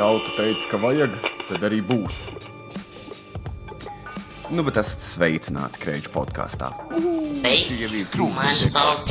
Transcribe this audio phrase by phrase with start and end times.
[0.00, 1.12] tauta teica, ka vajag,
[1.50, 2.24] tad arī būs.
[4.50, 6.70] Nu, bet esat sveicināti Kreņķa podkāstā.
[6.80, 9.10] Man sauc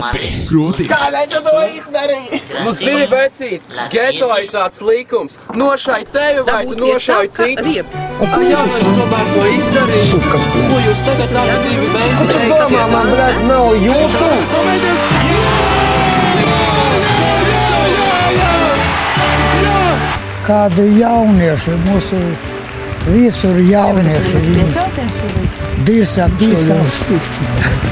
[0.00, 0.40] Maris.
[0.50, 2.40] Kādēļ tu to izdarīji?
[2.64, 5.38] Nu, zini, vecīt, geto ir tāds likums.
[5.54, 7.78] Nošai tevi vai tu nošai citus.
[8.26, 10.22] Ai, jā, es tomēr to izdarīju.
[10.32, 12.38] Ko jūs tagad abi divi beidzat?
[12.56, 15.21] Domā, man brāl, nav jūtu.
[20.46, 22.18] Kādi jaunieši mūsu
[23.06, 24.42] visur jaunieši.
[24.46, 24.64] Viņi
[25.86, 26.98] dirsa, disas,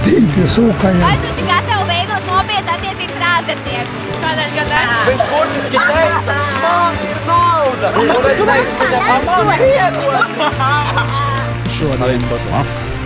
[0.05, 1.01] pinti sūkaja.
[1.03, 3.95] Vai tu esi gatavs veidot nopietnu attiecības ar ārzemnieku?
[4.25, 4.83] Kādēļ gan ne?
[5.09, 7.87] Viņš burtiski teica, man ir nauda.
[8.01, 10.29] Un es teicu viņam, "A, man ir iedod.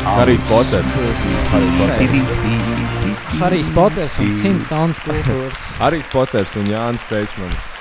[0.05, 0.85] Harijs Poters.
[3.41, 5.63] Harijs Poters un 100 tonnas kultūras.
[5.79, 7.74] Harijs Poters un Jānis Pēčmanis.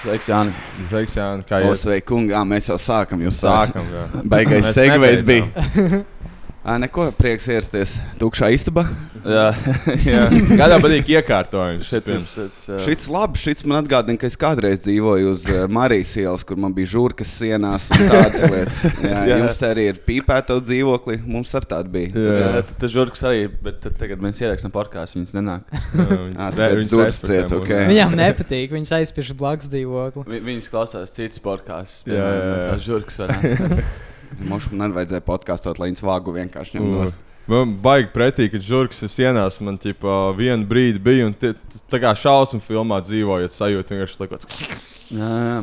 [0.00, 0.54] Sveiks, Jāni.
[0.88, 1.46] Sveiks, Jānis.
[1.48, 2.32] Kā jūs sveiki, kungi.
[2.34, 3.22] Jā, mēs jau sākam.
[3.26, 3.86] Jūs sākam?
[3.92, 4.06] Jā.
[4.32, 6.02] Baigais segvejs bija.
[6.78, 8.84] neko, prieks ierasties tukšā istabā.
[9.26, 9.48] Jā,
[10.06, 10.20] jā.
[10.58, 11.88] Kādā patīk iekārtojums?
[11.90, 12.76] Šit, tas, uh...
[12.84, 16.74] Šits labi, šits man atgādina, ka es kādreiz dzīvoju uz uh, Marijas ielas, kur man
[16.76, 18.78] bija žurkas sienās un tādas lietas.
[19.02, 19.24] Jā, Jā.
[19.32, 19.40] jā.
[19.42, 22.12] Jums te arī ir pīpēta dzīvokli, mums ar tādu bija.
[22.14, 22.28] Jā.
[22.30, 22.62] Tad, Jā.
[22.62, 25.66] uh, Tas žurks arī, bet tad, tagad mēs ierakstām podkāstu, viņas nenāk.
[25.98, 27.74] Jā, viņas respektē ciet, ok.
[27.90, 30.26] Viņam nepatīk, viņas aizspiež blakus dzīvokli.
[30.30, 32.06] Vi- Viņas klausās citas podkāstus.
[32.06, 32.64] Jā, jā, jā.
[32.70, 33.18] Tā žurks
[34.48, 37.20] Mums nevajadzēja podkāstot, lai viņas vāgu vienkārši ņem U, nost.
[37.50, 39.56] Man baigi pretī, ka žurkas sienās.
[39.60, 41.54] Man ķipa, vienu brīdi bija, un tie-
[41.90, 44.38] tā kā šausmu filmā dzīvojot, sajūta vienkārši tā kā
[45.12, 45.62] Jā, jā.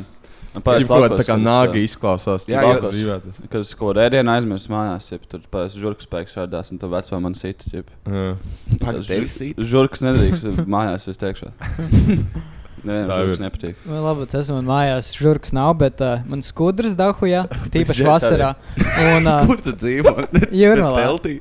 [0.49, 2.45] Man tā parasti kā laukos, tā kā nāga izklausās.
[2.49, 3.19] Jā.
[3.53, 6.89] Kad es kaut ko rēdienu aizmirsu mājās, ja tur parasti žurks spēks radās, un tad
[6.89, 7.69] vecumā man sita.
[7.71, 7.85] jeb.
[8.09, 8.35] Jā.
[8.81, 9.61] Pagaid, tevi sīt?
[9.61, 11.51] Žurks nedrīkst mājās, es teikšu.
[12.87, 13.79] Nevienam žurks nepatīk.
[13.87, 18.53] Nu, labi, tas man mājās žurks nav, bet uh, man skudras dahujā, tīpaši vasarā.
[19.15, 20.13] Un, uh, Kur tu dzīvo?
[20.61, 21.03] Jūrmalā.
[21.03, 21.35] Teltī.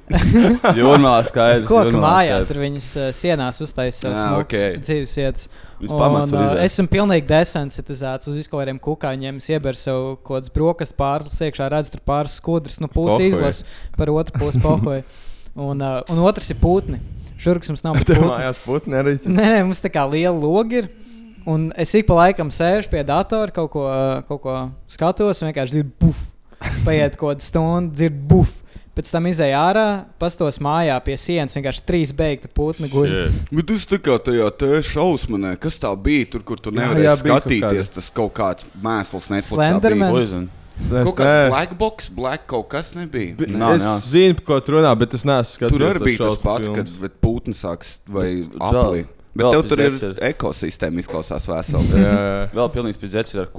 [0.78, 1.66] Jūrmālā skaidrs.
[1.68, 2.50] Koka Jūrmalā mājā skaidrs.
[2.50, 4.40] tur viņas uh, sienās Ā, savas ok.
[4.42, 4.78] okay.
[4.82, 5.50] dzīves vietas.
[5.78, 9.38] Un, uh, esmu pilnīgi desensitizēts uz visu kādiem kukaiņiem.
[9.38, 13.68] Es ieberu sev kaut kādas brokastu pārslas iekšā, redzu tur pāris skudras, nu pusi izlasu
[13.98, 15.06] par otru pusi pohoju.
[15.58, 16.98] Un, uh, un otrs ir putni.
[17.38, 18.18] Žurks mums nav putni.
[18.26, 19.14] mājās putni arī.
[19.22, 20.88] Nē, nē, mums tā kā liela loga ir.
[21.48, 23.84] Un es ik pa laikam sēžu pie datora, kaut ko,
[24.28, 24.56] kaut ko
[24.90, 26.24] skatos, un vienkārši dzirdu buf.
[26.86, 28.56] Paiet kaut kāda stunda, dzirdu buf.
[28.98, 29.86] Pēc tam izēju ārā,
[30.18, 33.12] pastos mājā pie sienas, vienkārši trīs beigta putni guļ.
[33.54, 37.06] Bet tas tā kā tajā te šausmanē, kas tā bija tur, kur tu Jā, nevarēji
[37.06, 39.30] jā, kaut skatīties, tas kaut kāds mēsls.
[39.30, 40.48] Poison.
[40.90, 43.36] Kaut kāds black box, black kaut kas nebija.
[43.38, 44.02] Bi- Nav, es nav.
[44.02, 45.78] zinu, par ko tu runā, bet es neesmu skatījies.
[45.78, 46.98] Tur arī bija tas pats, filmas.
[47.02, 48.28] kad pūtni sāks vai
[48.58, 49.06] aplī.
[49.36, 50.14] Bet vēl tev tur ir ir.
[50.30, 51.44] ekosistēma, izklausās
[52.00, 52.12] jā.
[52.58, 53.50] Vēl pilnīgs pizdzets ir ar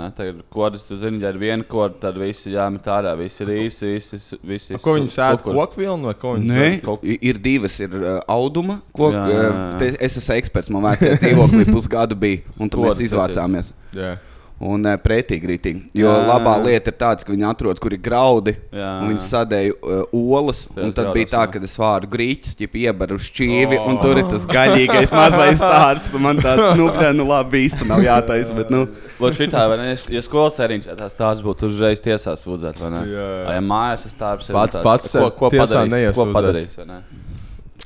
[0.00, 0.06] ne?
[0.16, 3.12] Tagad kodas, tu zini, ja ir viena koda, tad visi jāmet ārā.
[3.20, 4.38] Visi ir īsi, visi.
[4.42, 7.76] visi A, Ko viņi sēž koku vilnu vai ko viņi Nē, kaut- ir divas.
[7.84, 9.52] Ir uh, auduma, ko Jā, jā, jā.
[9.52, 10.72] uh, es esmu eksperts.
[10.74, 13.74] Man vecajā dzīvoklī pusgadu bija, un tur mēs izvācāmies.
[13.94, 14.16] Jā.
[14.60, 15.78] Un uh, pretīgi rītīgi.
[15.96, 16.64] Jo Jā, labā jā.
[16.66, 18.52] lieta ir tāda, ka viņi atrod, kur ir graudi.
[18.76, 20.66] Jā, un Viņi sadēja uh, olas.
[20.68, 23.78] un Tajos Tad bija graudos, tā, ka es vāru grīķis, ja iebaru šķīvi.
[23.80, 23.88] Oh.
[23.88, 25.64] Un tur ir tas gaļīgais mazais
[26.18, 28.52] un Man tāds, nu, bļa, nu labi, īsti nav jātaisa.
[28.58, 28.82] Bet, nu,
[29.22, 29.94] Lūk, šitā, vai ne?
[30.12, 33.02] Ja skolas sēriņš, ja tās tāds būtu, uzreiz tiesā sūdzēt, vai ne?
[33.08, 33.42] Jā, jā.
[33.48, 34.58] Vai ja mājās tas tāds ir?
[34.60, 36.12] Pats- tāds, pats ko, ko padarīs?
[36.20, 37.00] Ko padarīs, vai ne?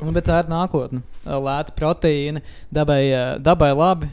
[0.03, 1.03] Bet tā ir nākotne.
[1.25, 2.43] Lēta proteīna,
[2.75, 4.09] dabai, uh, dabai labi.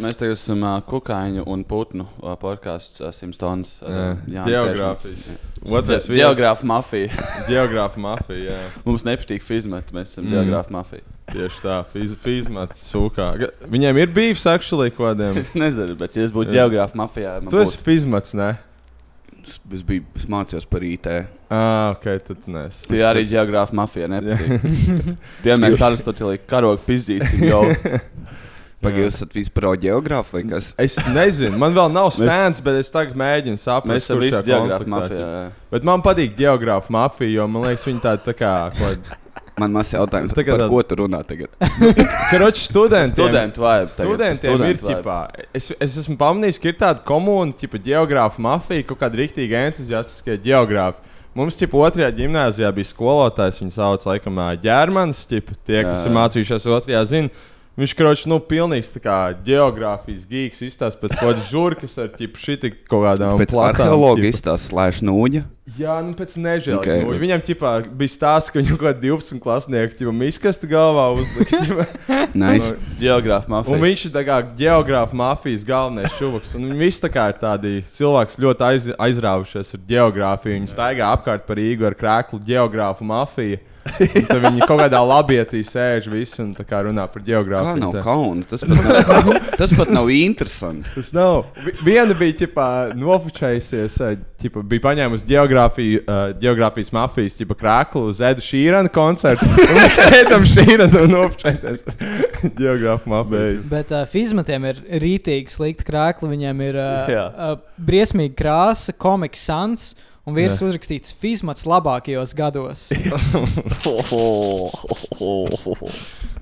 [0.00, 3.74] Mēs tagad esam uh, kukaiņu un putnu uh, podkāsts uh, Simstons.
[3.82, 4.46] Jā.
[4.46, 5.26] Geogrāfijas.
[5.68, 6.22] Otrais viesis.
[6.22, 7.10] Geogrāfa mafija.
[7.50, 8.54] Geogrāfa mafija.
[8.54, 8.70] Jā.
[8.86, 10.36] Mums nepatīk fizmeta, mēs esam Mm.
[10.38, 11.04] geogrāfa mafija.
[11.28, 13.26] Tieši tā, fiz, fizmats sūkā.
[13.68, 15.36] Viņiem ir bijis actually kādiem.
[15.42, 18.54] Es nezinu, bet ja es būtu geogrāfa mafijā, man Tu esi būtu- fizmats, ne?
[19.74, 21.06] Es, biju, es mācījos par IT.
[21.48, 22.82] Ah, ok, tad nes.
[22.88, 25.16] Tie arī es- geogrāfa mafija nepatīk.
[25.44, 27.62] Tiem mēs Aristotelī karogu pizdīsim jau.
[28.78, 30.68] Pagaidām, jūs esat vispār geogrāfi vai kas?
[30.78, 34.92] Es nezinu, man vēl nav stēns, bet es tagad mēģinu saprast, Mēs esam visi konfliktā
[34.92, 35.30] mafijā.
[35.72, 38.52] Bet man patīk geogrāfa mafija, jo man liekas, viņi tādi tā kā.
[38.78, 38.94] ko-
[39.58, 41.52] Man maz jautājums, Tagad par ko tu runā tagad?
[42.30, 43.12] Karoči, studentiem.
[43.14, 43.96] Studentu vibes.
[43.98, 45.18] Studentiem studentu ir ģipā.
[45.56, 50.38] Es, es esmu pamanījis, ka ir tāda komūna, tipa geogrāfa mafija, kaut kāda rīktīva entuziastiskie
[50.46, 51.16] geogrāfi.
[51.38, 56.16] Mums, tipā, otrajā gimnājā bija skolotājs, viņu sauc laikam ģērmans, tipa, tie, kas Jā, ir
[56.16, 57.46] mācījušies otrajā, zina.
[57.78, 59.16] Viņš, kroč, nu, pilnīgs tā kā
[59.46, 64.72] geogrāfijas gīgs, izstāsta pēc kaut kādas žurkas ar, tipu, šiti kaut kādām Pēc arheologa izstāsta
[64.72, 65.44] slēdz nūģa.
[65.76, 66.78] Jā, nu pēc nežēl.
[66.78, 67.02] Okay.
[67.04, 67.20] Okay.
[67.20, 71.86] Viņam ķipā, bija stāsts, ka viņam kaut kāda 12 klasnieka jau miskastu galvā uzlika.
[72.38, 72.74] Nice.
[73.00, 73.74] Geogrāfa mafija.
[73.76, 76.52] Un viņš ir tā kā geogrāfa mafijas galvenais čūlis.
[76.54, 80.58] Viņi visi tā kā ir tādi cilvēki, ļoti aiz, aizrāvušies ar geogrāfiju.
[80.58, 83.58] Viņi staigā apkārt par Rīgu ar krēklu geogrāfu mafiju.
[83.88, 87.80] Un Tad viņi kaut kādā labietī sēž visi un runā par geogrāfiju.
[87.80, 88.02] nav Tā.
[88.04, 88.44] kauna?
[88.50, 89.30] Tas pat nav,
[89.60, 90.90] tas pat nav interesanti.
[90.94, 91.46] Tas nav.
[91.64, 92.66] Vi- Viena bija ķipā,
[92.98, 99.46] nofočējusies, eh, ķipā, bija paņēmusi geogrāfiju, uh, geogrāfijas mafijas ķipā, krāklu uz Edu Šīrana koncertu.
[100.20, 101.94] Edam Šīranam nofočēties ar
[102.60, 103.62] geogrāfu mafiju.
[103.70, 106.30] Bet uh, fizmatiem ir rītīgi slikti krākli.
[106.34, 109.90] Viņiem ir uh, uh, briesmīga krāsa, komiks sans.
[110.28, 112.90] Un virs uzrakstīts Fizmats labākajos gados.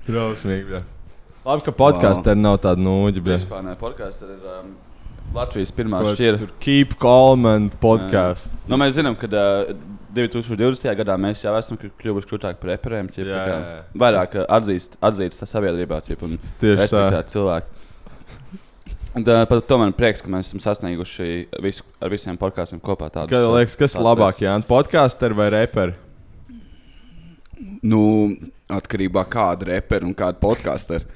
[0.07, 0.81] Drausmīgi.
[1.47, 2.41] Labi, ka podkāstā wow.
[2.41, 3.23] nav tāda nūģa.
[3.29, 4.73] Vispār ne, podkāsts ir um,
[5.35, 6.37] Latvijas pirmā šķira.
[6.39, 8.55] tur Keep calm and podcast.
[8.69, 9.73] Nu, mēs zinām, ka uh,
[10.15, 10.87] 2020.
[10.97, 13.09] gadā mēs jau esam kļu- kļuvuši krūtāki par reperiem.
[13.11, 13.83] ķip, Jā, tā kā jā, jā.
[14.03, 17.61] Vairāk atzīst, atzīst sabiedrībā ķip, un Tieši tā.
[19.17, 21.29] Un, uh, par to man prieks, ka mēs esam sasnieguši
[21.63, 23.09] visu, ar visiem podkāstiem kopā.
[23.13, 24.67] Tādus, Kā liekas, kas ir labāk, Jānis?
[24.69, 25.95] Podkāsteri vai reperi?
[27.81, 28.01] Nu,
[28.69, 31.07] atkarībā no kāda repera un kāda podkāsta ir.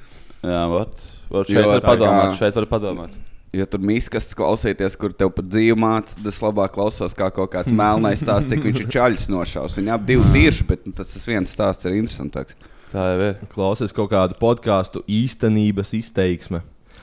[0.42, 3.10] Jā, vat, vat Jo šeit var tā padomāt, kā- šeit var padomāt.
[3.52, 7.52] Ja tur mīksts klausīties, kur tev pat dzīve māca, tad es labāk klausos kā kaut
[7.52, 9.76] kāds melnais stāsts, cik viņš ir čaļs nošaus.
[9.76, 12.56] Viņi abi divi dirži, bet nu, tas viens stāsts ir interesantāks.
[12.94, 13.42] Tā jau ir.
[13.52, 16.62] Klausies kaut kādu podkāstu īstenības izteiksme.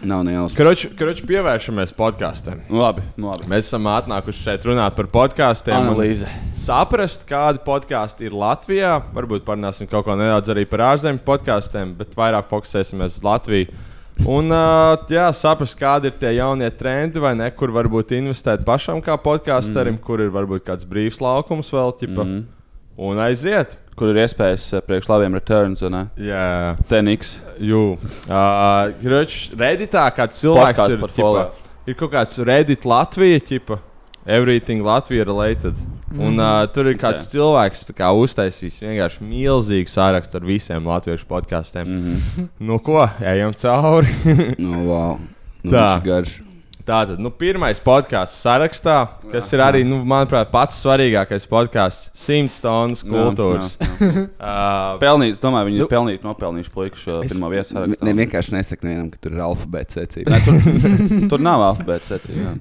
[0.08, 0.54] Nav ne jausmas.
[0.56, 2.60] Kroči, kroči pievēršamies podkāstiem.
[2.70, 3.48] Nu, labi, nu, labi.
[3.50, 5.74] Mēs esam atnākuši šeit runāt par podkāstiem.
[5.74, 6.28] Analīze.
[6.56, 8.94] Saprast, kādi podkāsti ir Latvijā.
[9.16, 13.74] Varbūt parunāsim kaut ko nedaudz arī par ārzemju podkāstiem, bet vairāk fokusēsimies uz Latviju.
[14.26, 19.02] Un uh, jā, saprast, kādi ir tie jaunie trendi, vai ne, kur varbūt investēt pašam
[19.04, 20.02] kā podkāsterim, mm.
[20.04, 22.40] kur ir varbūt kāds brīvs laukums vēl, ķipa, mm.
[23.08, 23.78] un aiziet.
[23.98, 27.38] Kur ir iespējas priekš labiem returns un uh, Jā, teniks.
[27.62, 27.96] Jū.
[28.30, 28.92] Uh,
[29.58, 31.46] Redditā kāds cilvēks Podcasts ir, ķipa,
[31.90, 33.80] ir kaut kāds Reddit Latvija, ķipa,
[34.28, 35.74] everything Latvija related.
[36.12, 37.32] Un uh, tur ir kāds Ok.
[37.34, 41.88] cilvēks tā kā, uztaisījis vienkārši milzīgu sārakstu ar visiem latviešu podkāstiem.
[41.88, 42.16] Mm.
[42.16, 42.48] -hmm.
[42.58, 44.08] Nu ko, ejam cauri.
[44.58, 45.18] Nu, wow.
[45.62, 45.98] Nu, Tā.
[45.98, 46.38] ir garš.
[46.88, 48.94] Tātad, nu, pirmais podkāsts sarakstā,
[49.28, 53.74] kas ir arī, nu, manuprāt, pats svarīgākais podkāsts- simts tonnas kultūras.
[54.00, 58.08] Uh, Pelnīts, domāju, viņi Nu- ir pelnīti, nopelnījuši puiku šo Es pirmo vietu sarakstā.
[58.08, 60.32] ne vienkārši nesaku nevienam, ka tur ir alfabēta secība.
[60.32, 62.56] Ne, tur, tur nav alfabēta secība.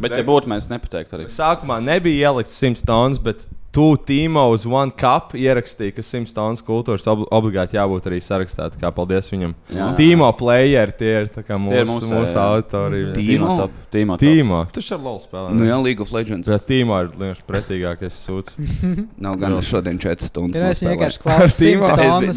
[0.00, 1.28] Bet, ja būtu, mēs nepateiktu arī.
[1.28, 3.44] Sākumā nebija ielikts 100 tonnas, bet
[3.74, 8.70] tu Tīmo uz One Cup ierakstīji, ka 100 tonnas kultūras ob obligāti jābūt arī sarakstā.
[8.72, 9.54] Tā kā paldies viņam.
[9.74, 9.90] Jā.
[9.98, 13.02] Tīmo playeri tie ir tā kā mūsu, Tie ir mūsu, mūsu, autori.
[13.16, 13.54] Tīmo.
[13.62, 13.76] top.
[14.20, 14.62] Tīmo.
[14.74, 15.54] Tu šeit LOL spēlē.
[15.56, 16.48] Nu, jā, League of Legends.
[16.50, 18.58] Bet Tīmo ir vienkārši pretīgākais sūds.
[19.24, 20.60] Nav gan šodien 4 stundas.
[20.60, 21.58] Ir es vienkārši klausos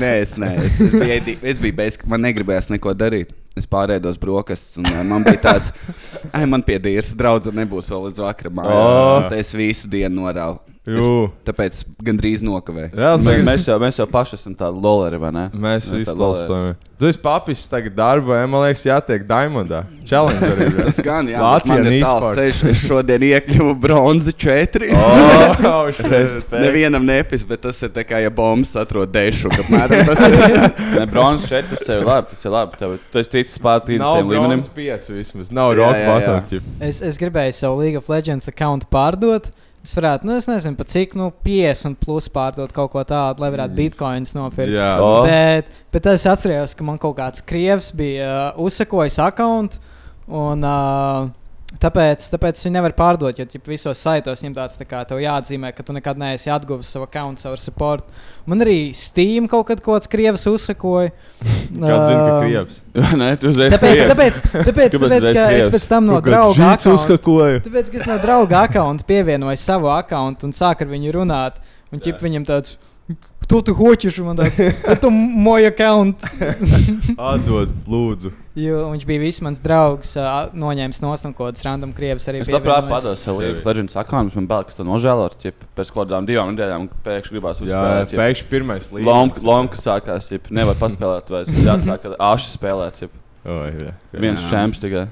[0.01, 3.35] nē, es, nē, es, es, biju, es biju beigas, man negribējās neko darīt.
[3.59, 5.73] Es pārēdos brokastis, un ā, man bija tāds,
[6.31, 8.61] ah, man pie dīras draudzene nebūs vēl līdz vakaram.
[8.63, 9.25] Oh.
[9.25, 10.61] Tad Es visu dienu norāvu.
[10.81, 11.27] Es, Jū.
[11.45, 12.95] tāpēc gandrīz nokavēju.
[12.97, 15.43] Jā, Mēs, mēs, jau, mēs jau paši esam tādi loleri, vai ne?
[15.53, 16.47] Mēs Mēs visi tādi LOL loleri.
[16.47, 16.79] spēlējam.
[17.01, 19.79] Tu esi papis tagad darbā, man liekas, jātiek Diamondā.
[20.05, 20.75] Challenger ir.
[20.85, 22.59] Tas gan, jā, bet Latvija man ir tāls ceļš.
[22.69, 24.89] Es šodien iekļuvu bronzi 4.
[25.71, 26.51] Oh, shit.
[26.53, 29.49] Nevienam nepis, bet tas ir tā kā, ja bombas atrod dešu.
[29.49, 30.37] Apmēram tas ir.
[30.99, 32.29] Ne, bronzas šeit tas ir labi.
[32.35, 32.77] Tas ir labi.
[32.77, 34.61] Tev, tu esi ticis pār Nav 30 līmenim.
[34.61, 35.51] bronzas pieci vismaz.
[35.57, 36.69] Nav rock bottom.
[36.85, 39.49] Es, es gribēju savu League of Legends akkontu pārdot.
[39.81, 43.49] Es varētu, nu, es nezinu, pat cik, nu, 50 plus pārdot kaut ko tādu, lai
[43.49, 44.75] varētu bitkoinus nopirkt.
[44.77, 44.91] Jā.
[45.01, 45.23] O.
[45.25, 49.81] Bet, bet es atceros, ka man kaut kāds krievs bija uh, uzsakojis akkontu.
[50.29, 51.31] Un, uh,
[51.82, 53.36] tāpēc, tāpēc es viņu nevaru pārdot.
[53.40, 56.88] Jo ķip, visos saitos viņam tāds tā kā tev jāatzīmē, ka tu nekad neesi atguvis
[56.94, 58.06] savu akkontu, savu support.
[58.48, 61.10] Man arī Steam kaut kad kaut kāds krievs uzsakoja.
[61.42, 62.80] Kāds zina, ka Uh, krievs?
[63.20, 64.10] Nē, tu uzreiz Tāpēc, krievs.
[64.14, 65.72] tāpēc, tāpēc, Kāpēc tāpēc uzreiz ka es krievs?
[65.76, 67.60] pēc tam no Kaut kāds drauga žīts akkonta uzskakoja.
[67.66, 71.58] Tāpēc, ka es no drauga akkonta pievienoju savu akkontu un sāku ar viņu runāt.
[71.92, 72.78] Un ķip viņam tāds,
[73.42, 74.18] кто ты хочешь?
[74.18, 76.18] Un man tāds, это мой аккаунт.
[77.18, 78.32] Atdod, lūdzu.
[78.59, 82.41] Jo viņš bija viss mans draugs, ā, noņēmis no kādas random krievas arī.
[82.43, 85.37] Es labprāt padodu savu League of Legends akānu, man kas to nožēlot.
[85.39, 88.11] ķip, Pēc kaut kādām divām nedēļām pēkšņi gribās Jā, uzspēlēt.
[88.11, 88.19] ķip.
[88.19, 89.07] pēkšņi pirmais līmenis.
[89.07, 93.01] Lomka, lomka sākās, ja nevar paspēlēt, vai jāsāk ar ašu spēlēt.
[93.05, 93.15] Jip.
[93.47, 93.95] Oi, jā.
[94.19, 95.07] Viens čemps tikai.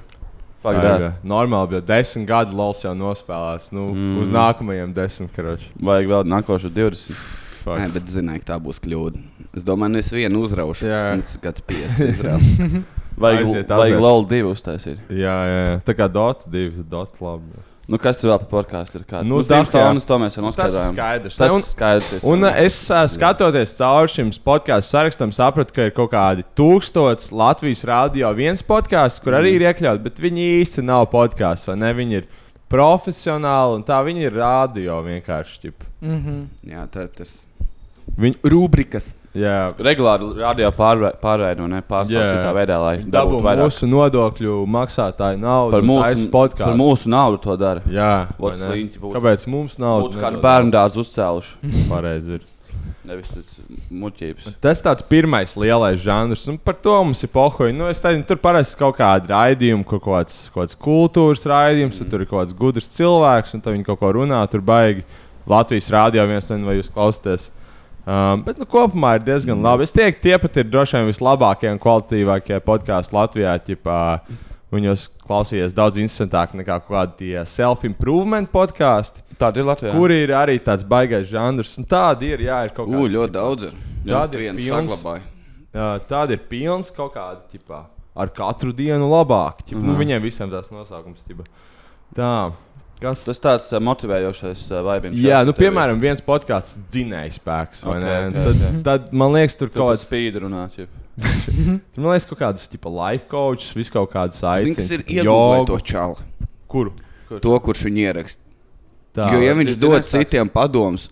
[0.60, 1.00] Fuck Jā, that.
[1.00, 1.10] jā.
[1.24, 3.72] Normāli, bet desmit gadu lols jau nospēlēts.
[3.72, 4.17] Nu, Mm.
[4.19, 5.72] Uz nākamajiem desmit karoči.
[5.79, 7.15] Vajag vēl nākošo 20.
[7.63, 7.79] Fuck.
[7.79, 9.24] Nē, bet zināju, ka tā būs kļūda.
[9.55, 10.91] Es domāju, es vienu uzraušu.
[10.91, 11.15] Jā.
[11.24, 12.84] Tas kāds pieci.
[13.19, 14.01] Vajag, Aiziet, vajag aiziet.
[14.01, 14.99] LOL 2 uztaisīt.
[15.11, 15.73] Jā, jā, jā.
[15.88, 17.65] Tā kā Dota 2, Dota labi.
[17.89, 19.03] Nu, kas tur vēl par podkāstu ir?
[19.09, 19.25] Kāds?
[19.25, 19.63] Nu, Nu.
[19.65, 20.93] Tonis, to mēs jau Tas ir noskaidrojām.
[20.93, 21.38] skaidrs.
[21.39, 22.23] Tas Un- ir skaidrs.
[22.23, 27.31] Un uh, es uh, skatoties cauri šim podkāstu sarakstam, sapratu, ka ir kaut kādi tūkstoši
[27.33, 31.91] Latvijas rādio viens podkāsts, kur arī ir iekļauts, bet viņi īsti nav podkāsts, vai ne?
[31.97, 32.27] Viņi ir
[32.69, 35.59] profesionāli un tā viņi ir rādio vienkārši.
[35.65, 35.85] Ķip.
[36.05, 36.38] Mhm.
[36.69, 37.33] Jā, tā ir tas.
[38.19, 39.13] Viņi rubrikas.
[39.38, 39.69] Jā.
[39.77, 43.67] Regulāri radio pārveido, ne pārstāvot citā veidā, lai dabūtu vairāk.
[43.67, 45.75] mūsu nodokļu maksātāju naudu.
[45.75, 46.65] Par mūsu, podcastu.
[46.65, 47.83] par mūsu naudu to dara.
[47.93, 48.69] Jā, Vot vai ne?
[48.71, 49.17] sliņķi būtu.
[49.17, 51.59] Kāpēc mums naudu Būtu kādu bērnu dārzu uzcēluši.
[51.91, 52.48] Pareizi ir.
[53.09, 53.53] Nevis tas
[53.89, 54.50] muļķības.
[54.62, 57.74] Tas tāds pirmais lielais žanrs, un par to mums ir pohoji.
[57.74, 62.09] Nu, es teicu, tur parasti kaut kāda raidījuma, kaut kāds, kaut kāds kultūras raidījums, mm.
[62.12, 65.07] tur ir kaut kāds gudrs cilvēks, un viņi kaut ko runā, tur baigi.
[65.50, 67.50] Latvijas rādio viens vai jūs klausāties.
[68.08, 69.84] Um, bet nu, kopumā ir diezgan labi.
[69.84, 73.58] Es teiktu, tie pat ir droši vien vislabākie un kvalitatīvākie podkāsti Latvijā.
[73.65, 73.98] Ķipā,
[74.70, 79.24] Viņos klausījās daudz interesantāk nekā kādi self-improvement podkāsti.
[79.41, 79.94] Tādi ir Latvijā.
[79.96, 81.72] Kur ir arī tāds baigais žanrs.
[81.82, 83.15] Un tādi ir, jā, ir kaut Ū, kāds.
[83.15, 83.74] ļoti daudz ir.
[84.06, 85.06] Jā, Tādi ir pilns.
[86.06, 87.82] tāda ir pilns kaut kāda, ķipā,
[88.15, 89.65] ar katru dienu labāk.
[89.65, 90.00] Ķipa, nu, Mhm.
[90.03, 91.25] viņiem visiem tas nosaukums.
[91.25, 91.46] Ķipa.
[92.15, 92.53] Tā.
[93.00, 93.22] Kas?
[93.24, 95.20] Tas tāds uh, motivējošs uh, vibes.
[95.24, 97.84] Jā, nu, piemēram, viens podkāsts dzinēja spēks.
[97.88, 98.15] vai Ok, ne?
[98.15, 98.82] ok, tad, ok.
[98.88, 100.75] tad man liekas, tur Tu kaut kāds spīdu runāt.
[100.75, 104.82] Tur man liekas, kaut kādas tipa life coaches, vis kaut kādas aicinājumus.
[104.82, 106.27] kas ir iegūlēt to čāli?
[106.70, 106.94] Kuru?
[107.29, 108.44] To, kurš viņu ieraksta.
[109.15, 109.32] Tā.
[109.34, 111.08] Jo, ja viņš dod zināms citiem padomus,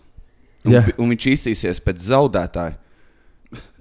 [0.68, 0.84] un, Jā.
[1.00, 2.76] un viņš iztīsies pēc zaudētāja,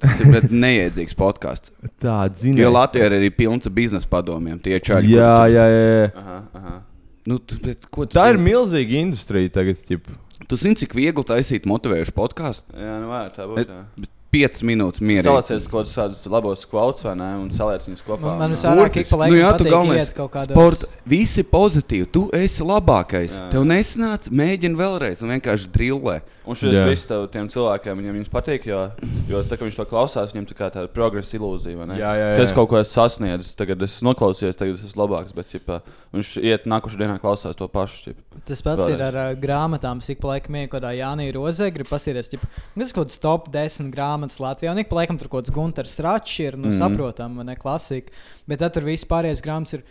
[0.01, 1.75] tas ir bet neiedzīgs podkāsts.
[2.03, 2.71] Tā Jo dzinēja.
[2.79, 4.61] Latvijā ir arī pilns ar biznesa padomiem.
[4.63, 5.17] Tie čaļi.
[5.17, 5.89] Jā, jā, jā.
[5.91, 6.13] jā.
[6.23, 6.77] Aha, aha.
[7.27, 9.81] Nu, tu, bet, ko tu Tā ir milzīga industrija tagad.
[9.89, 10.11] Ķip.
[10.47, 12.77] Tu zini, cik viegli taisīt motivējušu podkāstu?
[12.79, 13.63] Jā, nu var tā būt.
[13.65, 14.05] Bet, jā.
[14.05, 15.25] bet 5 minūtes mierīgi.
[15.29, 18.21] Salasies kaut kādus labos kvauts vai ne, un saliec viņus kopā.
[18.27, 20.85] Man- man visvairāk uh, ik pa laikam Nu, jā, patīk galvenais iet kaut kādos- sports.
[21.07, 22.09] Visi pozitīvi.
[22.13, 23.33] Tu esi labākais.
[23.41, 23.51] Jā.
[23.51, 26.21] Tev nesanāca, mēģini vēlreiz un vienkārši drillē.
[26.47, 28.79] Un šis viss tev, tiem cilvēkiem, viņiem viņus patīk, jo,
[29.27, 31.75] jo tā, kad viņš to klausās, viņiem tā kā tāda progresa ilūzija.
[31.77, 31.97] vai ne?
[31.99, 32.37] Jā, jā, jā.
[32.39, 35.51] Ka es kaut ko esmu sasniedzis, tagad es esmu noklausījies, tagad es esmu labāks, bet
[35.51, 35.81] ķipa,
[36.15, 38.13] viņš iet nākošais dienā klausās to pašu.
[38.13, 38.23] Ķipa.
[38.47, 38.95] Tas pats Vēlreiz.
[38.95, 39.99] ir ar uh, grāmatām.
[39.99, 43.19] Es ik pa laikam ieju kaut kādā Jānis Rozē, gribu pasīties, kas ir kaut kāds
[43.19, 44.73] top 10 grāmatas Latvijā.
[44.73, 46.79] Un ik pa laikam tur kaut kāds Gunārs Račs ir, nu, mm.
[46.81, 48.13] saprotam, vai ne klasika.
[48.49, 49.85] Bet tad tur viss pārējais grāmatas ir.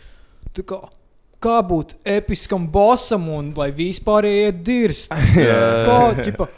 [0.56, 0.80] tā Kā,
[1.42, 5.12] kā būt episkam bosam un lai vispār iet dirst?
[5.88, 6.48] Kā, ķipa,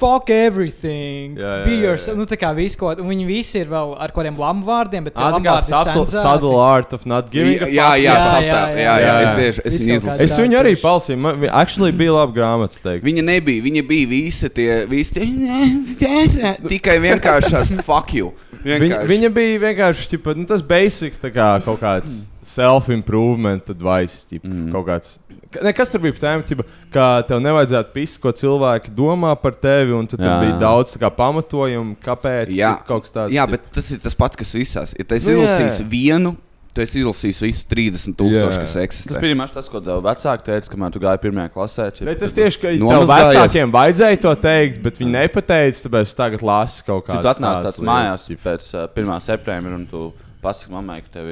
[0.00, 1.34] Fuck everything.
[1.36, 2.16] Jā, jā, Be yourself.
[2.16, 2.88] Nu, tā kā viss, ko.
[2.94, 6.54] Un viņi visi ir vēl ar kādiem lamu vārdiem, bet Ah, tā kā subtle, subtle
[6.64, 7.58] art of not giving.
[7.68, 8.46] Jā, a jā, fuck.
[8.46, 10.84] jā, Jā, jā, jā, jā, es tieši- es viņu kaut arī tāds.
[10.86, 11.18] palasīju.
[11.18, 12.80] Man actually bija laba grāmata.
[12.80, 13.04] teikt.
[13.04, 15.26] Viņa nebija, viņa bija visi tie, visi tie,
[16.72, 18.32] tikai vienkārši ar fuck you.
[18.64, 24.24] Viņa, viņa bija vienkārši ķipa, nu, tas basic, kā kaut kāds self-improvement advice.
[24.30, 24.70] Ķipa, mm.
[24.74, 25.16] Kaut kāds.
[25.64, 29.94] Ne, kas tur bija tēmu, ķipa, ka tev nevajadzētu pist, ko cilvēki domā par tevi,
[29.96, 33.34] un tad tur bija daudz kā, pamatojumu, kāpēc Jā, kaut kas tāds.
[33.34, 33.56] jā ķipa.
[33.56, 34.94] bet tas ir tas pats, kas visās.
[34.94, 36.36] Ja esi Nu, izlasījis vienu,
[36.74, 38.62] tu esi izlasījis visu 30 tūkstoši, Jā.
[38.62, 39.20] kas Tas eksistē.
[39.22, 41.86] bija tas, ko tev vecāki teica, kamēr tu gāji pirmajā klasē.
[41.96, 43.34] ķipa, Ne, tas tieši ka tev Nomazgājies.
[43.34, 47.64] vecākiem vajadzēja to teikt, bet viņi nepateica, tāpēc es tagad lasu kaut kādu tu atnāc
[47.66, 49.20] tāds mājās pēc uh, 1.
[49.20, 50.12] septembra un tu
[50.42, 51.30] pasaki mammai, ka tev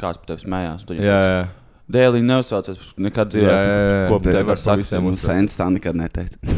[0.00, 0.86] kāds par tevi smējās.
[0.88, 1.48] Viņa Jā,
[1.90, 1.94] jā.
[1.96, 3.50] Dēlī neuzsaucies nekad dzīvē.
[3.50, 4.06] Jā, jā, jā.
[4.10, 4.70] Ko Te tev var var sakt?
[4.76, 5.36] pavisam Un uztraukt.
[5.40, 6.38] Sens tā nekad neteica.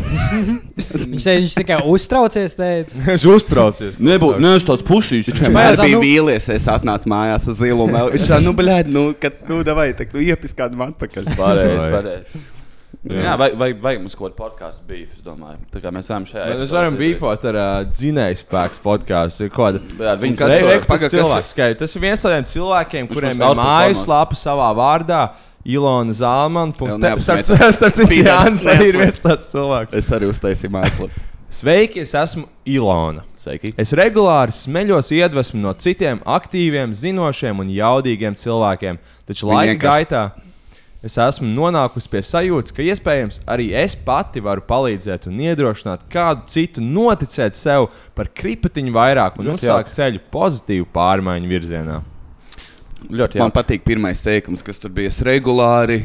[0.93, 2.57] Viņš, teica, viņš tikai uztraucies.
[2.59, 3.01] Teica.
[3.09, 3.99] Viņš uztraucies.
[4.03, 5.29] Nebūtu, ne uz tās pusīs.
[5.31, 8.07] Viņš vienmēr tā, bija nu- vīlies, es atnācu mājās uz zilumu.
[8.15, 11.33] Viņš tā, nu, blēd, nu, kad, nu, davai, tak, tu iepis kādu man atpakaļ.
[11.39, 12.45] Pareizi, pareizi.
[13.03, 15.09] Jā, vai, vai, vai mums kaut kāda podkāstu bija?
[15.17, 16.45] Es domāju, tā kā mēs varam šajā.
[16.61, 19.49] Mēs varam bīfot ar uh, dzinēju spēku podkāstu.
[19.49, 19.81] Ir kāda
[20.63, 21.09] re- kas paga,
[21.81, 25.23] tas ir viens no tiem cilvēkiem, Viņš kuriem ir mājaslapa savā vārdā.
[25.65, 26.75] Ilona Zālmana.
[26.75, 29.95] Jau Starp citu, Jānis arī ir viens tāds cilvēks.
[29.99, 31.27] Es arī uztaisīju mājaslapu.
[31.53, 33.23] Sveiki, es esmu Ilona.
[33.39, 33.75] Sveiki.
[33.79, 40.07] Es regulāri smeļos iedvesmu no citiem aktīviem, zinošiem un jaudīgiem cilvēkiem, taču Viņi laika vienkārši-
[40.07, 40.25] gaitā
[41.03, 46.47] es esmu nonākusi pie sajūtas, ka iespējams arī es pati varu palīdzēt un iedrošināt kādu
[46.53, 52.01] citu noticēt sev par kripatiņu vairāk un uzsākt ceļu pozitīvu pārmaiņu virzienā.
[53.11, 53.57] Ļoti Man jauki.
[53.59, 55.11] patīk pirmais teikums, kas tur bija.
[55.11, 56.05] Es regulāri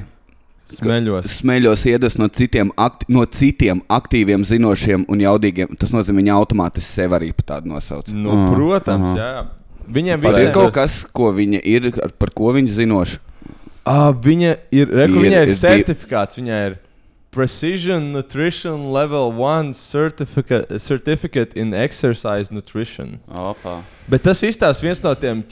[0.67, 1.27] Smeļos.
[1.39, 5.77] smeļos iedvesmu no citiem, akti no citiem aktīviem, zinošiem un jaudīgiem.
[5.79, 8.09] Tas nozīmē, viņi automātiski sev arī par tādu nosauc.
[8.11, 9.15] Nu, Ah, protams, aha.
[9.15, 9.45] jā.
[9.87, 13.19] Viņiem Tas ir visiem kaut kas, ko viņa ir, ar- par ko viņa zinoša.
[13.87, 16.37] Ah, viņa ir, re, Ir- viņa ir certifikāts.
[16.41, 16.77] Viņa ir
[17.31, 23.19] Precision Nutrition Level 1 certificate, certificate in Exercise Nutrition.
[23.29, 23.81] Opa.
[24.09, 25.43] Bet tas izstāsta viens no tiem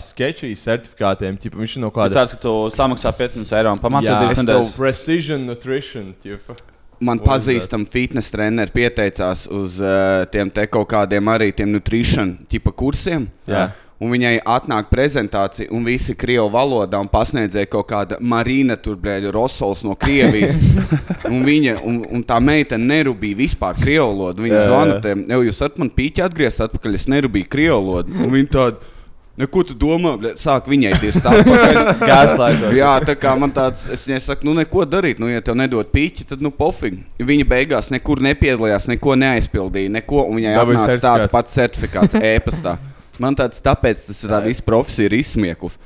[0.00, 1.36] sketču certifikātiem.
[1.42, 2.14] Ķipa, viņš ir no Kāda?
[2.22, 3.82] Tāds, ka tu samaksā 500 eiro un
[4.30, 4.70] es nedēļas.
[4.70, 6.14] tev- Precision Nutrition.
[6.22, 6.56] Ķipa.
[7.04, 12.38] Man What pazīstami fitness treneri pieteicās uz uh, tiem te kaut kādiem arī tiem nutrition
[12.48, 13.26] tipa kursiem.
[13.50, 13.72] Jā.
[14.02, 19.30] Un viņai atnāk prezentācija, un visi krievu valodā un pasniedzēja kaut kāda Marina, tur bija
[19.32, 20.56] Rosols no Krievijas.
[21.30, 24.44] un viņa, un, un tā meitene nerūpīja vispār krievu valodu.
[24.44, 28.90] Viņa zvana tiem, jau jūs varat man pīķi atgriezt atpakaļ, es nerūpīju krievu valodu.
[29.34, 30.12] Ne, ko tu domā?
[30.38, 31.48] Sāk viņai ir tāds
[31.98, 32.70] Gaslightot.
[32.76, 35.18] Jā, tā kā man tāds, es viņai saku, nu neko darīt.
[35.18, 37.02] Nu, ja tev nedod pīķi, tad nu pofīgi.
[37.18, 40.28] Viņa beigās nekur nepiedalījās, neko neaizpildīja, neko.
[40.30, 42.76] Un viņai atnāca tāds pats certifikāts e-pastā.
[43.22, 45.78] Man tāds, tāpēc tas ir tā visa profesija ir izsmieklis.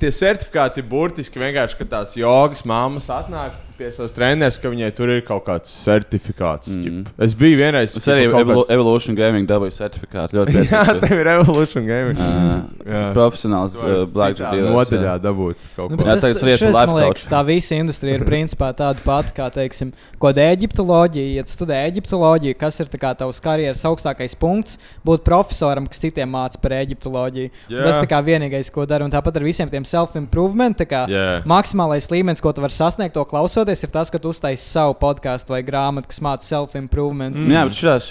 [0.00, 4.90] Tie certifikāti ir burtiski vienkārši, ka tās jogas mammas atnāk pie savas treneris, ka viņai
[4.96, 6.70] tur ir kaut kāds certifikāts.
[6.76, 7.02] Mm.
[7.26, 7.94] Es biju vienreiz.
[7.96, 10.36] Es arī Evolu kāds- Evolution Gaming dabūju certifikātu.
[10.40, 11.00] Ļoti Jā, priecīgs.
[11.06, 12.20] tev ir Evolution Gaming.
[12.20, 13.02] Uh, Jā.
[13.16, 15.16] profesionāls uh, blackjack dealers, Nodaļā jā.
[15.24, 16.02] dabūt kaut Nu, ko.
[16.04, 19.32] bet tas, tagad skriet pa šis, man liekas, tā visa industrija ir principā tāda pati
[19.36, 21.34] kā, teiksim, ko eģiptoloģija.
[21.38, 26.28] Ja tu studē eģiptoloģiju, kas ir kā tavs karjeras augstākais punkts, būt profesoram, kas citiem
[26.34, 27.50] māca par eģiptoloģiju.
[27.68, 27.70] Jā.
[27.70, 27.86] Yeah.
[27.86, 29.06] Tas kā vienīgais, ko dara.
[29.06, 30.76] Un tāpat ar visiem tiem self-improvement.
[30.80, 31.42] tā kā Jā.
[31.48, 35.54] Maksimālais līmenis, ko tu vari sasniegt, to klausoties, ir tas, ka tu uztaisīsi savu podkāstu
[35.54, 37.36] vai grāmatu, kas māca self-improvement.
[37.38, 37.52] Mm.
[37.54, 38.08] Jā, bet šīs,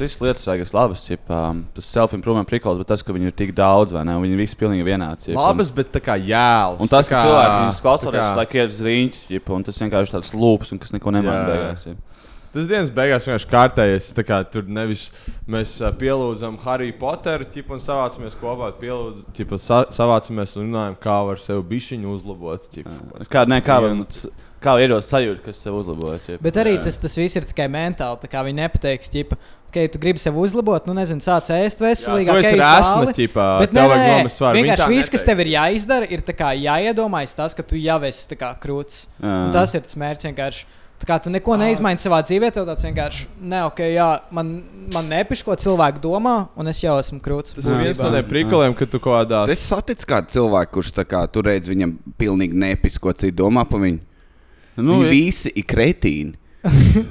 [0.00, 1.02] visas lietas ir labas.
[1.08, 4.14] Ķip, um, tas self-improvement prikals, bet tas, ka viņi ir tik daudz, vai ne?
[4.16, 5.32] un Viņi visi pilnīgi vienādi.
[5.34, 6.78] un- Labas, bet tā kā jēls.
[6.80, 7.50] Un tas, tā ka kā- cilvēki
[8.06, 11.10] tā kā- lai iet uz rīņķi, ķip, un tas vienkārši tāds lūps, un kas neko
[11.10, 11.96] ķip.
[12.50, 14.10] Tas dienas beigās vienkārši kārtējies.
[14.26, 15.06] kā Tur nevis
[15.50, 21.20] mēs pielūdzam Harry Potteru ķipu, un savācamies kopā, pielūdz, ķipa, sa, savācamies un runājam, kā
[21.28, 22.66] var sevi bišķiņu uzlabot.
[22.74, 22.96] ķipa.
[23.30, 23.94] Kā, ne, kā, var,
[24.64, 26.40] kā var iedot sajūtu, kas sev uzlaboja.
[26.42, 26.82] Bet arī Jā.
[26.88, 28.18] tas, tas viss ir tikai mentāli.
[28.24, 29.38] tā kā Viņi nepateiks, ka,
[29.70, 32.42] okay, tu gribi sevi uzlabot, nu, nezinu, sāc ēst veselīgāk.
[32.42, 33.14] uz resna, zāli.
[33.20, 36.26] ķipā, Bet tev nē, vajag nē, tā Vienkārši viss, kas tev ir jāizdara, ir
[36.66, 38.26] jāiedomājas tas, ka tu jau esi
[38.58, 39.06] krūts.
[39.22, 39.38] Jā.
[39.46, 40.66] Un Tas ir tas mērķis vienkārši.
[41.00, 44.50] Tā kā tu neko neizmaini savā dzīvē, tev tāds vienkārši, ne, ok, jā, man,
[44.92, 47.54] man nepiš, ko cilvēki domā, un es jau esmu krūts.
[47.56, 49.46] Tas ir viens no tiem prikoliem, ka tu kaut kādā.
[49.48, 53.64] Es satiku kādu cilvēku, kurš tā kā tur redz, viņam pilnīgi nepis, ko citi domā
[53.70, 54.02] par viņu.
[54.76, 56.34] Nu, viņi ir- visi ir kretīni.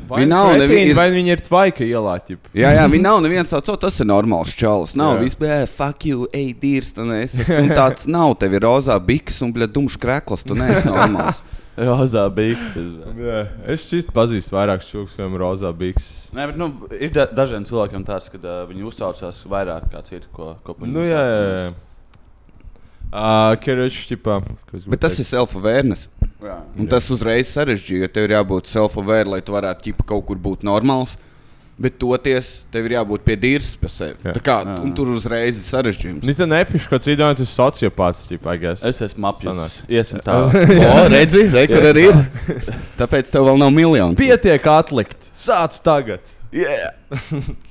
[0.09, 2.13] Vai, Viņi nav nav, nevi- ir- vai viņi ir tvaika ielā?
[2.21, 2.51] ķipa?
[2.53, 4.93] Jā, jā, viņi nav neviens tāds, "O, tas ir normāls čalis.
[4.95, 7.41] Nav vispār, fuck you, ej, dīrs, tu neesi.
[7.57, 11.41] Un tāds nav, tev ir rozā biks un, bļa, dumšs krekls, tu neesi normāls.
[11.79, 12.73] Rozā biks.
[12.75, 16.07] ir- Jā, es šķiet pazīstu vairāk čūskas, kuriem ir rozā biks.
[16.35, 16.67] Nē, bet nu,
[16.99, 20.87] ir da dažiem cilvēkiem tāds, ka uh, viņi uztraucās vairāk kā citi, ko, ko par
[20.91, 21.39] Nu, jā, jā.
[21.45, 21.69] jā.
[23.09, 24.35] Uh, Keroči, ķipā.
[24.85, 25.23] Bet tas teikt?
[25.23, 26.09] ir self-awareness.
[26.43, 26.59] Jā.
[26.77, 30.37] Un tas uzreiz sarežģīja, jo tev ir jābūt self-aware, lai tu varētu ķipa, kaut kur
[30.37, 31.15] būt normāls.
[31.79, 34.23] Bet toties, tev ir jābūt pie dīras pie sevis.
[34.27, 34.33] Jā.
[34.35, 34.73] Tā Kā, Jā.
[34.83, 36.25] un tur uzreiz ir sarežģījums.
[36.27, 38.25] Nē, tā nepišu, ka citā tas ir sociopāts.
[38.27, 39.77] Ķipā, Es esmu apjūts.
[39.87, 40.35] Iesim tā.
[40.89, 42.19] O, redzi, re, kur arī ir.
[42.99, 44.17] Tāpēc tev vēl nav miljonu.
[44.19, 45.31] Pietiek atlikt.
[45.39, 46.19] Sāc tagad.
[46.51, 46.91] Yeah.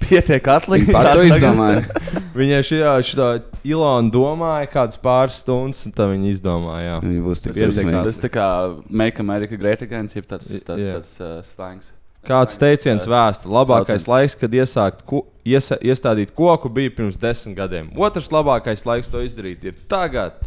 [0.07, 0.89] Pietiek atlikt.
[0.95, 1.43] Par to sāc tagad.
[1.43, 2.25] izdomāju.
[2.39, 3.29] Viņai šajā, šajā
[3.75, 6.87] Ilona domāja kādas pāris stundas, un tā viņa izdomāja.
[6.87, 6.97] Jā.
[7.05, 8.05] Viņi būs tik Tas, Pietiek dusmīgi.
[8.09, 8.49] tas tā kā
[8.89, 10.97] Make America Great Again, jeb tāds, tāds, Jā.
[10.97, 11.91] tāds uh, slangs.
[12.27, 14.09] Kāds teiciens vēsta, labākais Sauciens.
[14.11, 17.91] laiks, kad iesākt ko, iesa, iestādīt koku, bija pirms desmit gadiem.
[17.97, 20.41] Otrs labākais laiks to izdarīt ir tagad.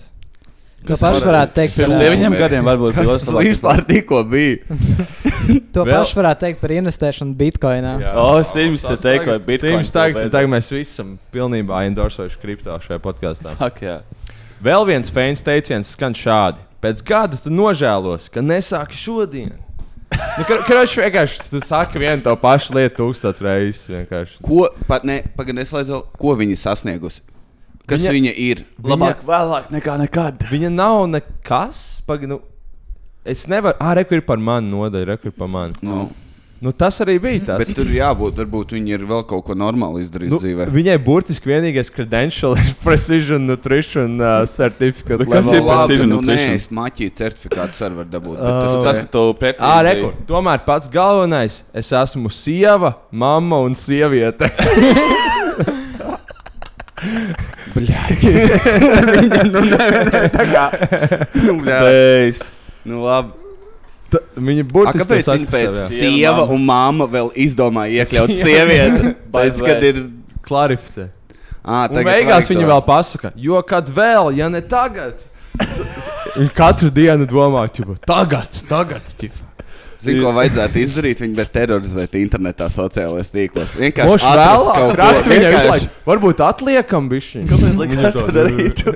[0.90, 4.78] To pašu varētu teikt Pirms par, deviņiem gadiem varbūt Tas vispār tikko bija.
[5.76, 7.94] to pašu varētu teikt par investēšanu Bitcoinā.
[8.18, 12.98] O, Sims ir teikot, Bitcoin Sims teikt, tagad mēs visi esam pilnībā endorsojuši kripto šajā
[13.04, 13.54] podkāstā.
[13.62, 14.00] Fuck, jā.
[14.62, 16.66] Vēl viens fēns teiciens skan šādi.
[16.82, 19.54] Pēc gada tu nožēlos, ka nesāki šodien.
[20.38, 23.84] Nu, Kurš vienkārši tu saki vienu to pašu lietu tūkstoš reizes.
[23.92, 24.40] vienkārši.
[24.46, 27.22] Ko, pat ne, pagaidām, neslēdzu, ko viņa sasniegusi?
[27.90, 28.64] Kas Viņa- viņa, viņa ir?
[28.84, 30.46] Labāk vēlāk nekā nekad.
[30.52, 32.02] Viņa nav nekas.
[32.08, 32.40] Pag, nu,
[33.26, 33.76] es nevaru.
[33.82, 35.74] Ah, rekur ir par mani nodaļa, rekur ir par mani.
[35.82, 36.10] Nu,
[36.62, 37.58] Nu, tas arī bija tas.
[37.64, 40.68] bet tur ir jābūt, varbūt viņa ir vēl kaut ko normālu izdarījusi Nu, nu, dzīvē.
[40.76, 45.24] viņai burtiski vienīgais credential ir Precision Nutrition uh, certificate.
[45.24, 45.72] Bet kas level ir.
[45.72, 46.54] Precision nu, nē, Nutrition?
[46.60, 48.38] es maķīju certifikātu arī var dabūt.
[48.38, 49.82] Oh, Bet Tas tas, tas, ka tu Ah, precīzi.
[49.90, 50.14] rekur.
[50.30, 54.46] Tomēr pats galvenais- es esmu sieva, mamma un sieviete.
[57.82, 60.66] viņa, nu, nē, nē, tā kā.
[61.42, 61.58] Nu.
[61.66, 62.46] Beist.
[62.86, 63.41] nu, labi.
[64.12, 68.34] Ta, viņa A, burtiski kāpēc to viņa saka pēc sieva un māma vēl izdomāja iekļaut
[68.44, 69.12] sievieti?
[69.32, 70.02] Pēc, kad ir.
[70.48, 71.08] klarificē.
[71.62, 75.22] À, Un beigās viņa vēl pasaka, jo kad vēl, ja ne tagad.
[76.36, 79.16] Viņa katru dienu domā, ka tagad, tagad.
[79.20, 79.41] Ķipa.
[80.02, 81.20] Zinu, ko vajadzētu izdarīt.
[81.22, 83.76] Viņi var terorizēt internetā, sociālajos tīklos.
[83.78, 84.96] Vienkārši vēlāk, kaut ko.
[84.98, 85.90] raksta viņai visu Vienkārši- laiku.
[86.10, 87.46] Varbūt atliekam bišķiņ.
[87.52, 88.84] Kāpēc likās to darīt?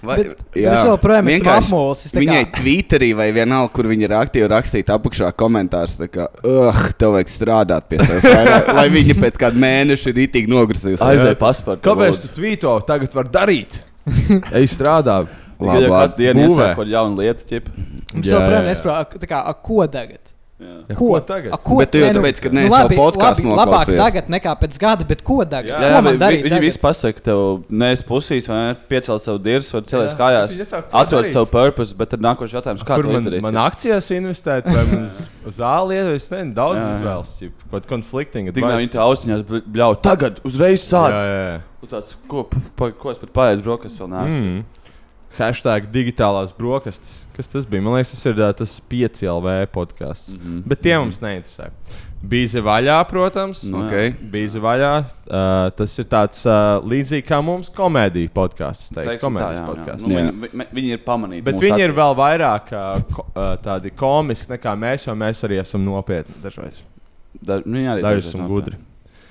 [0.00, 3.84] Vai, Bet- bet es joprojām esmu apmuļs, es tā kā- Viņai Twitterī vai vienalga, kur
[3.84, 8.86] viņa ir aktīva, rakstīt apakšā komentārus, tā kā, ugh, tev vajag strādāt pie vairāk," Lai
[8.88, 11.04] viņa pēc kāda mēneša ir itīgi nograsījusi.
[11.04, 11.84] Aizej pasportu.
[11.84, 13.76] Kāpēc tu tvīto tagad var darīt?
[14.56, 15.26] Ej strādā.
[15.60, 16.18] Labi, Labi, labi.
[16.24, 17.70] Dienu iesāk kaut jaunu lietu, ķip.
[18.14, 18.68] Mums Jā, joprojām jā, jā.
[18.74, 20.36] nesaprot, kā, a, ko tagad.
[20.60, 21.54] Ja, ko tagad?
[21.54, 24.00] A, ko, Bet tu jau nu, tāpēc, ka nu, neesi labi, podcastu labi, Labāk noklausījies.
[24.02, 25.70] tagad nekā pēc gada, bet ko tagad?
[25.72, 27.40] Jā, ko Jā, vi- viņi visi pasaka, ka tev
[27.72, 28.74] neesi pusīs, vai ne?
[28.90, 30.58] Piecelt savu dirzu, vai Jā, kājās.
[30.68, 33.40] ko Atrod savu purpose, bet tad nākošais jautājums, kā Kur to man, izdarīt?
[33.40, 35.08] man akcijās investēt, vai man
[35.48, 36.92] zāli iet, es nezinu, daudz Jā, jā.
[37.00, 37.52] izvēles.
[37.70, 38.52] Kaut konflikting.
[38.52, 40.02] Tikmēr viņi tev austiņās bļauj.
[40.04, 41.16] Tagad, uzreiz sāc!
[41.16, 41.60] Jā, jā, jā.
[41.80, 42.44] Tu tāds, ko,
[42.76, 44.28] pa, ko es pat paēdu brokas vēl nāku?
[44.28, 44.64] Mm.
[45.38, 47.20] Hashtag digitālās brokastis.
[47.36, 47.82] Kas tas bija?
[47.84, 50.32] Man liekas, tas ir ā, tas 5 LV podkāsts.
[50.34, 50.40] Mm.
[50.44, 50.62] -hmm.
[50.68, 51.70] Bet tie mums neinteresē.
[52.20, 53.62] Bīze vaļā, protams.
[53.64, 54.18] Nu, Ok.
[54.32, 54.92] Bīze vaļā.
[55.24, 58.90] Uh, tas ir tāds uh, līdzīgs kā mums komēdija podkāsts.
[58.92, 59.66] Komēdijas jā, jā.
[59.70, 60.06] podkāsts.
[60.06, 60.26] Nu, Jā.
[60.28, 61.44] viņi, vi- viņi ir pamanīti.
[61.46, 61.96] Bet viņi ir acīs.
[61.96, 66.82] vēl vairāk uh, ko, uh, tādi komiski nekā mēs, jo mēs arī esam nopietni dažreiz.
[67.40, 68.76] Da, arī Daži dažreiz esam gudri.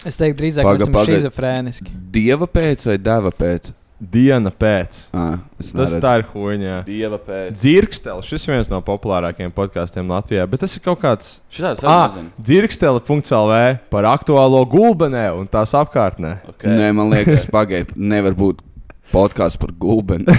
[0.06, 1.14] Es teiktu, drīzāk Paga, mēs esam paga.
[1.14, 1.92] šizofrēniski.
[2.12, 3.74] Dieva pēc vai deva pēc?
[4.00, 4.98] Diena pēc.
[5.12, 6.76] À, Tas tā ir huīņa.
[6.88, 7.52] Dieva pēc.
[7.60, 8.24] Dzirkstele.
[8.24, 10.46] Šis ir viens no populārākajiem podkāstiem Latvijā.
[10.48, 11.42] Bet tas ir kaut kāds.
[11.52, 12.32] Šitāds Ah, arī nezinu.
[12.48, 13.60] dzirkstele.lv
[13.92, 16.38] par aktuālo gulbenē un tās apkārtnē.
[16.54, 16.72] Okay.
[16.80, 18.64] Nē, man liekas, pagaidi, nevar būt
[19.12, 20.24] podkāsts par gulbeni.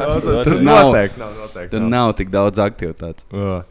[0.00, 1.34] Tur Tur nav, Noteikti nav.
[1.42, 1.90] Noteikti tur nav.
[1.90, 3.26] nav tik daudz aktivitātes.
[3.34, 3.62] Uh,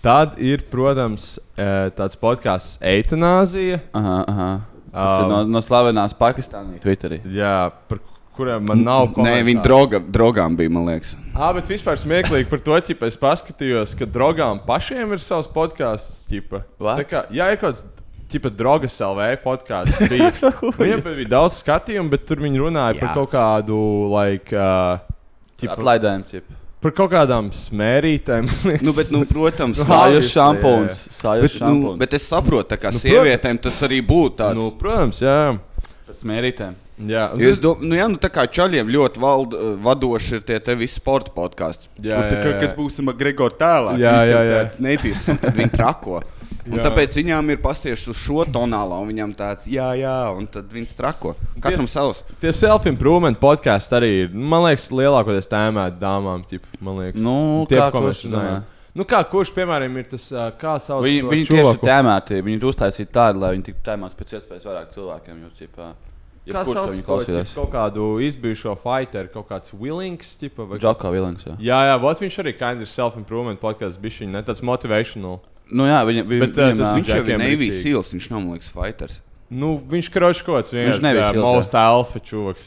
[0.00, 3.82] Tad ir, protams, eh, tāds podkāsts Eitanāzija.
[3.92, 4.46] Aha, aha.
[4.92, 7.20] Tas Um, ir no, no slavenās Pakistānijas Twitterī.
[7.30, 8.00] Jā, par
[8.36, 9.46] kuriem man nav Nē, komentāru.
[9.50, 11.14] viņa droga, drogām bija, man liekas.
[11.34, 16.26] Ah, bet vispār smieklīgi par to, ka es paskatījos, ka drogām pašiem ir savs podkāsts.
[17.30, 17.84] jā, ir kaut kāds
[18.30, 20.00] tipa drogas LV podkāsts.
[20.80, 23.00] Viņam bija daudz skatījumu, bet tur viņi runāja jā.
[23.02, 23.14] par Jā.
[23.18, 23.80] kaut kādu,
[24.14, 25.02] like, uh,
[26.30, 26.59] ķip.
[26.80, 28.46] Par kaut kādām smērītēm.
[28.86, 31.00] Nu, bet, nu, protams, Sāļas šampūns.
[31.12, 31.98] Sāļas Bet, nu, šampūns.
[32.00, 34.56] bet es saprotu, kā Nu, sievietēm tas arī būtu tāds.
[34.60, 35.58] Nu, protams, jā.
[36.10, 36.72] Tas mērītēm.
[37.06, 37.28] jā.
[37.38, 40.74] tas- domāju, nu, jā, nu, tā kā čaļiem ļoti valda, uh, vadoši ir tie te
[40.74, 41.86] visi sporta podkāsti.
[42.02, 42.60] Jā, Kur tā jā, kā, jā.
[42.64, 43.94] kas būsim ar Gregoru tēlā?
[44.00, 44.58] Jā, jā, jā.
[44.64, 46.22] tāds Netīrs, un tad viņi trako.
[46.78, 50.94] Tāpēc viņām ir pastieši uz šo tonālu, un viņam tāds, jā, jā, un tad viņi
[50.96, 51.34] trako.
[51.60, 52.22] Katram Ties- savs.
[52.40, 56.44] Tie self-improvement podkāsti arī ir, man liekas, lielākoties tēmēti dāmām.
[56.46, 58.60] Ķip, man liekas, Nu, Tie, kā ko kurš mēs runājam.
[58.60, 58.62] domā?
[58.94, 60.28] Nu, kā, kurš, piemēram, ir tas,
[60.58, 62.40] kā sauc Viņi, to viņi tieši tēmēti.
[62.42, 65.42] Viņi ir uztaisīti tādi, lai viņi tiktu tēmēti pēc iespējas vairāk cilvēkiem.
[65.44, 65.90] Jo, ķipā,
[66.50, 67.54] Kā ja kurš sauc ķip, klausījās?
[67.54, 71.44] kaut kādu izbijušo fighteru, kaut kāds Willings, ķipa, vai Džoko Vilings.
[71.46, 71.54] Jā.
[71.60, 75.38] Jā, jā, vot viņš arī kind of self-improvement podkāsts, bija viņa tāds motivational.
[75.70, 77.26] Nu, jā, viņa, viņa, Bet, tas viņam, Viņš jau ir
[77.70, 77.82] ritīgi.
[77.82, 79.20] Seals, viņš nav, man liekas, fighters.
[79.50, 81.40] Nu, viņš kročs kaut kāds Viņš Seals, jā.
[81.42, 82.20] most alfa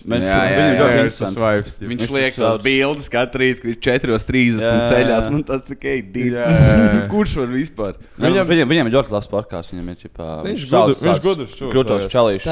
[0.04, 1.78] viņam jā, ļoti tas ķip.
[1.80, 5.30] Viņš Viņš liek tas tās sauc- bildes katru rītu, kad viņš 4.30 Jā, jā, ceļās.
[5.32, 6.42] Man tas tikai divi.
[7.14, 8.02] Kurš var vispār?
[8.20, 9.72] Viņam, viņam, viņam ir ļoti labs podkāsts.
[9.72, 11.56] Viņam ir ķipā, Viņš sauc gudrs- viņš čūlis,
[12.04, 12.12] jā.
[12.18, 12.52] čalīšus,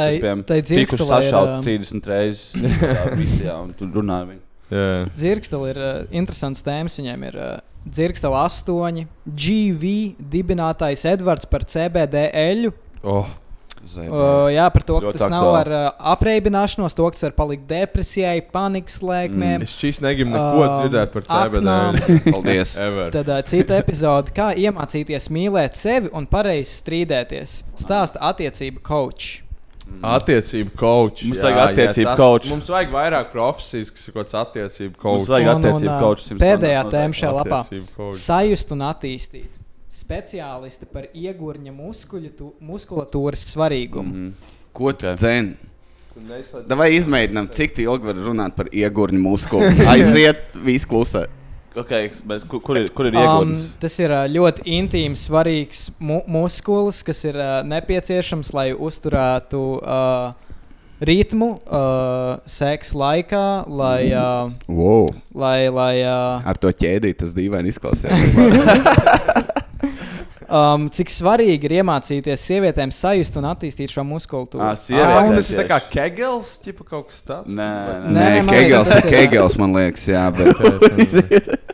[0.80, 2.46] tikuši ir, sašaut ā, 30 reizes
[2.80, 4.22] tādā visajā, un tur runā.
[4.72, 6.96] Dzirksteli ir uh, interesants tēmas.
[7.02, 7.50] Viņiem ir uh,
[7.88, 9.94] dzirksteli astoņi, GV
[10.34, 12.74] dibinātājs Edvards par CBD eļu.
[13.04, 13.38] Oh,
[13.82, 15.58] Uh, jā, par to, ka tas nav aktuāli.
[15.58, 19.63] ar uh, apreibināšanos, to, kas var palikt depresijai, panikas lēkmēm.
[19.65, 21.26] es šīs negribu neko Um, dzirdēt par.
[21.26, 21.74] CBD.
[22.36, 22.76] Paldies.
[23.15, 27.56] Tad uh, cita epizode, kā iemācīties mīlēt sevi un pareizi strīdēties.
[27.82, 29.41] Stāsta attiecību coach.
[30.01, 31.23] Attiecību coach.
[31.27, 32.49] Mums vajag attiecību coach.
[32.49, 35.19] Mums vajag vairāk profesijas, kas ir kaut kāds attiecību coach.
[35.19, 37.60] Mums vajag Un- attiecību sims Pēdējā tēma šajā lapā
[38.17, 39.60] sajust un attīstīt.
[39.91, 44.13] Speciālisti par iegurņa muskuļu, muskulatūras svarīgumu.
[44.13, 44.32] Mhm.
[44.73, 45.56] Ko tu dzēni?
[46.67, 49.69] Vai izmēģinām, cik tu ilgi vari runāt par iegurņu muskuli?
[49.88, 51.27] Aiziet, viss klusē.
[51.72, 53.68] Okay, bet kur, kur ir, kur ir Um, ieguldījums?
[53.80, 60.34] tas ir ā, ļoti intīms, svarīgs mu muskulis, kas ir ā, nepieciešams, lai uzturētu uh,
[61.02, 65.08] ritmu uh, seksa laikā, lai, uh, Wow.
[65.34, 68.12] lai, lai uh, Ar to ķēdīt tas dīvaini izklausās.
[70.52, 74.62] um, cik svarīgi ir iemācīties sievietēm sajust un attīstīt šo muskultūru.
[74.68, 77.50] Ā, Jā, sievietes un tas ir tā kā kegels, tipa kaut kas tāds.
[77.56, 81.60] Nē, nē, Nē, Nē, Kegels, liekas, ir- Kegels, man liekas, jā, bet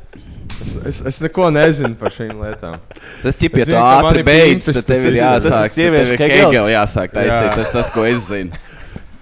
[0.88, 2.78] Es, es neko nezinu par šīm lietām.
[3.22, 5.44] tas ķip, ja man ātri ir beidz, pintas, tad tev tas ir ir- jāsāk.
[5.48, 6.70] tas ir sieviešu ir Kegels.
[6.72, 7.56] Jāsāk taisīt, Jā.
[7.58, 8.60] tas tas, ko es zinu.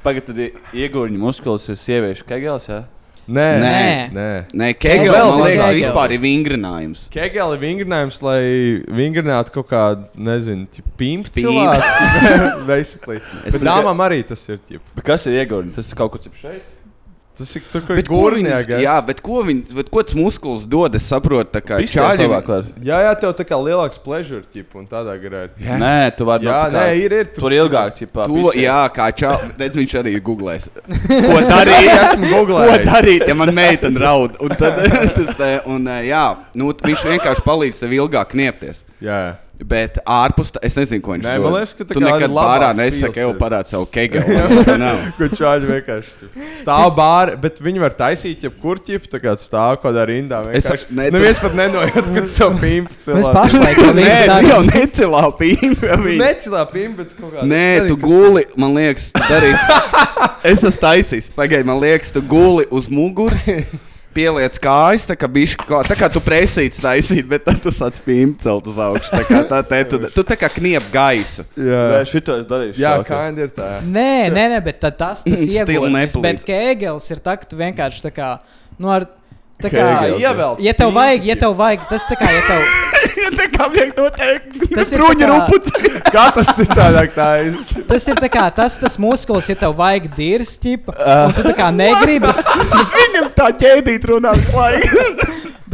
[0.06, 2.68] Pagaidā, tad iegūņa muskulis ir sieviešu kegels.
[2.70, 2.84] Jā?
[3.26, 3.78] Nē, Nē.
[4.14, 4.26] nē.
[4.54, 5.80] Nē, Kegels, man liekas, Kegels.
[5.80, 7.06] vispār ir vingrinājums.
[7.14, 8.42] Kegeli vingrinājums, lai
[9.00, 10.68] vingrinātu kaut kādu, nezinu,
[11.00, 11.90] pimpu cilvēku.
[12.70, 13.18] Basically.
[13.42, 14.62] Es Bet dāmām arī tas ir.
[14.94, 15.74] Bet kas ir iegūts?
[15.80, 16.75] Tas ir kaut cip šeit.
[17.38, 18.69] Tas ir ko viņas- gurnieks.
[18.80, 20.95] Jā, bet ko, viņ, bet ko tas muskulis dod?
[20.95, 22.63] Es saprotu, tā kā čāļi labāk var.
[22.82, 25.52] Jā, jā, tev tā kā lielāks pleasure, tip, un tādā garā ir.
[25.60, 25.78] Jā.
[25.82, 27.26] Nē, tu vari Jā, tā kā- nē, ir, ir.
[27.36, 28.26] Tur ilgāk, ķipā.
[28.26, 28.63] To, pisties.
[28.63, 29.52] jā, kā čāli.
[29.60, 30.69] Redz, viņš arī ir googlējis.
[30.76, 31.91] Ko darīt?
[31.95, 32.86] Esmu Ko googlējis.
[32.88, 34.38] darīt, ja man meitene raud?
[34.39, 34.80] Un tad,
[35.15, 38.84] tas, un, jā, nu, viņš vienkārši palīdz tev ilgāk kniepties.
[39.02, 39.34] Jā, jā.
[39.56, 41.44] Bet ārpus tā, es nezinu, ko viņš dod.
[41.46, 43.38] man liekas, ka tu kā nekad bārā nesaki, jau ir.
[43.39, 44.36] parādi savu kegelu.
[45.18, 46.28] Kur čāļi vienkārši
[46.60, 50.41] stāv bārā, bet viņi var taisīt jebkur ķip, tā kā stāv kaut kādā rindā.
[50.52, 53.22] Es ne, tu- Neviens pat nenojūt, ka tas savu pimpu cilvēku.
[53.22, 54.52] Mēs pašlaik to darām.
[54.52, 55.98] jau necilā pīmē.
[56.20, 57.48] Necilā pimpu, bet kaut kādā.
[57.56, 59.56] Nē, tu guli, man liekas, darīt.
[60.44, 61.32] Es esmu taisījis.
[61.39, 63.48] Pagaidi, man liekas, tu guli uz muguras.
[64.15, 67.97] Pieliec kājas, tā kā bišķi, klā- tā kā tu presīts taisīt, bet tad tu sāc
[68.06, 69.12] pīmēt celt uz augšu.
[69.12, 71.43] Tā kā tā, te, tu, tu tā kā kniep gaisu.
[71.60, 72.80] Jā, Nē, šito es darīšu.
[72.80, 73.69] jā kā ir tā.
[73.84, 75.91] Nē, nē, nē, bet tas tas Stila iegūst.
[75.91, 76.21] nepalīdz.
[76.23, 78.30] Bet Kēgels ir tā, ka tu vienkārši tā kā.
[78.80, 79.06] Nu, ar,
[79.63, 80.30] Tā kā Kegels, jā.
[80.34, 82.65] Ievelc ja tev vajag, ja tev vajag, tas tā kā, ja tev,
[83.26, 85.91] Ja tā kā vajag noteikt, Tas ir kā- rupuci.
[86.15, 87.56] Katrs citādāk tā ir.
[87.88, 91.56] tas ir tā kā tas, tas muskulis, ja tev vajag dirst, ķipa, un tu tā
[91.58, 92.28] kā negribi,
[93.00, 95.08] Viņam tā ķēdīt runā visu laiku.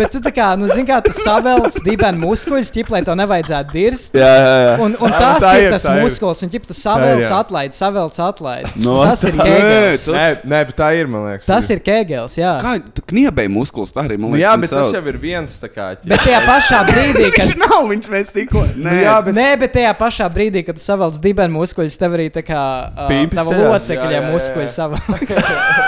[0.02, 3.76] Bet tu tā kā, nu, zini, kā tu savelc dibenu muskuļus, ķipa, lai tev nevajadzētu
[3.76, 4.18] dirst.
[4.18, 4.74] Jā, jā, jā.
[4.86, 8.20] Un, un tas tā ir ir, tas tā muskulis, un ķipa, tu savelc, atlaid, savelc,
[8.26, 8.68] atlaid.
[8.82, 10.06] No, Tas ir tā- Kēgels.
[10.06, 11.46] Tas- Nē, nē, bet tā ir, man liekas.
[11.50, 12.54] Tas ir Kēgels, jā.
[12.64, 14.48] Kā tu kniebēji muskulis, tā arī man Nu, liekas.
[14.48, 15.88] jā, bet tas jau ir viens tā kā.
[16.02, 16.10] ķip.
[16.12, 18.66] Bet tajā pašā brīdī, kad Viņš nav, viņš mēs tikko.
[18.76, 22.18] Nē, Nu, jā, bet Nē, bet tajā pašā brīdī, kad tu savelc dibenu muskuļus, tev
[22.18, 25.38] arī tā kā uh, tava locekļa muskuļi savelc.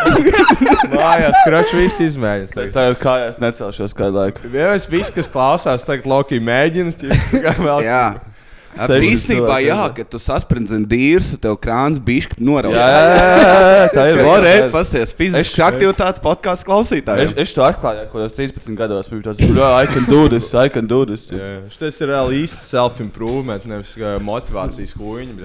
[0.93, 2.52] mājās kroči visi izmēģina.
[2.54, 2.71] tagad.
[2.76, 4.51] Tā ir kājās necelšos kādu laiku.
[4.53, 6.93] Jā, es visi, kas klausās, tagad Loki mēģina.
[7.67, 8.03] vēl- jā.
[8.73, 12.73] Īstenībā, jā, kad tu sasprindzi dīrs, tev krāns bišķi noraut.
[12.73, 14.21] Jā, jā, jā, tā ir.
[14.53, 17.35] Es- pasties, fiziski Es- aktivitātes podkāstu Es, klausītājiem.
[17.37, 19.21] es to atklāju, ko es 13 gados biju.
[19.27, 21.27] Tas bija, I can do this, I can do this.
[21.29, 24.95] Jā, Tas ir reāli īsts self-improvement, nevis kā motivācijas.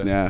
[0.08, 0.24] Jā.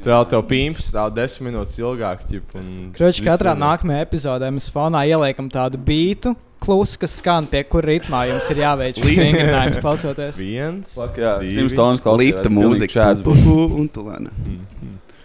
[0.00, 2.22] Tur vēl tev pīns stāv desmit minūtes ilgāk.
[2.30, 7.48] ķip, un Kroči, viss katrā nākamajā epizodē mēs fonā ieliekam tādu bītu, klusu, kas skan
[7.50, 10.40] pie kura ritmā jums ir jāveic šis vingrinājums klausoties.
[10.40, 10.94] Viens.
[10.98, 11.66] Fuck, jā, divi.
[11.66, 12.24] 100 stundas klausījos.
[12.24, 12.94] Lifta mūzika.
[12.94, 13.76] Čāds pu, būs.
[13.80, 14.32] Un tu lēni.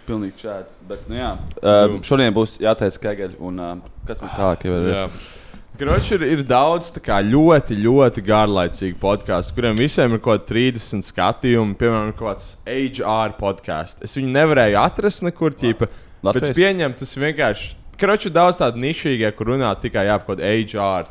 [0.06, 0.78] Pilnīgi čāds.
[0.86, 1.32] Bet, nu jā.
[1.58, 3.40] Uh, šodien būs jāteic Kegeļi.
[3.42, 3.74] Un uh,
[4.08, 4.92] kas mums tālāk jau ir?
[4.92, 5.08] Jā.
[5.76, 11.04] Kroči ir, ir daudz kā, ļoti, ļoti garlaicīgu podkāstu, kuriem visiem ir kaut kādi 30
[11.04, 11.76] skatījumi.
[11.76, 14.00] Piemēram, kaut kāds HR podkāsts.
[14.06, 15.52] Es viņu nevarēju atrast nekur.
[15.58, 16.54] Ķipa, bet Latvijas?
[16.54, 17.74] es pieņemu, tas vienkārši.
[17.96, 21.08] Kroči daudz tādu nišīgu, kur runā tikai ap kaut kādu HR.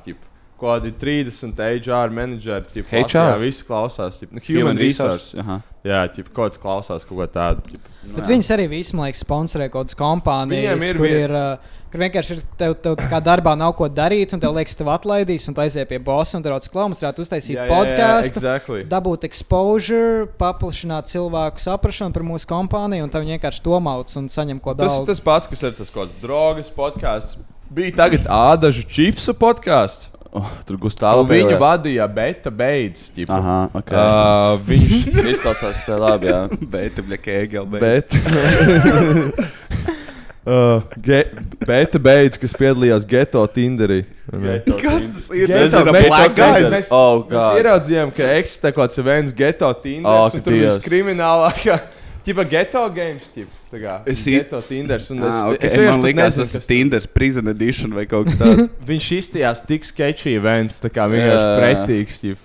[0.55, 2.69] Kaut kādi 30 HR menedžeri.
[2.71, 3.01] ķipa, HR?
[3.03, 4.19] Latvijā Visi klausās.
[4.21, 5.35] Ķipa, nu, human resource.
[5.41, 5.57] Aha.
[5.83, 7.65] Jā, ķipa, kaut kāds klausās kaut ko tādu.
[7.73, 7.95] ķipa.
[8.15, 11.35] Bet viņas arī visi, man liekas, sponsorē kaut kādas kompānijas, ir kur ir.
[11.35, 14.73] Uh, Kur vienkārši ir tev, tev tā kā darbā nav ko darīt, un tev liekas,
[14.75, 18.41] tev atlaidīs, un tu aizies pie bosa, un tur rodas klāmas, varētu uztaisīt jā, podkāstu,
[18.41, 18.79] exactly.
[18.91, 24.59] dabūt exposure, paplašināt cilvēku saprāšanu par mūsu kompāniju, un tev vienkārši to mauc un saņem
[24.59, 24.97] ko Tas daudz.
[25.05, 27.39] ir tas pats, kas ir tas kaut kāds drogas podkāsts.
[27.71, 30.09] Bija tagad ādažu čipsu podkāsts.
[30.36, 31.21] Oh, tur Gustavs.
[31.21, 33.06] Un viņu vadīja Beta Beidz.
[33.15, 33.38] ķipa.
[33.38, 33.91] Aha, ok.
[33.95, 36.41] Uh, viņš Izklausās uh, labi, jā.
[36.76, 37.82] Bet, bļa, kēgel, bet.
[37.82, 38.08] Bet.
[40.45, 41.24] Uh, ge,
[41.65, 44.04] beta beidz, kas piedalījās Geto Tinderī.
[44.30, 45.50] Kas tas ir?
[45.50, 46.38] Geto ir black Beidz.
[46.38, 46.67] guys.
[46.76, 47.58] Mēs, Oh, mēs God.
[47.63, 50.06] ieraudzījām, ka eksistē kaut kāds events Geto Tinder.
[50.06, 50.86] Oh, un tur bija Dievs.
[50.86, 51.80] kriminālākā.
[52.28, 53.26] Ķipa Geto games.
[53.34, 53.58] Ķipa,
[54.05, 55.09] Es Geto Tinders.
[55.11, 55.67] Un es, Ah, okay.
[55.67, 58.65] es Man vienkārši pat liekas, tas kas ir Tinder's Prison Edition vai kaut kas tāds.
[58.89, 61.55] Viņš izstījās tik sketchy events, tā kā vienkārši Jā.
[61.61, 62.19] pretīgs.
[62.23, 62.38] ķip.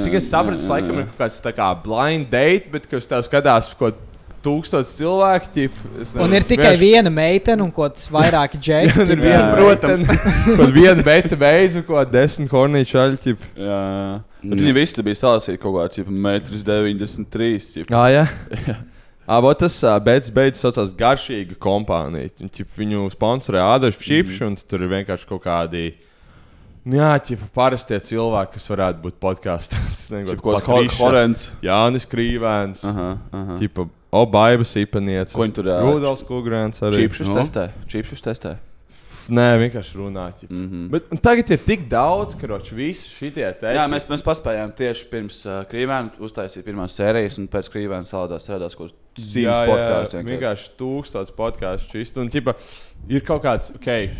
[0.00, 1.00] Cik es sapratu, tas jā, laikam jā.
[1.04, 3.98] ir kaut kāds tā kā blind date, bet kas tev skatās kaut
[4.46, 5.50] tūkstotis cilvēku.
[5.52, 9.02] Ķip, es Un ir tikai vienkārši- viena meitene un kaut kāds vairāki džekļi.
[9.04, 10.06] Un ir viena, protams.
[10.56, 13.34] Kaut viena beta beidza, ko desmit kornīšu aļķi.
[13.58, 14.14] Jā, jā.
[14.46, 17.90] Bet viņi visi bija salasīti kaut kādā 1,93 m.
[17.90, 18.76] Jā, jā.
[19.26, 22.30] Abo tas uh, beidz, saucās garšīga kompānija.
[22.78, 25.86] Viņu sponsorē Ādams Čipš, un tur ir vienkārši kaut kādi.
[26.86, 30.04] Nu Jā, ķipa, parastie cilvēki, kas varētu būt podkāstos.
[30.38, 31.48] Kaut kāds Horens.
[31.66, 33.56] Jānis Krīvēns, Aha, aha.
[33.58, 35.34] ķipa, Obaibas īpanieca.
[35.34, 37.02] Ko viņi tur, ā, Rudolfs Kungrēns arī.
[37.02, 37.40] Čīpšus No.
[37.40, 37.64] testē.
[37.90, 38.54] Čīpšus testē.
[39.26, 40.26] Nē, vienkārši runā.
[40.38, 40.52] ķipa.
[40.54, 40.88] Mm -hmm.
[40.90, 43.40] Bet un tagad ir tik daudz, ka visi šie te
[43.74, 48.46] Jā, mēs, mēs paspējām tieši pirms uh, krīvēm uztaisīt pirmās sērijas, un pēc krīvēm salādās
[48.46, 50.24] strādās kaut kāds Jā, dzīves jā, podkāsts.
[50.24, 52.16] vienkārši tūkstotis podkāstu šis.
[52.16, 52.54] Un, ķipa,
[53.08, 54.10] ir kaut kāds, ok,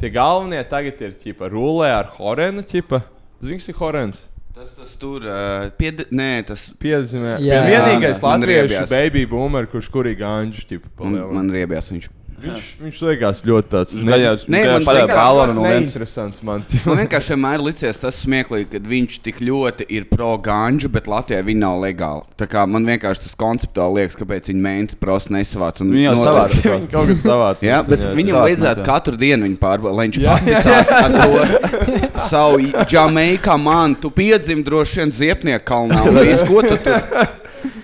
[0.00, 3.02] tie galvenie tagad ir ķipa rulē ar horenu ķipa.
[3.40, 4.26] Zini, ir horens?
[4.54, 6.02] Tas, tas tur uh, pied...
[6.12, 7.38] Nē, tas Piedzīvē.
[7.40, 10.90] Vienīgais man latviešu baby boomer, kurš kurī ganģu ķipa.
[10.98, 11.32] man, palielina.
[11.32, 12.08] man riebjās viņš.
[12.40, 15.90] Viņš, viņš liekas ļoti tāds gājās- Nē, man liekas, no viens.
[15.92, 16.64] neinteresants man.
[16.86, 21.60] Man vienkārši vienmēr licies tas smieklīgi, ka viņš tik ļoti ir pro-ganģu, bet Latvijā viņi
[21.60, 22.22] nav legāli.
[22.40, 25.80] Tā kā man vienkārši tas konceptuāli liekas, kāpēc viņi mēģina prosti nesavāc.
[25.84, 26.56] un Viņi jau savāc.
[26.70, 27.62] Viņi kaut kas savāds.
[27.66, 32.20] Jā, bet viņai- viņam savāc vajadzētu katru dienu viņu pārbaudīt, lai viņš atticās ar to
[32.28, 32.58] savu
[32.90, 33.94] Jamaikā man.
[34.00, 36.02] Tu piedzimti droši vien Ziepnieku kalnā.
[36.08, 37.00] un Ko tu tur?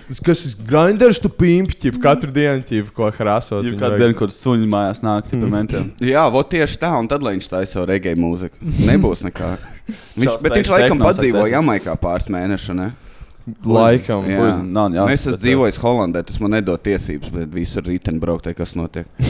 [0.07, 3.59] Kas ir grinders, tu pimpi, ķip, katru dienu, ķip, ko krāsot.
[3.59, 5.89] Ja viņu kādu dienu, kad suņi mājās nāk, tad mentiem.
[6.13, 8.55] Jā, vot tieši tā, un tad lai viņš taisa savu regēju mūziku.
[8.87, 9.57] Nebūs nekā.
[10.19, 12.73] Viņš, bet viņš laikam padzīvoja Jamaikā pāris mēnešus.
[12.75, 12.87] ne?
[13.63, 14.25] Laikam.
[14.27, 18.49] Jā, nav jāsaka, es esmu dzīvojis Holandē, tas man nedod tiesības, bet visur rītdien braukt,
[18.57, 19.07] kas notiek.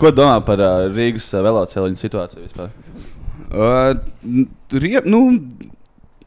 [0.00, 2.72] Ko domā par uh, Rīgas uh, velosipēdu situāciju vispār?
[3.52, 3.92] Uh,
[4.72, 5.20] rie, nu,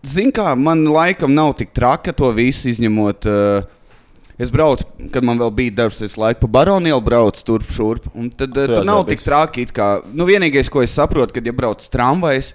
[0.08, 3.28] Zini, kā man laikam nav tik traki to visu izņemot.
[3.28, 3.74] Uh,
[4.38, 8.04] Es braucu, kad man vēl bija darbs, es laiku pa baronielu braucu turp šurp.
[8.14, 9.08] un Tad Tu tur nav aizbrauc.
[9.10, 9.62] tik traki.
[9.66, 12.52] it Kā, nu, vienīgais, ko es saprotu, kad ja brauc tramvajs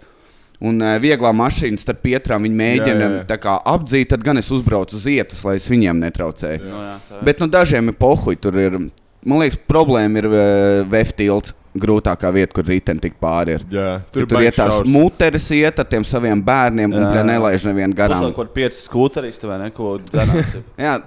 [0.62, 3.24] un uh, vieglā mašīna starp pietrām, viņi mēģina Jā, jā, jā.
[3.26, 6.62] tā kā apdzīt, tad gan es uzbraucu uz vietas, lai es viņiem netraucēju.
[6.70, 7.24] No, jā, ir.
[7.26, 8.38] Bet nu, dažiem ir pohuļi.
[8.46, 8.78] Tur ir,
[9.26, 10.38] man liekas, problēma ir uh,
[10.86, 11.50] Veftilds.
[11.72, 13.62] Grūtākā vieta, kur rītdien tik pāri ir.
[13.72, 17.22] Jā, Tur, tur tur ir tās muteres, iet ar tiem saviem bērniem un Jā.
[17.24, 18.26] nelaiž nevienu garām.
[18.26, 18.34] Garām.
[18.36, 20.50] Kaut kādā skūteristi vai neko dzērās.
[20.84, 20.98] Jā,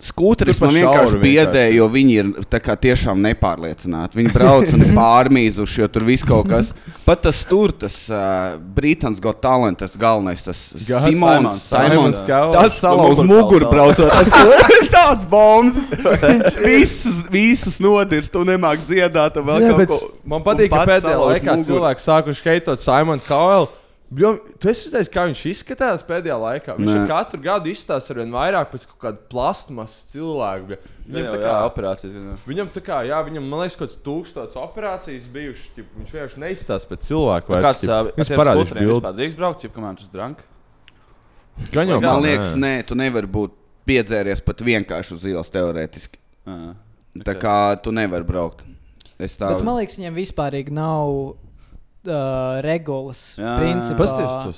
[0.00, 4.16] skūteris Tur man vienkārši biedē, jo viņi ir tā kā tiešām nepārliecināti.
[4.22, 6.72] Viņi brauc un ir pārmīzuši, jo tur viss kaut kas.
[7.04, 12.24] Pat tas tur, tas uh, Brītons Got Talent, tas galvenais, tas Simons, Simons, Simons, Simons
[12.56, 14.08] tas salauz Tu muguru braucot.
[14.08, 15.76] Tas kaut- tāds bombs.
[16.64, 19.36] visus, visus nodirs, tu nemāk dziedāt.
[19.36, 20.13] un vēl Jā, kaut ko.
[20.26, 21.66] Man patīk, ka pēdējā laikā muguru.
[21.70, 23.68] cilvēki sākuši heitot Simonu Kaulu.
[24.14, 26.74] Jo, tu esi redzējis, kā viņš izskatās pēdējā laikā.
[26.78, 26.98] Viņš Nē.
[27.00, 30.66] ir katru gadu izstāsta ar vien vairāk pēc kaut kāda plasmas cilvēka.
[30.68, 30.78] bļa.
[31.08, 32.12] Viņam tā Jā, kā, operācijas.
[32.14, 32.36] gan jau.
[32.46, 35.72] viņam tā kā, jā, viņam, man liekas, kaut kāds tūkstots operācijas bijušas.
[35.80, 37.60] Viņš vienkārši neizstāsta pēc cilvēka.
[37.64, 38.92] Kāds uh, Viņš parādīs bildi.
[38.92, 40.44] vispār drīkst braukt, ja kamēr tu drank?
[41.72, 42.28] Gan jau, Man nē.
[42.28, 43.56] liekas, nē, tu nevari būt
[43.88, 46.18] piedzēries pat vienkārši uz ielas teorētiski.
[46.46, 46.74] Jā.
[47.24, 48.62] Tā kā tu nevari braukt.
[49.18, 53.22] Es tā Bet man liekas, viņiem vispār nav uh, regulas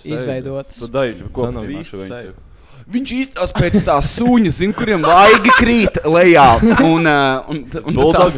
[0.03, 0.17] seju.
[0.17, 0.81] izveidotas.
[0.81, 2.35] Tu dari ko Tā nav par īsta seja.
[2.87, 6.47] Viņš izstāsta pēc tā suņa, zin, kuriem laigi krīt lejā.
[6.87, 7.97] Un, uh, un, un,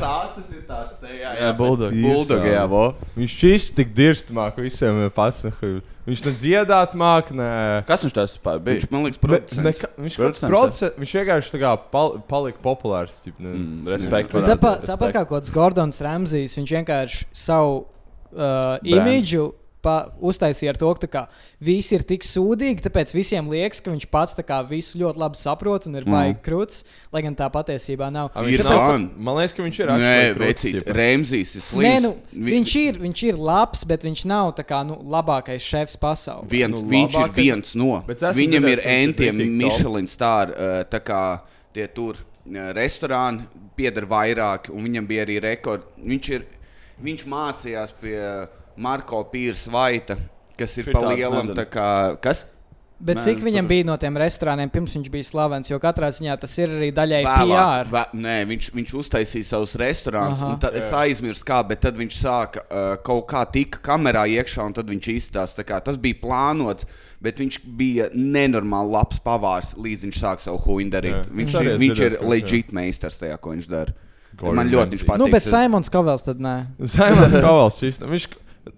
[0.09, 1.35] acis ir tāds, te, jā,
[2.55, 2.87] Jā, vo.
[3.19, 5.45] Viņš šis tik dirst māk visiem pats.
[6.09, 7.49] Viņš ne dziedāt māk, ne.
[7.89, 8.79] Kas viņš vispār bija?
[8.81, 9.59] Viņš man liekas, Ne, producents.
[9.67, 13.19] neka, viņš Producents, producents, viņš vienkārši tā kā pal, palika populārs.
[13.27, 13.53] Ķip, ne.
[13.53, 14.33] Mm, respekt.
[14.33, 15.19] Varētu Tāpat, būt, tāpat respekt.
[15.19, 19.51] kā kaut kāds Gordons Ramsijs, viņš vienkārši savu uh, imidžu
[19.83, 21.23] pa, uztaisīja ar to, ka kā,
[21.61, 25.87] visi ir tik sūdīgi, tāpēc visiem liekas, ka viņš pats kā, visu ļoti labi saprot
[25.87, 26.13] un ir Mm.
[26.13, 28.31] baigi krūts, lai gan tā patiesībā nav.
[28.35, 29.11] A, Ir viņš nav- fun.
[29.17, 29.87] Man liekas, ka viņš ir
[30.83, 30.95] ķipa.
[30.95, 31.85] Remzijs ir slims.
[31.85, 35.97] Nē, nu, Vi- viņš, ir, viņš ir labs, bet viņš nav kā, nu, labākais šefs
[35.97, 36.49] pasaulē.
[36.49, 38.03] Viens, Nu, viņš labākais- ir viens no.
[38.07, 39.37] Viņam dzirdējis, ir ir entiem.
[39.59, 41.41] Michelin stāri, uh, tā kā
[41.73, 45.85] tie tur uh, restorāni pieder vairāk, un viņam bija arī rekords.
[46.05, 46.45] Viņš, ir,
[47.05, 50.17] viņš mācījās pie Marko Pīrs Vaita,
[50.59, 51.53] kas ir pa Šitāds lielam.
[51.73, 51.91] Kā,
[52.23, 52.45] kas?
[52.99, 55.69] Bet Nē, cik viņam tur- bija no tiem restorāniem pirms viņš bija slavens?
[55.71, 57.87] Jo katrā ziņā tas ir arī daļai PR.
[57.93, 60.41] vē, nē, viņš, viņš uztaisīja savus restorānus.
[60.43, 64.67] Un Tad es aizmirsu, kā, bet tad viņš sāka uh, kaut kā tika kamerā iekšā,
[64.67, 66.89] un tad viņš izstāsta, kā tas bija plānots.
[67.23, 71.15] Bet viņš bija nenormāli labs pavārs, līdz viņš sāka savu huīnu darīt.
[71.23, 71.31] Jā.
[71.39, 73.95] Viņš, esmu viņš ir legit meistars tajā, ko viņš dara.
[74.39, 75.19] Gordon Man ļoti viņš patīk.
[75.23, 76.57] Nu, bet Simons Kovels tad nē.
[76.87, 77.79] Saimons Kovals.
[77.79, 78.27] šis- Viņš,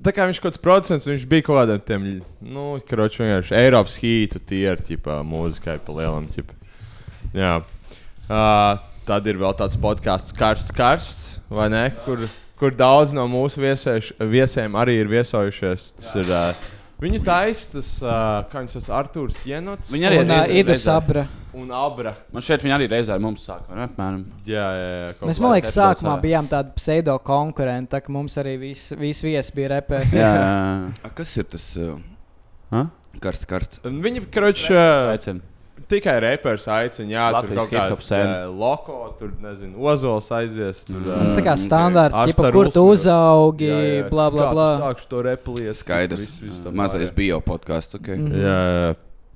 [0.05, 2.07] tā kā viņš kaut kāds producents, viņš bija kaut kādiem tiem,
[2.44, 6.57] nu, karoči vienkārši Eiropas hītu tie ir, ķipā, mūzikai pa lielam, ķipā.
[7.37, 7.55] Jā.
[8.31, 11.87] Uh, tad ir vēl tāds podkāsts karsts, karsts, vai ne?
[12.05, 12.22] Kur,
[12.61, 15.88] kur daudz no mūsu viesēš, viesiem arī ir viesojušies.
[15.98, 18.10] Tas ir, uh, viņu taisa tas, uh,
[18.52, 19.90] kā viņš tas Artūrs Jenots.
[19.94, 20.84] Viņi arī ir uh, reizē- Idu reizē.
[20.84, 21.26] Sabra.
[21.56, 22.12] Un Abra.
[22.32, 23.64] Man šeit viņi arī reizē ar mums sāka.
[23.72, 23.86] vai ne?
[23.88, 24.20] Apmēram.
[24.46, 25.06] Jā, jā, jā.
[25.26, 25.42] Mēs, kā.
[25.42, 26.22] man liekas, sākumā varētu.
[26.28, 30.12] bijām tādi pseido konkurenti, tā ka mums arī viss vis viesi bija repēri.
[30.14, 30.92] Jā, jā, jā.
[31.02, 31.96] A, Kas ir tas uh,
[32.70, 32.84] Ha?
[33.20, 33.80] karsts, karsts?
[33.84, 35.40] Un Viņi, karoči, uh, Aicinu.
[35.90, 40.85] Tikai reperis aicina, jā, tur Latvijas kaut hip-hop kāds uh, loko, tur, nezinu, ozols aizies.
[40.87, 41.11] Tur, Mm.
[41.11, 41.62] uh, Tā kā ok.
[41.66, 44.68] standārts, staru kur tu uzaugi, Jā, jā, bla, bla, bla.
[44.86, 45.82] Sākšu to replies.
[45.84, 46.26] Skaidrs.
[46.41, 47.99] Viss tā Mazais bio podkāsts.
[48.01, 48.16] Okay.
[48.16, 48.34] Mhm.
[48.38, 48.95] Jā, jā.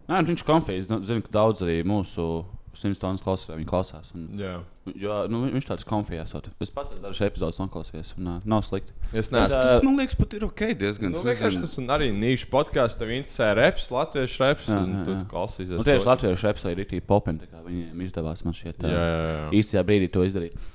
[0.09, 0.89] Nē, viņš ir konfīzs.
[0.91, 2.45] Nu, zinu, ka daudz arī mūsu
[2.79, 4.11] simtstundas klausās, vai viņi klausās.
[4.15, 4.53] Un, Jā.
[4.99, 6.35] jo, nu, viņš tāds konfijās.
[6.63, 8.93] Es pats esmu dažas epizodes noklausījies, un uh, nav slikti.
[9.13, 9.55] Es neesmu.
[9.57, 10.63] ā, Tas man liekas, pat ir ok.
[10.81, 12.99] Diezgan Nu, vienkārši tas ir arī nišs podkāsts.
[13.01, 14.69] Tev interesē reps, latviešu reps.
[14.71, 15.25] Jā, un jā, Tu jā.
[15.31, 15.75] klausīsies.
[15.79, 16.11] Un tieši to.
[16.13, 19.45] latviešu reps ir rītīgi popini, tā kā viņiem izdevās man šķiet Jā, jā, jā.
[19.61, 20.71] īstajā brīdī to izdarīt.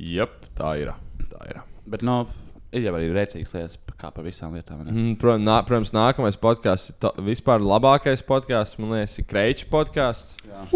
[0.00, 0.92] Jep, tā ir.
[1.30, 1.60] Tā ir.
[1.90, 2.22] Bet, nu,
[2.72, 4.82] ir jau arī rēcīgas lietas, kā par visām lietām.
[4.86, 6.94] Mm, Protams, nā, protams, nākamais podkāsts
[7.26, 8.78] vispār labākais podkāsts.
[8.80, 10.36] Man liekas, ir Kreiča podkāsts.
[10.46, 10.66] Jā.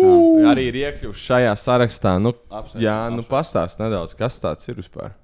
[0.50, 2.16] Arī ir iekļuvis šajā sarakstā.
[2.22, 5.14] Nu, Apsveicam, jā, nu pastāst nedaudz, kas tāds ir vispār.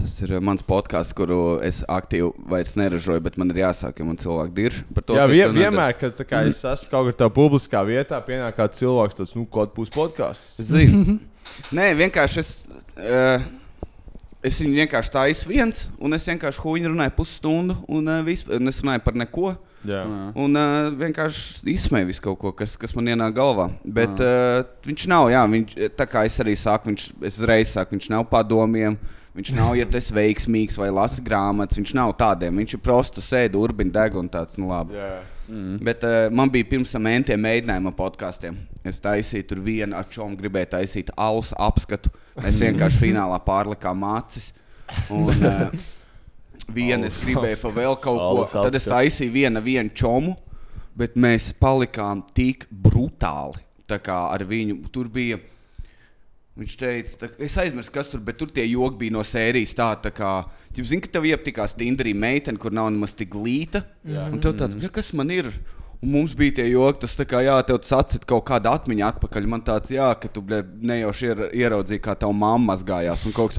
[0.00, 4.06] Tas ir uh, mans podkāsts, kuru es aktīvi vairs neražoju, bet man ir jāsāk, ja
[4.08, 5.18] man cilvēki dirž par to.
[5.18, 8.80] jā, vie, vienmēr, kad tā kā, es esmu kaut kur tādā publiskā vietā, pienāk kāds
[8.80, 10.62] cilvēks, tāds, nu, kāds būs podkāsts.
[10.70, 11.18] Zinu.
[11.76, 12.54] Nē, vienkārši es.
[12.96, 13.44] Uh,
[14.42, 18.70] Es viņu vienkārši taisu viens, un es vienkārši huīņu runāju pusstundu, un, uh, vis, un
[18.70, 19.52] es runāju par neko.
[19.86, 20.02] Jā.
[20.38, 23.68] Un uh, vienkārši izsmēju visu kaut ko, kas, kas man ienāk galvā.
[23.82, 27.96] Bet uh, viņš nav, jā, viņš, tā kā es arī saku, viņš, es uzreiz saku,
[27.96, 28.98] viņš nav padomiem.
[29.32, 31.78] Viņš nav, ja tas veiksmīgs vai lasa grāmatas.
[31.80, 32.58] Viņš nav tādiem.
[32.60, 34.98] Viņš ir prosta sēde, urbina deg un tāds, nu labi.
[34.98, 35.22] Jā.
[35.48, 35.78] Mm.
[35.84, 38.58] Bet uh, man bija pirms tam mentiem mēģinājuma podkāstiem.
[38.86, 42.12] Es taisīju tur vienu ar čomu, gribēju taisīt alus apskatu.
[42.36, 44.50] Mēs vienkārši finālā pārlikām mācis.
[45.12, 45.72] Un uh,
[46.76, 48.46] vienu es gribēju pa vēl kaut ko.
[48.52, 50.36] Tad es taisīju vienu, vienu čomu,
[50.98, 53.64] bet mēs palikām tik brutāli.
[53.88, 55.40] Tā kā ar viņu tur bija.
[56.52, 58.36] Viņš teica, tā, es aizmirsu, kas tur bija.
[58.42, 59.72] Tur tie joki bija no sērijas.
[59.78, 60.32] Tā, tā kā,
[60.76, 63.80] jūs zināt, ka tev iepatikās Tinderī meitene, kur nav nemaz tik glīta.
[64.04, 64.26] Jā.
[64.28, 65.48] Un tev tāds, "Bļa, kas man ir?
[66.02, 69.04] Un mums bija tie joki, tas tā kā, jā, tev tas atcīt kaut kādu atmiņu
[69.06, 69.46] atpakaļ.
[69.48, 73.24] Man tāds, jā, ka tu bļa, nejauši ier, ieraudzīji, kā tava mamma mazgājās.
[73.24, 73.56] Un, kas-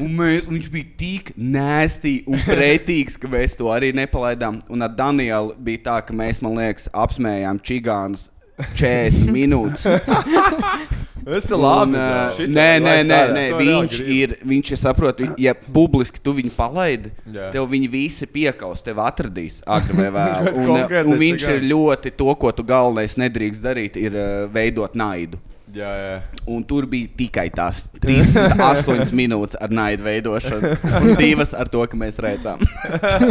[0.00, 4.62] un mēs, viņš bija tik nēstī un pretīgs, ka mēs to arī nepalaidām.
[4.70, 8.30] Un ar Danielu bija tā, ka mēs, man liekas, apsmējām čigānus
[8.74, 9.84] 40 minūtes.
[11.28, 11.98] Tas ir labi.
[11.98, 13.42] Un, nē, nē, nē, nē.
[13.48, 14.36] Es viņš ir.
[14.48, 17.50] Viņš ir saprotams, ja publiski tu viņu palaidi, Jā.
[17.54, 20.54] tev viņi visi piekaus, tev atradīs agri vai vēlu.
[20.64, 20.72] Un,
[21.12, 25.40] un viņš ir ļoti to, ko tu galvenais nedrīkst darīt, ir uh, veidot naidu.
[25.74, 26.12] Jā, jā.
[26.48, 30.70] Un tur bija tikai tās 38 minūtes ar naidu veidošanu,
[31.02, 32.62] un divas ar to, ka mēs redzam.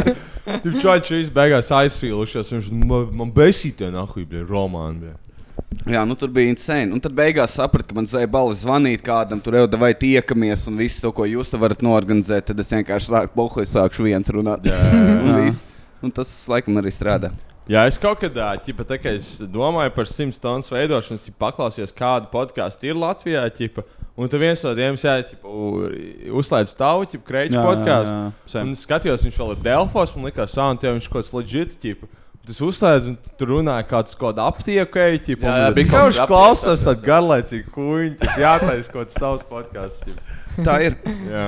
[0.83, 2.53] Čaļš beigās aizsvīlušies.
[2.53, 5.15] Viņš man, man besītē nahuj, romāni.
[5.87, 6.91] Jā, nu tur bija insane.
[6.91, 10.79] Un tad beigās sapratu, ka man zēja balss zvanīt kādam, tur jau vai tiekamies, un
[10.79, 12.49] visu to, ko jūs te varat norganizēt.
[12.49, 14.67] Tad es vienkārši sāku pohoju, sākšu viens runāt.
[14.67, 15.19] Jā, jā, jā.
[15.23, 15.61] un, viss.
[16.03, 17.31] un tas laikam arī strādā.
[17.67, 21.91] Jā, es kaut kad tādu tā, kā es domāju par simts tonnas veidošanu, es paklausījos,
[21.95, 23.41] kāda podkāstu ir Latvijā.
[23.57, 23.83] Ķipa,
[24.15, 24.95] un tu viens no tiem
[26.31, 28.53] uzslēdz tavu ķipa, jā, podkāstu.
[28.63, 31.35] Un es skatījos, viņš vēl ir Delfos, man liekas, ah, un tie viņš kaut kāds
[31.35, 31.75] legit.
[32.47, 34.45] Tas uzslēdz, un tur runāja kāds kaut kāda.
[35.43, 38.93] Jā, un jā, es bija kaut kaut kas kāda klausās, aptieka, tad garlaicīgi kuņi, jātaisa
[38.93, 40.19] kaut kāds savs podkāsts.
[40.63, 40.95] Tā ir.
[41.27, 41.47] Jā.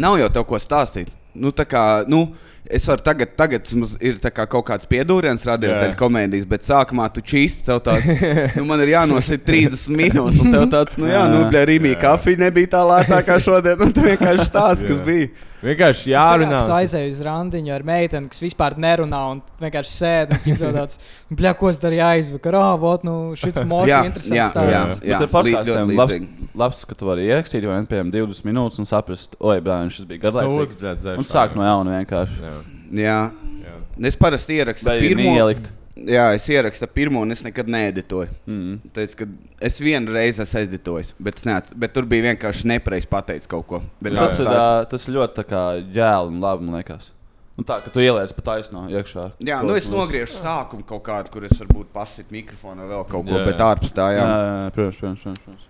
[0.00, 1.12] Nav jau tev ko stāstīt.
[1.34, 2.28] Nu, tā kā, nu,
[2.62, 5.80] es varu tagad, tagad mums ir tā kā kaut kāds piedūriens radies Jā.
[5.82, 8.06] dēļ komēdijas, bet sākumā tu čīsti, tev tāds,
[8.54, 12.44] nu, man ir jānosit 30 minūtes, un tev tāds, nu, jā, nu, bļa, Rīmī, kafija
[12.44, 15.08] nebija tā lētākā šodien, un tu vienkārši stāsti, kas Jā.
[15.08, 15.32] bija.
[15.64, 16.48] Vienkārši Jārunā.
[16.50, 16.60] jārunā.
[16.68, 20.98] Tu aizēji uz randiņu ar meiteni, kas vispār nerunā un vienkārši sēž un tāds,
[21.38, 24.48] bļā, ko es darīju aizvakar, ah, vot, nu, šis Jā, jā, interesants jā.
[24.52, 25.00] stāsts.
[25.04, 26.20] Bet ar podkāstiem labs,
[26.64, 30.08] labs, ka tu vari ierakstīt, vai ne, piemēram, 20 minūtes un saprast, oi, brāl, šis
[30.10, 32.42] bija dzērš Un sāk no jauna vienkārši.
[32.44, 33.16] Jā.
[33.64, 33.78] Jā.
[34.10, 35.22] Es parasti ierakstu pirmo.
[35.22, 35.72] neielikt?
[35.94, 38.26] Jā, es ierakstu pirmo, un es nekad needitoju.
[38.50, 38.78] Mm.
[38.96, 39.26] Teicu, ka
[39.68, 43.66] es vienu reizi esmu editojis, bet, es neat, bet tur bija vienkārši nepareizi pateicis kaut
[43.70, 43.82] ko.
[44.02, 45.60] Bet Tas ir, tās- tas ir ļoti tā kā
[45.94, 47.12] jēl un labi, man liekas.
[47.56, 49.28] Un tā, ka tu ieliec pa taisno iekšā.
[49.46, 53.28] Jā, nu es nogriežu sākumu kaut kādu, kur es varbūt pasitu mikrofonu vai vēl kaut
[53.28, 53.68] ko, Jā, bet jā.
[53.70, 54.24] ārpus tā, jā.
[54.26, 55.22] Jā, jā, protams, protams.
[55.22, 55.68] protams, protams.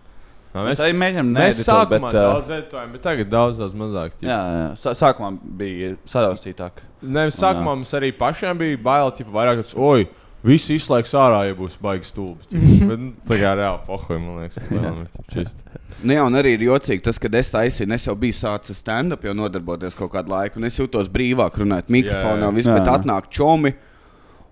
[0.55, 2.11] Jā, Mēs arī mēģinām Mēs needitot, sākumā
[2.93, 4.13] bet, tagad daudz, daudz mazāk.
[4.21, 4.29] ķipa.
[4.29, 4.67] Jā, jā.
[4.79, 6.85] Sā- Sākumā bija saraustītāk.
[7.03, 10.07] Nē, sākumā mums arī pašiem bija bail, ka vairāk tāds, oi,
[10.47, 12.07] visi izslēgs ārā, ja būs baigi.
[12.89, 15.65] Bet nu, tā kā reāli pohoja, man liekas, problēma ir čist.
[16.05, 19.25] Nu, jā, un arī ir jocīgi tas, ka es taisīju, es jau biju sācis stand-up,
[19.27, 22.55] jau nodarboties kaut kādu laiku, un es jūtos brīvāk runāt mikrofonā, Jā, jā.
[22.55, 22.93] viss, bet Jā.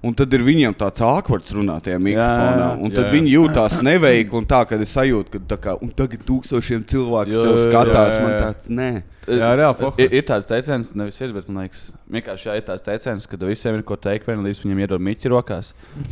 [0.02, 2.72] Un tad ir viņiem tāds ākvārds runāt tajā mikrofonā.
[2.72, 3.12] jā, Un tad jā.
[3.14, 7.44] viņi jūtas neveikli un tā, ka es sajūtu, ka tā kā, tagad tūkstošiem cilvēku Jo,
[7.46, 8.16] tev jā, skatās.
[8.18, 8.40] jā, Man jā.
[8.42, 8.92] tāds, nē.
[9.22, 10.02] Jā, reāli pohoja.
[10.02, 13.38] Ir, ir tāds teiciens, nevis ir, bet man liekas, vienkārši jā, ir tāds teiciens, ka
[13.46, 15.68] visiem ir ko teikt, vien līdz viņiem iedod miķi rokās.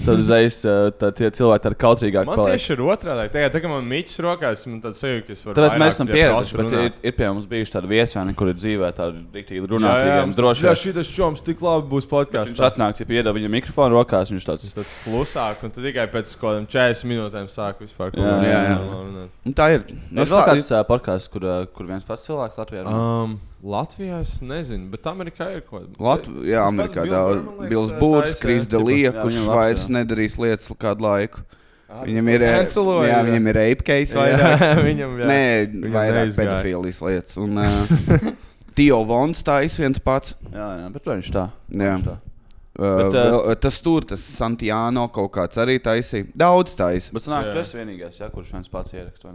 [0.06, 0.60] Tad uzreiz
[1.00, 2.30] tad tie cilvēki ir kautrīgāki.
[2.30, 2.54] Man paliek.
[2.54, 3.24] tieši ir otrādi.
[3.34, 5.56] Tagad, kad man mīķis rokās, man tāds sajūta, ka es varu.
[5.58, 8.92] Tāpēc mēs esam pieraduši, bet ir, ir pie mums bijuši tādi viesvēni, kur ir dzīvē
[8.94, 11.02] tādi rīktīgi Jā, jā, runātīgi, mums droši Jā, vien.
[11.02, 12.54] šis čoms tik labi būs podkāsts.
[12.54, 13.79] Viņš atnāks, ja iedod viņam mikrofonu.
[13.80, 14.30] Mikrofonu rokās.
[14.32, 18.24] Viņš tāds Tas klusāk, un tu tikai pēc kaut kādiem 40 minūtēm sāk vispār kaut
[18.24, 19.28] Jā, ko jā, jā.
[19.46, 19.84] Un tā ir.
[19.90, 23.04] Ir vēl kāds uh, podkāsts, kur, uh, kur viens pats cilvēks Latvijā runā.
[23.24, 25.96] Um, Latvijā es nezinu, bet Amerikā ir kaut kāda.
[26.00, 27.48] Latvijā, jā, Tas Amerikā daudz.
[27.70, 29.94] Bils tā Būrs, Kris jā, Delija, Jā, kurš vairs jā.
[30.00, 31.44] nedarīs lietas kādu laiku.
[31.90, 33.22] Viņam ir, Canceloja, jā, jā.
[33.26, 34.60] viņam ir apkeis Jā, vairāk.
[34.88, 35.26] viņam, jā.
[35.26, 35.40] Nē,
[35.72, 37.38] Viņam vairāk pedofīlijas lietas.
[37.42, 38.28] Un uh,
[38.78, 40.36] Tio Vons taisa viens pats.
[40.54, 41.48] Jā, jā, bet viņš tā.
[41.74, 41.96] Jā.
[41.98, 42.14] Viņš tā.
[42.78, 46.28] Uh, Bet, vēl, uh, tas tur, tas Santiāno kaut kāds arī taisīja.
[46.38, 47.10] Daudz taisa.
[47.16, 47.56] Bet sanāk, Jā.
[47.56, 49.32] tu esi vienīgais, ja, kurš viens pats ieraksta.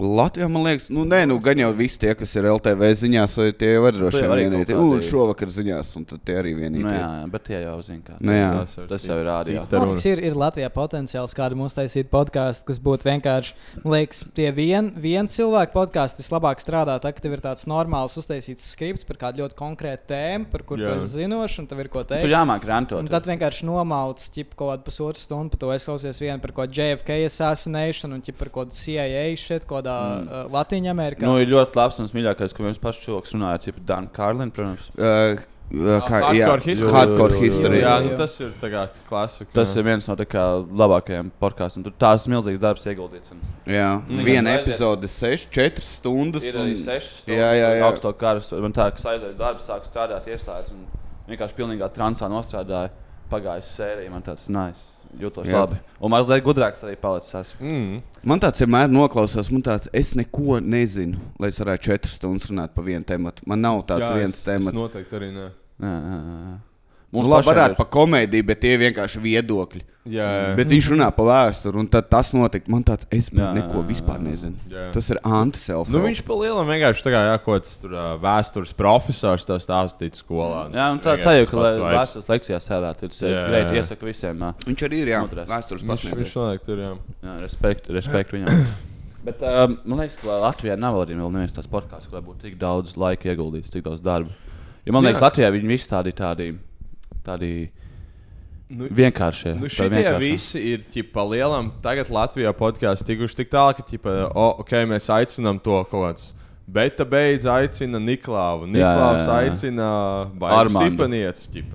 [0.00, 3.50] Latvijā, man liekas, nu, nē, nu, gan jau visi tie, kas ir LTV ziņās, vai
[3.56, 4.66] tie jau ir droši vien arī vienīgi.
[4.70, 6.84] kaut Un šovakar ziņās, un tad tie arī vienīgi.
[6.84, 8.16] Nu, jā, jā, bet tie jau zina, kā.
[8.20, 8.50] Nu, jā.
[8.90, 13.56] Tas jau ir liekas, ir, ir Latvijā potenciāls, kādu mums taisīt podkāstu, kas būtu vienkārši,
[13.84, 16.96] man liekas, tie vien, vien cilvēku podkāsti vislabāk strādā.
[17.02, 20.86] Tā, ka tev ir tāds normāls uztaisīts skripts par kādu ļoti konkrētu tēmu, par kuru
[20.86, 22.24] tu esi zinošs, un tev ir ko teikt.
[22.26, 23.02] Tur jāmāk rantot.
[23.02, 25.72] Un tad vienkārši nomauts ķip, kaut kādu pusotru stundu par to.
[25.74, 29.89] Es klausies vienu par kādu JFK assassination un ķip, par kādu CIA šeit, kaut kādā
[29.90, 30.26] mm.
[30.30, 31.26] uh, Latvijā Amerikā.
[31.26, 34.90] Nu, ir ļoti labs un mīļākais, ko viens pats cilvēks runāja, ir Dan Karlin, protams.
[34.96, 36.92] Uh, uh, kā, jā, Hardcore history.
[36.96, 37.80] hardcore history.
[37.80, 38.18] Jā, jā, nu, jā.
[38.18, 39.50] tas ir kā klasika.
[39.60, 40.44] Tas ir viens no kā
[40.82, 41.84] labākajiem podkāstiem.
[41.86, 43.32] Tur tās milzīgas darbs ieguldīts.
[43.34, 44.24] Un Jā, Mm.
[44.26, 46.42] viena epizode, 4 stundas.
[46.42, 47.84] ir arī un- 6 Jā, jā, jā.
[47.90, 48.52] augsto karas.
[48.52, 50.86] Man tā, kas aizies darbs, sāk strādāt, ieslēdz un
[51.28, 52.90] vienkārši pilnīgā transā nostrādāja.
[53.30, 54.99] Pagājušā sērija man tāds nice.
[55.18, 55.64] Jūtos Jā.
[55.64, 55.76] labi.
[56.00, 57.54] Un mazliet gudrāks arī palicis.
[57.60, 58.00] Mm.
[58.22, 62.74] Man tāds vienmēr noklausās, man tāds, es neko nezinu, lai es varētu 4 stundas runāt
[62.74, 63.32] par vienu tēmu.
[63.46, 64.68] Man nav tāds Jā, viens es- temats.
[64.68, 65.50] Es noteikti arī nē.
[65.80, 66.58] Jā, jā,
[67.10, 67.12] jā.
[67.12, 69.80] Nu, Mums labi, varētu ir- par komēdiju, bet tie vienkārši viedokļi.
[70.10, 70.56] Jā, jā.
[70.56, 72.68] Bet viņš runā par vēsturi, un tad tas notika.
[72.70, 74.28] Man tāds, es Jā, jā, neko jā, vispār jā, jā.
[74.30, 74.56] nezinu.
[74.70, 74.84] Jā.
[74.94, 75.88] Tas ir antiself.
[75.90, 77.90] Nu, viņš pa lielam vienkārši tā kā jā, kaut kāds tur
[78.22, 80.70] vēstures profesors tev stāstīja skolā.
[80.72, 83.66] Jā, un Tas tāds sajūta, tas ka vēstures lekcijās sēdēt, ir Jā, greit.
[83.66, 83.82] jā.
[83.82, 84.38] Iesaku visiem.
[84.38, 85.48] ā, Viņš arī ir jā, Noderēs.
[85.50, 86.36] vēstures Viņš, viņš pasniedzējs.
[86.40, 86.92] noteikti ir, jā.
[87.26, 88.66] Jā, respekt, respekt viņam.
[89.26, 92.56] Bet um, man liekas, ka Latvijā nav arī vēl neviens tāds podkāsts, kur būtu tik
[92.58, 94.30] daudz laika ieguldīts, tik daudz darba.
[94.86, 95.10] Jo man Jā.
[95.12, 96.58] liekas, Latvijā viņi visi tādi, tādi, tādi
[98.70, 99.56] Nu, vienkāršie.
[99.58, 100.18] Nu, tādi šitie vienkāršie.
[100.30, 105.08] visi ir ķipa, lielam, tagad Latvijā podkāstā tikuši tik tālu, ka ķipa, o, okay, mēs
[105.10, 106.28] aicinām to kaut kāds.
[106.70, 108.68] Bet tā beidz aicina Niklāvu.
[108.70, 109.88] Niklāvs aicina.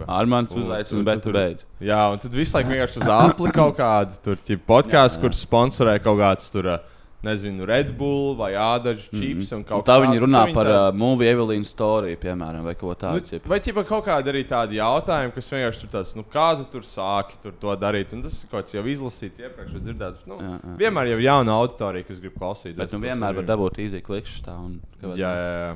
[0.08, 1.66] Armāns Un uzaicina, tur- bet tur- beidz.
[1.84, 6.48] Jā, un tad visu laiku vienkārši uz apli kaut kādu podkāstu, kur sponsorē kaut kāds
[6.50, 6.80] tur, ā,
[7.26, 10.69] nezinu, Red Bull vai Ādaļs čips un Un kaut tā viņi Un runā tad par
[10.69, 13.23] tā- uh, movie Evelīna Story, piemēram, vai ko tādu.
[13.34, 16.65] Nu, vai ķipa, kaut kādi arī tādi jautājumi, kas vienkārši ir tāds, nu, kā tu
[16.78, 18.13] tur sāki tur to darīt?
[18.13, 20.21] Un tas ir kaut kas jau izlasīts, iepriekš dzirdēts.
[20.23, 20.78] bet, Nu, Jā, jā.
[20.86, 22.78] vienmēr jau ir jauna auditorija, kas grib klausīties.
[22.78, 23.49] Bet nu, vienmēr var ir.
[23.51, 24.55] dabūt īsi klikšķus tā.
[24.55, 25.34] Un, Jā, jā,
[25.65, 25.76] jā.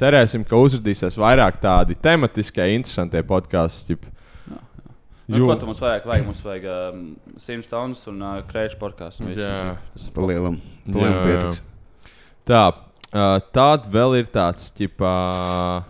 [0.00, 3.96] Cerēsim, ka uzrādīsies vairāk tādi tematiskie, interesanti podkāsti.
[5.38, 6.04] Nu, ko tu mums vajag?
[6.10, 6.26] vajag?
[6.26, 7.02] Mums vajag um,
[7.38, 8.42] Sims Towns un uh,
[8.80, 9.22] podkāstu.
[9.24, 9.40] un viss.
[9.44, 9.76] Jā.
[9.94, 10.60] Tas ir- Pa lielam.
[10.90, 11.26] Pa lielam Jā, jā.
[11.30, 11.62] pietiks.
[12.50, 15.84] Tā, uh, tāda vēl ir tāds, tipā,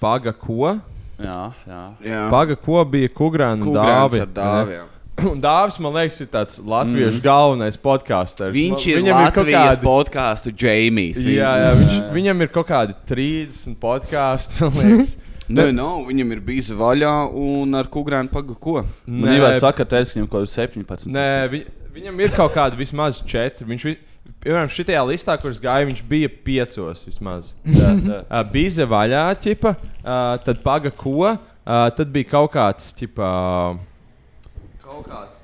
[0.00, 0.76] paga ko?
[1.18, 1.82] Jā, jā.
[2.04, 2.24] Jā.
[2.30, 4.20] Paga ko bija Kugrāna Dāvi.
[4.22, 4.84] ar Dāvi, jā.
[5.30, 7.22] Un Dāvis, man liekas, ir tāds latviešu mm.
[7.22, 8.50] galvenais podkāsters.
[8.54, 11.20] Viņš ir Viņam Latvijas kādi- podkāstu Džeimijs.
[11.22, 15.14] Jā, jā, viņš, viņam ir kaut kādi 30 podkāsti.
[15.48, 16.06] Nē, nav.
[16.08, 18.78] Viņam ir bijis vaļā un ar kukurēnu pagu ko.
[19.06, 21.10] Man īstenībā vakar teica, ka viņam kaut kas 17.
[21.12, 21.64] Nē, viņ,
[21.98, 23.66] viņam ir kaut kādi vismaz četri.
[23.68, 23.98] Viņš, vi-
[24.44, 27.52] piemēram, šitajā listā, kuras gāja, viņš bija piecos vismaz.
[27.64, 28.42] Jā, jā.
[28.52, 31.34] Bija vaļā, ķipa, uh, tad paga ko.
[31.64, 33.28] Uh, tad bija kaut kāds, ķipa,
[34.84, 35.43] kaut kāds,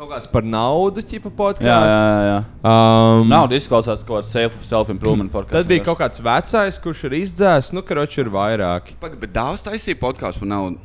[0.00, 1.66] kaut kāds par naudu, ķipa, podkāsts.
[1.68, 2.36] Jā, jā, jā.
[2.64, 5.58] Um, Nauda izklausās kaut kāds self- self-improvement podkāsts.
[5.58, 8.96] Tad bija kaut kāds vecais, kurš ir izdzēsis, nu, karoči ir vairāki.
[9.02, 10.80] Pagaid, bet Dāvs taisīja podkāstu par naudu.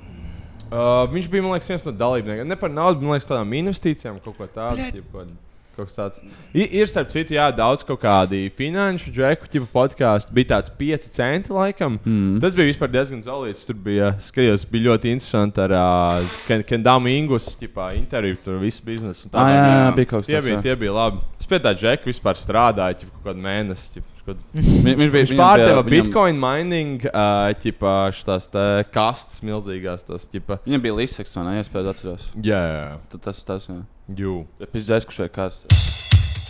[0.66, 2.48] Uh, viņš bija, man liekas, viens no dalībniekiem.
[2.50, 4.84] Ne par naudu, bet man liekas, kādām investīcijām, kaut ko tādu.
[4.84, 5.32] Bļet.
[5.76, 6.22] Kaut kas tāds.
[6.56, 10.32] I, ir, starp citu, jā, daudz kaut kādi finanšu džeku tipu podkāstu.
[10.38, 11.98] Bija tāds 5 centi, laikam.
[12.08, 12.38] Mm.
[12.40, 13.66] Tas bija vispār diezgan zelīts.
[13.68, 18.80] Tur bija, skatījos, bija ļoti interesanti ar uh, Ken, Kendamu Ingus ķipā, interviju, tur viss
[18.80, 19.28] biznesa.
[19.28, 19.52] un Ah, tādā.
[19.60, 20.66] jā, jā, bija kaut kas Tie tāds, bija, jā.
[20.70, 21.24] tie bija labi.
[21.44, 23.92] Es pie tā džeka vispār strādāju, kaut kādu mēnesi.
[23.98, 28.66] ķipa, Vi- viņš bija- viņš pārdeva viņam- bitcoin mining, uh, ķipa, šitās te
[28.96, 30.06] kastes milzīgās.
[30.08, 30.60] Tas, ķipa.
[30.66, 32.30] Viņam bija līdzsaks, man iespēja atcerās.
[32.42, 32.98] Jā, jā, jā.
[33.14, 33.68] Tad tas tas.
[33.70, 33.82] Jā.
[34.16, 34.46] Jū.
[34.72, 36.45] Es zinu, kurš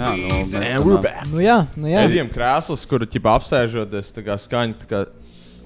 [0.00, 1.28] Jā, nu, mēs we're back.
[1.28, 2.06] Nu jā, nu jā.
[2.08, 5.00] Edijam krēsls, kuru ķipa apsēžoties, tā kā skaņa tā kā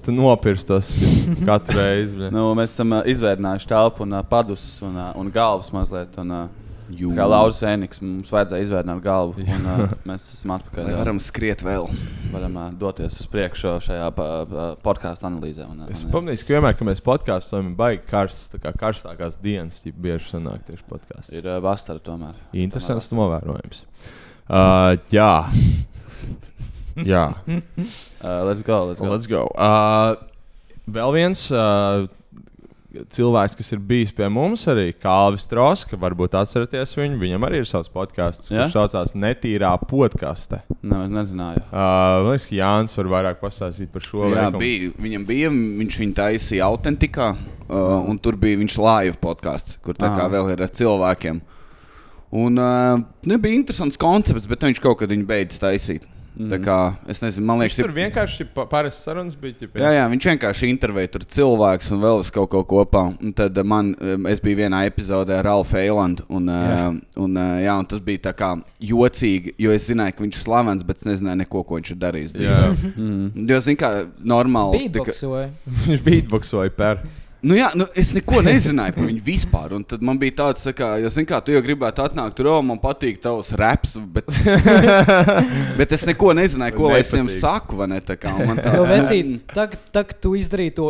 [0.03, 0.91] tu nopirksi tos
[1.47, 2.29] katru reizi.
[2.33, 6.19] Nu, mēs esam uh, izveidinājuši telpu un uh, padus un, uh, un galvas mazliet.
[6.21, 7.09] Un, uh, Jū.
[7.17, 9.41] kā Lauris Eniks, mums vajadzēja izveidot galvu.
[9.41, 10.83] Un, uh, mēs esam atpakaļ.
[10.85, 10.99] Lai jā.
[10.99, 11.87] varam skriet vēl.
[12.33, 14.11] Varam uh, doties uz priekšu šajā
[14.83, 15.65] podkāstu analīzē.
[15.71, 19.39] Un, uh, Es pamanīju, ka vienmēr, kad mēs podkāstojam, ir baigi karsts, tā kā karstākās
[19.41, 21.39] dienas, tip, bieži sanāk tieši podkāstā.
[21.39, 22.37] Ir uh, vasara tomēr.
[22.67, 23.81] Interesants novērojums.
[23.81, 24.13] Uh,
[24.49, 25.31] jā.
[27.05, 27.25] jā.
[28.25, 28.85] Uh, let's go.
[28.85, 29.09] Let's go.
[29.11, 29.41] Let's go.
[29.53, 30.15] Uh,
[30.89, 32.07] vēl viens uh,
[33.13, 35.93] cilvēks, kas ir bijis pie mums, arī Kalvis Troska.
[36.01, 37.19] Varbūt atceraties viņu.
[37.21, 38.63] Viņam arī ir savs podkāsts, Jā?
[38.65, 40.63] kurš saucās Netīrā podkāste.
[40.81, 41.61] Nē, es nezināju.
[41.69, 44.63] Uh, liekas, ka Jānis var vairāk pastāstīt par šo Jā, veikumu.
[44.63, 49.93] bija, viņam bija, viņš viņu taisīja autentikā, uh, un tur bija viņš live podkāsts, kur
[49.99, 50.31] tā kā Ah.
[50.33, 51.43] vēl ir ar cilvēkiem.
[52.35, 56.09] Un uh, nebija interesants koncepts, bet viņš kaut kad viņu beidz taisīt.
[56.35, 56.49] Mm.
[56.51, 56.77] Tā kā
[57.07, 59.55] es nezinu, man liekas, Viņš tur vienkārši pa- parasti sarunas bija.
[59.61, 63.05] Ķip, Jā, jā, viņš vienkārši intervēja tur cilvēkus un vēl uz kaut ko kopā.
[63.23, 63.93] Un tad man,
[64.27, 66.25] es biju vienā epizodē ar Ralfu Eilandu.
[66.27, 66.81] Un, uh, Jā.
[67.23, 68.51] un, uh, jā, un tas bija tā kā
[68.83, 72.01] jocīgi, jo es zināju, ka viņš ir slavens, bet es nezināju neko, ko viņš ir
[72.03, 72.35] darījis.
[72.43, 72.59] Jā.
[72.97, 73.47] Mm.
[73.47, 74.89] Jo, zini, kā normāli.
[74.89, 75.47] tā kā- Beatboxoja.
[75.87, 76.99] Viņš beatboxoja per.
[77.45, 79.73] Nu, jā, nu, es neko nezināju par viņu vispār.
[79.77, 82.49] Un tad man bija tāds, tā kā, jo, zini, kā tu jau gribētu atnākt tur,
[82.49, 84.25] "O, man patīk tavs raps, bet,
[85.79, 87.77] bet es neko nezināju, ko lai es viņam saku.
[87.81, 90.89] vai ne, tā kā, un man Jo tāds, vecīt, tagad, tagad tu izdarīji to.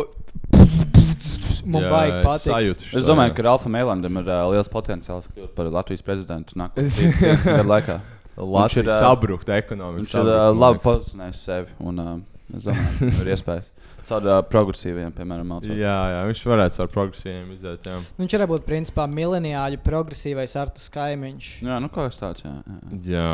[1.66, 2.50] Man Jā, baigi es patīk.
[2.52, 7.40] sajūtu Es domāju, ka Ralfam Eilandam ir uh, liels potenciāls kļūt par Latvijas prezidentu nākamajā
[7.58, 7.96] gadu laikā.
[8.36, 11.72] Latvija Viņš ir, ā, sabrukt ekonomiski Viņš ir uh, labi pozicionējis sevi.
[11.82, 12.12] Un, uh,
[12.54, 13.72] es domāju, ka ir iespējas.
[14.06, 15.72] Caur uh, progresīviem, piemēram, mācot.
[15.74, 17.88] Jā, jā, viņš varētu ar progresīviem iziet.
[17.90, 17.96] Jā.
[18.20, 21.48] Viņš varētu būt principā mileniāļu progresīvais Artus Kaimiņš.
[21.66, 22.46] Jā, nu kaut kas tāds.
[22.46, 23.00] Jā, jā.
[23.16, 23.32] jā.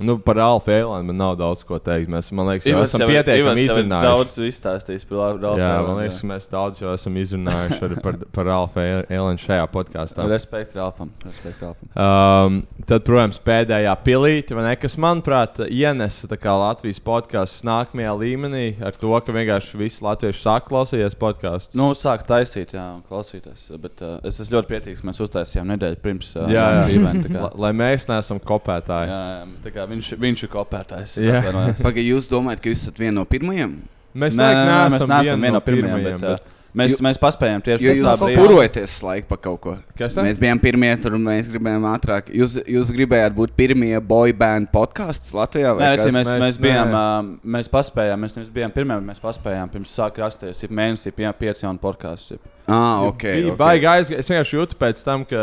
[0.00, 2.08] Nu, par Alfa Eilānu man nav daudz ko teikt.
[2.10, 4.06] Mēs, man liekas, jau Ivars esam pietiekami izrunājuši.
[4.08, 6.22] Daudz izstāstījis par Ralfu Jā, Eilanu, man liekas, jā.
[6.22, 10.26] ka mēs daudz jau esam izrunājuši arī par, par Alfa Eilānu šajā podkāstā.
[10.32, 11.12] Respekt Ralfam.
[11.26, 11.90] Respekt Ralfam.
[11.92, 12.56] Um,
[12.88, 16.30] tad, protams, pēdējā pilīte, vai ne, kas, manuprāt, ienesa
[16.62, 21.76] Latvijas podkāstu nākamajā līmenī ar to, ka vienkārši visi latvieši sāk klausīties podkāstus.
[21.78, 23.68] Nu, sāk taisīt, jā, un klausīties.
[23.82, 27.00] Bet uh, es esmu ļoti priecīgs, ka mēs uztaisījām nedēļu pirms uh, jā, jā.
[27.36, 29.12] La- lai mēs neesam kopētāji.
[29.12, 29.46] Jā, jā,
[29.82, 31.18] kā viņš, viņš ir kopētājs.
[31.18, 31.42] es Jā.
[31.42, 31.82] atvainojos.
[31.82, 33.76] Pagaid, jūs domājat, ka jūs esat viena no pirmajiem?
[34.14, 35.94] Mēs Nē, laikam nē, nē, mēs neesam viena no pirmajiem.
[36.02, 36.58] pirmajiem, Bet, bet-.
[36.72, 39.72] Mēs, mēs paspējām tieši Jo pēc jūs purojaties laiku pa kaut ko.
[39.98, 40.22] Kas tā?
[40.24, 42.30] Mēs bijām pirmie, tur mēs gribējām ātrāk.
[42.32, 45.74] Jūs, jūs gribējāt būt pirmie boy band podkāsts Latvijā?
[45.76, 47.02] vai Nē, vecī, mēs, Mēs- mēs, bijām, nē.
[47.02, 51.12] uh, mēs paspējām, mēs nevis bijām pirmie, bet mēs paspējām pirms sāk rasties, ir mēnesī,
[51.12, 52.38] pie pieci jauni podkāsti.
[52.72, 53.26] Ah, ok.
[53.28, 53.58] Bija ok.
[53.60, 54.24] baigi aizgājis.
[54.24, 55.42] Es vienkārši jūtu pēc tam, ka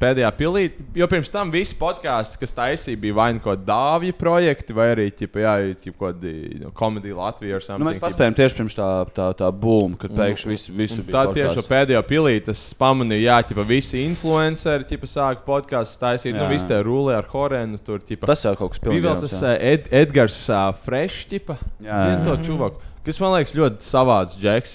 [0.00, 4.16] pēdējā pilīte, jo pirms tam visi podkāsti, kas taisīja, bija vai nu kaut kādi dāvju
[4.20, 8.88] projekti, vai arī kaut kādi no, komēdija Latvijā ar Nu, mēs paspējām tieši pirms tā,
[9.16, 11.16] tā, tā būma, kad pēkšņi visu, visu bija.
[11.18, 16.34] Tad tieši pēdējo pilīti es pamanīju, jā, ķipa, visi influenceri ķipa, sāka podkāstus taisīt.
[16.34, 16.70] Jā, Nu, visi jā.
[16.70, 17.80] tie rulē ar Horēnu.
[17.84, 20.70] Tur, ķipa, Tas jau kaut kas bija pilnīgi vēl jauns, tas uh, Ed, Edgars uh,
[20.86, 22.89] Fresh, ķipa, Jā, zina jā, to čuvaku.
[23.00, 24.72] Kas man liekas ļoti savāds, Džeks.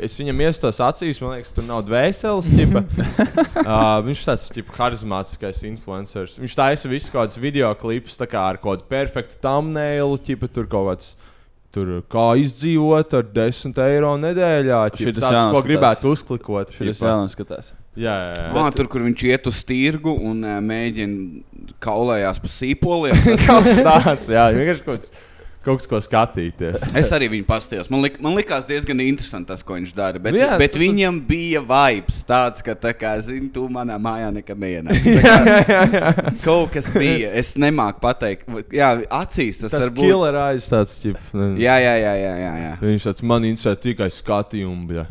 [0.00, 2.46] Es viņam iestos acīs, man liekas, tur nav dvēseles.
[2.56, 4.46] uh, viņš tāds
[4.78, 6.38] harizmātiskais influenceris.
[6.40, 10.88] Viņš taisa visu kaut kādus video klipus kā ar kādu perfektu thumbnailu, ķipa, tur kaut
[10.88, 11.12] kāds.
[11.70, 14.80] Tur kā izdzīvot ar 10 eiro nedēļā.
[14.96, 15.66] Šitas Tas, ko jānoskatās.
[15.68, 16.72] gribētu uzklikot.
[16.74, 17.12] Šis ķipa.
[17.12, 17.68] jānoskatās.
[18.00, 18.50] Jā, jā, jā.
[18.58, 23.20] Ah, tur, kur viņš iet uz tirgu un mēģina kaulējās pa sīpoliem.
[23.46, 25.12] kaut kas tāds, jā, vienkārši kaut kas,
[25.64, 26.80] kaut ko skatīties.
[27.00, 27.90] Es arī viņu pastījos.
[27.92, 30.18] Man, lik, man likās diezgan interesanti tas, ko viņš dara.
[30.22, 33.98] Bet, Nu jā, bet tas- viņam bija vibes tāds, ka, tā kā, zini, tu manā
[34.00, 34.98] mājā nekad neienāc.
[36.46, 37.30] Kaut kas bija.
[37.40, 38.48] Es nemāku pateikt.
[38.74, 40.04] Jā, acīs tas, Tas var būt.
[40.08, 40.96] killer eyes tāds,
[41.34, 42.74] ne- Jā, jā, jā, jā, jā, jā.
[42.82, 44.86] Viņš tāds man interesē tikai skatījumi.
[44.90, 45.06] bļa.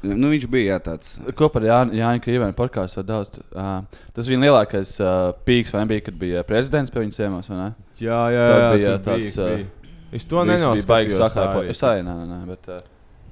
[0.00, 1.18] Nu, viņš bija jā, tāds.
[1.36, 3.36] Ko par Jāni, Jāni Krīvēnu podkāstu var daudz?
[3.52, 3.82] Uh,
[4.16, 7.66] tas bija lielākais uh, pīks, vai nebija, kad bija prezidents pie viņas ciemos, vai ne?
[8.00, 9.28] Jā, jā, Tad jā, bija tāds.
[9.28, 9.68] bija, uh, bija.
[10.12, 11.60] Es to baigi nenoskatījos tā sakāpot.
[11.64, 11.74] arī.
[11.74, 12.80] Es arī, nē, nē, bet uh,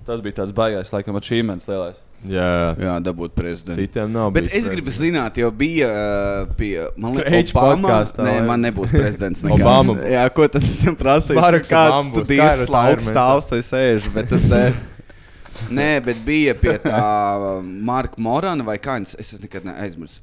[0.09, 1.99] tas bija tāds baigais, laikam, achievements lielais.
[2.27, 3.79] Jā, Jā, dabūt prezidents.
[3.79, 4.33] Citiem nav.
[4.35, 8.01] Bet es gribu zināt, jo bija uh, pie man liekas, Obama.
[8.27, 9.45] Nē, man nebūs prezidents.
[9.47, 9.63] nekad.
[9.63, 9.95] Obama.
[10.03, 11.39] Jā, ko tad es prasīju?
[11.39, 14.63] Baraks Kā Obama tu dievs lauks stāvs vai sēž, bet tas te.
[15.71, 17.03] Nē, bet bija pie tā
[17.63, 20.23] Marka Morana vai kā viņš, es nekad neaizmirsu.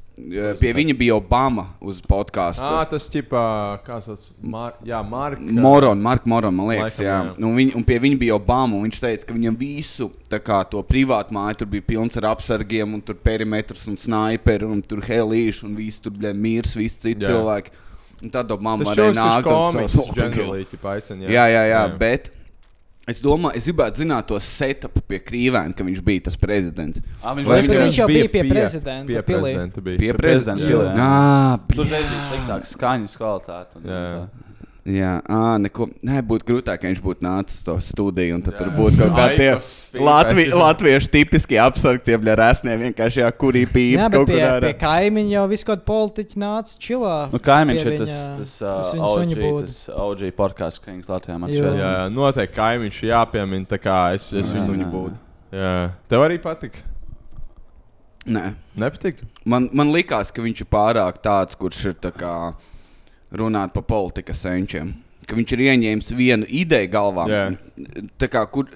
[0.61, 2.63] Pie viņa bija Obama uz podkāstu.
[2.63, 3.41] Ah, tas tipā,
[3.83, 5.43] kā sauc, Mar jā, Marka.
[5.43, 7.17] Moron, Marka Morona, man liekas, Laikam, jā.
[7.33, 7.33] jā.
[7.43, 8.77] Un, viņ, un pie viņa bija Obama.
[8.79, 12.95] un Viņš teica, ka viņam visu kā, to privātu māju tur bija pilns ar apsargiem,
[12.95, 17.25] un tur perimetrus un sniperi, un tur helīši, un visi tur bija mirs, visi citi
[17.25, 17.33] Jā.
[17.33, 17.75] cilvēki.
[18.23, 21.33] Un tad Obama Tas šovs uz nākt un komiks, generally, ķipa, aicina, jā.
[21.35, 21.97] Jā, jā, jā, Jā.
[21.99, 22.31] bet
[23.07, 26.99] Es domāju, es gribētu zināt to setupu pie Krīvēna, ka viņš bija tas prezidents.
[27.21, 29.41] Ā, viņš bija- viņš jau bija pie prezidenta Pie pilī.
[29.41, 29.97] prezidenta bija.
[29.99, 30.95] Pie prezidenta jā.
[30.95, 34.27] Jā, Tur reiz bija sliktāka skaņas kvalitāte.
[34.85, 34.93] Jā.
[34.95, 35.87] Jā, ā, neko.
[36.05, 38.35] Nē, būtu grūtāk, ja viņš būtu nācis to studiju.
[38.37, 43.63] Un tad tur būtu kaut kādi Aikos, Latvi, latviešu tipiski apsargtie bļarēsnie vienkārši jā, kurī
[43.65, 47.15] Jā, pīps bet kaut pie, kur pie kaimiņa jau kādu politiķu nāca čilā.
[47.33, 49.33] Nu, kaimiņš ir tas, tas, uz uh, OG,
[49.65, 51.63] tas OG podkāsts, kas Kings Latvijā man Jā.
[51.63, 51.79] šeit.
[51.81, 53.69] Jā, jā, noteikti kaimiņš jāpiemina.
[53.73, 54.91] Tā kā es, es Jā, viņu jā.
[54.93, 55.17] būtu.
[55.55, 55.73] Jā,
[56.13, 56.85] tev arī patika.
[58.25, 58.45] Nē.
[58.77, 59.25] Nepatika.
[59.49, 62.35] Man, man likās, ka viņš ir pārāk tāds, kurš ir tā kā
[63.33, 64.93] runāt par politikas senčiem.
[65.25, 67.25] Ka viņš ir ieņēmis vienu ideju galvā.
[67.31, 67.45] Jā.
[68.21, 68.69] Tā kā, kur,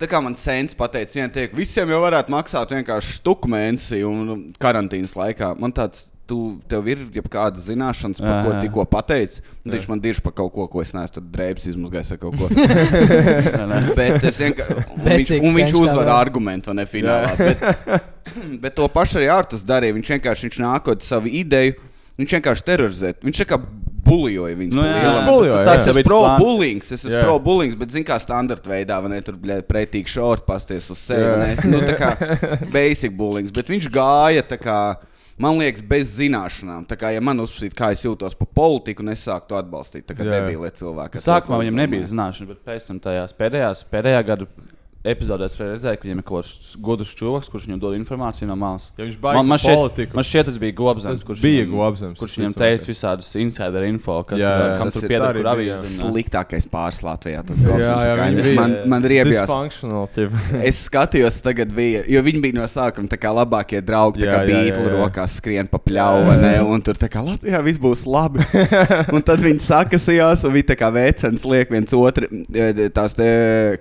[0.00, 4.48] tā kā man sens pateica, viena teikt, visiem jau varētu maksāt vienkārši stuku mēnesi un
[4.62, 5.52] karantīnas laikā.
[5.62, 6.38] Man tāds, tu,
[6.70, 9.42] tev ir kāda zināšanas, par Jā, ko tikko pateici.
[9.68, 12.48] Viņš man dirž par kaut ko, ko es neesmu tur drēbes izmazgājis vai kaut ko.
[13.98, 14.86] Bet es vienkārši.
[14.96, 17.34] Un viņš, un viņš uzvar argumentu, ne finālā.
[17.38, 17.62] Bet,
[18.64, 19.96] bet to pašu arī Artus darīja.
[19.98, 21.76] Viņš vienkārši viņš nākot savu ideju,
[22.20, 23.14] viņš vienkārši terorizē.
[23.22, 23.60] Viņš kā
[24.06, 24.74] buļļoja viņu.
[24.76, 26.42] Nu, jā, Viņš jā, buļļoja, bet Tas ir bija pro plāns.
[26.42, 27.22] bullying, es esmu Jā.
[27.26, 29.38] pro bullying, bet zinu, kā standarta veidā, vai ne tur
[29.68, 31.54] pretīgi šorti pasties uz sevi.
[31.70, 32.12] Nu, tā kā
[32.76, 34.78] basic bullying, bet viņš gāja tā kā.
[35.42, 36.84] Man liekas, bez zināšanām.
[36.86, 40.04] Tā kā, ja man uzsprāstītu, kā es jūtos par politiku, un es sāktu to atbalstīt,
[40.06, 40.28] tad Jā.
[40.36, 41.18] nebija cilvēki.
[41.24, 44.46] Sākumā viņam nebija zināšana, bet pēc tam tajās pēdējās, pēdējā gada
[45.02, 48.90] epizodēs redzēja, ka viņam ir kaut kāds gudrs cilvēks, kurš viņam dod informāciju no malas.
[48.98, 50.18] Ja viņš baigi man, man, šķiet, politiku.
[50.18, 54.38] man šķiet, tas bija Gobsams, kurš bija Gobsams, kurš viņam teica visādus insider info, kas
[54.38, 55.96] Jā, tur, jā, kam tas tur pieder, kur bija, avīzes.
[55.98, 56.10] un, jā.
[56.12, 57.42] Sliktākais pāris Latvijā.
[57.48, 59.50] Tas Jā, Gobsams jā, kā- viņi bija man, man riebjās.
[60.72, 64.22] Es skatījos, tagad bija, jo viņi bija no sākuma tā kā labākie draugi.
[64.22, 64.94] Tā Jā, kā jā, jā, jā.
[65.02, 65.80] rokās skrien pa
[66.38, 66.54] ne?
[66.62, 68.44] Un tur tā kā Latvijā viss būs labi.
[69.14, 73.28] un tad viņi sakasījās, un viņi tā kā veicens liek viens otru, eh, tās te,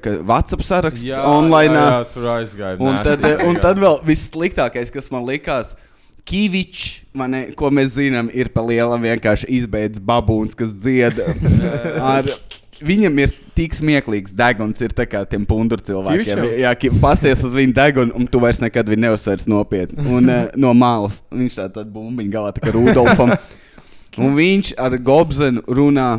[0.02, 1.78] ka WhatsApp saraksts Jā, online.
[1.78, 2.80] jā, jā, tur aizgāja.
[2.80, 5.76] Un Nē, tad, tas un tad vēl vissliktākais, kas man likās.
[6.28, 7.14] Kīvičs,
[7.58, 11.18] ko mēs zinām, ir pa lielam vienkārši izbeidz babūns, kas dzied.
[12.14, 12.30] ar,
[12.86, 16.42] viņam ir tik smieklīgs deguns, ir tā kā tiem punduru cilvēkiem.
[16.42, 16.60] Kivičam?
[16.62, 20.06] Jā, ka pasties uz viņu degunu, un tu vairs nekad viņu neuzsvers nopietni.
[20.06, 23.36] Un uh, no malas viņš tā tad bumbiņa galā, tā kā Rudolfam.
[24.20, 26.10] Un viņš ar Gobzenu runā.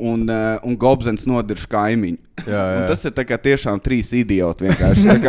[0.00, 2.16] Un, uh, un Gobsens nodirž kaimiņu.
[2.40, 2.76] Jā, jā.
[2.78, 3.12] Un tas ir
[3.44, 4.70] tiešām trīs idioti.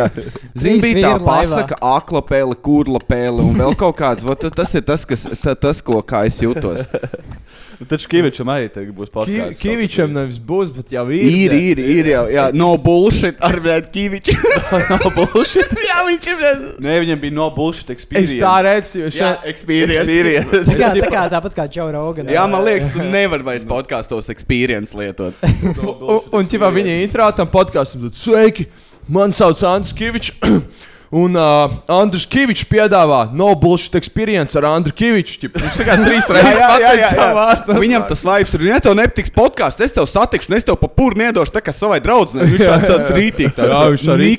[0.62, 4.24] Zini, bija tā pasaka, akla pēle, kurla pēle un vēl kaut kāds.
[4.24, 6.86] Vot, tas ir tas, kas, ta, tas ko kā es jūtos.
[7.88, 9.60] Taču Kivičam arī būs podkāsts.
[9.62, 11.24] Kivičam nevis būs, bet jau ir.
[11.24, 12.22] Ir, ir, ir jau.
[12.30, 14.34] Jā, no bullshit ar Bēdu Kīviču.
[14.92, 15.72] no bullshit.
[15.88, 16.44] jā, viņš ir.
[16.84, 18.38] Nē, viņam bija no bullshit Es experience.
[18.42, 20.04] tā redzu, jo Jā, šeit experience.
[20.04, 20.62] Experience.
[20.68, 22.30] Tā kā, tā kā, tāpat kā Džo Rogan.
[22.32, 25.36] Jā, man liekas, tu nevari vairs podkāstos experience lietot.
[25.72, 28.68] Un, un ķipā viņa intro tam podkāstam tad sveiki!
[29.12, 30.36] Mani sauc Andris Kavičs.
[31.12, 35.50] Un uh, Andris Kavičs piedāvā no bullshit experience ar Andriu Kaviču.
[35.52, 37.76] Viņš tikai trīs reizes pateica savu vārdu.
[37.82, 38.64] Viņam tas vibes ir.
[38.70, 42.00] Ja tev nepatiks podkāsts, es tev satikšu, es tev pa pūru nedošu tā kā savai
[42.00, 42.48] draudzenei.
[42.54, 43.56] Viņš tāds tāds rītīgs.
[43.60, 44.30] Tāds, Jā, viņš arī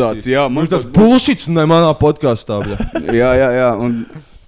[0.00, 0.30] tāds.
[0.32, 2.62] Jā, man tas bullshit ne manā podkāstā.
[3.12, 3.70] Jā, jā, jā.
[3.76, 4.00] Un,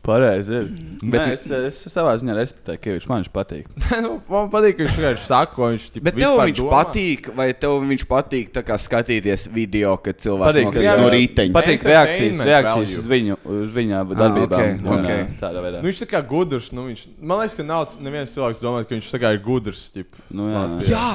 [0.04, 0.52] Pareizi.
[0.60, 0.66] ir.
[1.04, 3.08] Bet- Nē, es, es, es savā ziņā respektēju Kiviču.
[3.10, 3.66] Man viņš patīk.
[4.04, 6.70] Nu, Man patīk, ka viņš vienkārši saka, ko viņš ķip, Bet tev viņš domā.
[6.76, 11.12] patīk, vai tev viņš patīk kā skatīties video, kad cilvēki jā, no jā.
[11.16, 11.54] rīteņa?
[11.56, 14.64] Patīk reakcijas, reakcijas uz viņu, uz viņa darbībām.
[14.64, 15.10] ok, un, ok.
[15.10, 15.82] ā, Tādā veidā.
[15.82, 16.72] Nu, viņš tā kā gudrs.
[16.76, 19.86] Nu, viņš, man liekas, ka nav neviens cilvēks domā, ka viņš tā kā ir gudrs.
[19.94, 20.64] Ķip, Nu, jā.
[20.64, 20.90] Latvijā.
[20.96, 21.12] Jā!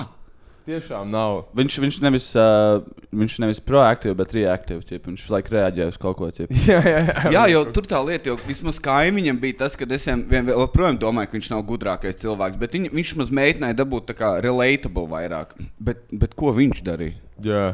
[0.69, 1.39] Tiešām nav.
[1.57, 2.83] Viņš, viņš nevis, uh,
[3.15, 4.99] viņš nevis proaktīvi, bet reaktīvi.
[5.07, 6.53] Viņš laikam reaģē uz kaut ko tādu.
[6.69, 7.31] Jā, jā, jā.
[7.33, 10.61] Jā, jau tur tā lieta, jo vismaz kaimiņam bija tas, ka es viņam vien- vēl
[10.67, 12.59] joprojām domāju, ka viņš nav gudrākais cilvēks.
[12.61, 15.57] Bet viņ, viņš maz mēģināja dabūt tā kā relatable vairāk.
[15.81, 17.17] Bet, bet ko viņš darīja?
[17.41, 17.67] jā.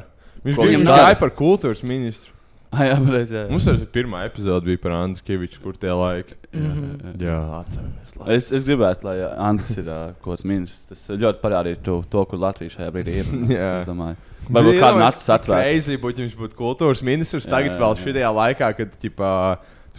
[0.45, 2.34] Viņš Ko bija viņš par kultūras ministru.
[2.73, 3.35] Ah, jā, pareizi.
[3.37, 3.43] jā.
[3.51, 6.37] Mums arī pirmā epizode bija par Andriu Kaviču, kur tie laiki.
[6.55, 8.15] Jā, atceramies.
[8.15, 8.35] labi.
[8.35, 9.15] Es, es gribētu, lai
[9.47, 10.85] Andris ir uh, kaut kāds ministrs.
[10.89, 13.31] Tas ļoti parādīja to, to, kur Latvija šajā brīdī ir.
[13.57, 13.71] Jā.
[13.81, 14.17] Es domāju,
[14.49, 15.67] varbūt kādu nācis atvērt.
[15.69, 17.47] Reizi būtu, viņš būtu kultūras ministrs.
[17.47, 18.03] Jā, Tagad jā, vēl jā.
[18.07, 19.33] šajā laikā, kad tur kaut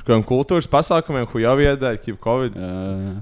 [0.06, 2.56] kādiem kultūras pasākumiem, ko jau iedēļ, ķip, Covid.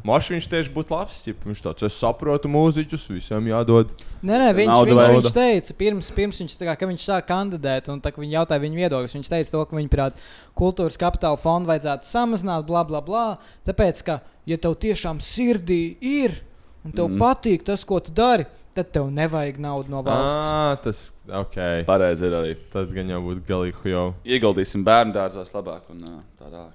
[0.07, 1.21] Mošs viņš tieši būtu labs.
[1.27, 3.93] Ķip, viņš tāds, es saprotu mūziķus, visiem jādod.
[4.21, 7.29] Nē, nē, viņš, Nauda viņš, viņš teica, pirms, pirms viņš, tā kā, ka viņš sāk
[7.31, 9.19] kandidēt, un tā, viņi jautāja viņa viedokļus.
[9.19, 10.25] Viņš teica, to, ka viņa prāt,
[10.59, 13.29] kultūras kapitāla fondu vajadzētu samazināt, bla, bla, bla.
[13.69, 16.39] Tāpēc, ka, ja tev tiešām sirdī ir
[16.85, 17.21] un tev mm.
[17.21, 20.49] patīk tas, ko tu dari, tad tev nevajag naudu no valsts.
[20.51, 21.85] Ah, tas ok.
[21.87, 22.57] Pareizi ir arī.
[22.73, 24.15] Tad gan jau būtu galīgi jau.
[24.27, 26.03] Ieguldīsim bērnu dārzos labāk un
[26.41, 26.73] tā tālāk.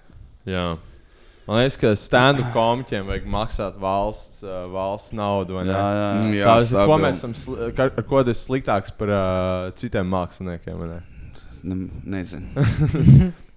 [0.47, 0.77] Jā.
[1.49, 5.55] Man liekas, ka stand-up komiķiem vajag maksāt valsts, uh, valsts naudu.
[5.57, 5.73] vai ne?
[5.73, 6.33] Jā, jā, jā.
[6.37, 7.33] Jā, Tās, ko mēs esam,
[7.75, 10.83] ka- ar ko tas sliktāks par uh, citiem māksliniekiem?
[10.93, 10.99] ne?
[11.63, 13.33] Ne, nezinu.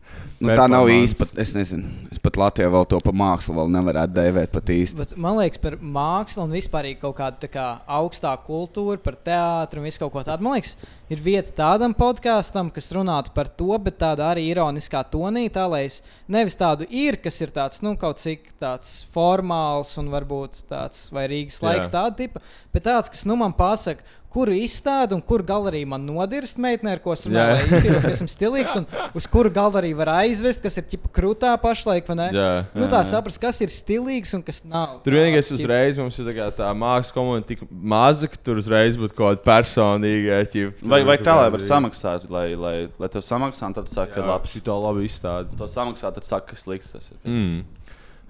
[0.43, 1.19] Nu, tā nav īsti.
[1.21, 1.87] Pat, es nezinu.
[2.13, 4.99] Es pat Latvijā vēl to par mākslu vēl nevarētu dēvēt pat īsti.
[4.99, 7.67] Bet man liekas, par mākslu un vispār kaut kādu tā kā,
[7.99, 10.45] augstāku kultūru, par teātru un visu kaut ko tādu.
[10.45, 10.75] Man liekas,
[11.13, 15.85] ir vieta tādam podkāstam, kas runātu par to, bet tādā arī ironiskā tonī, tā lai
[15.87, 21.07] es nevis tādu ir, kas ir tāds, nu, kaut cik tāds formāls un varbūt tāds
[21.15, 21.95] vai Rīgas laiks, Jā.
[22.01, 22.43] tāda tipa,
[22.75, 24.05] bet tāds, kas nu man pasaka.
[24.33, 27.31] Kuru izstādi un kur galerija man nodirst meitene, ar ko es Jā.
[27.31, 28.87] runāju, lai izskatītos, ka esmu stilīgs, un
[29.19, 32.29] uz kuru galeriju var aizvest, kas ir ķipa krūtā pašlaik, vai ne?
[32.37, 32.49] Jā.
[32.73, 35.03] Nu, tā saprast, kas ir stilīgs un kas nav.
[35.05, 38.97] Tur vienīgais Tā, uzreiz mums ir tā, tā mākslas komunika tik maza, ka tur uzreiz
[39.01, 40.41] būtu kaut kāda personīga.
[40.53, 43.95] Ķip, Vai, vai kā lai var samaksāt, lai, lai, lai tev samaksā, un tad tu
[43.95, 44.51] saki, ka labi.
[44.53, 45.53] Šī to labi izstāda.
[45.61, 47.21] To samaksā, tad saka, ka slikts tas ir.
[47.29, 47.63] Mm.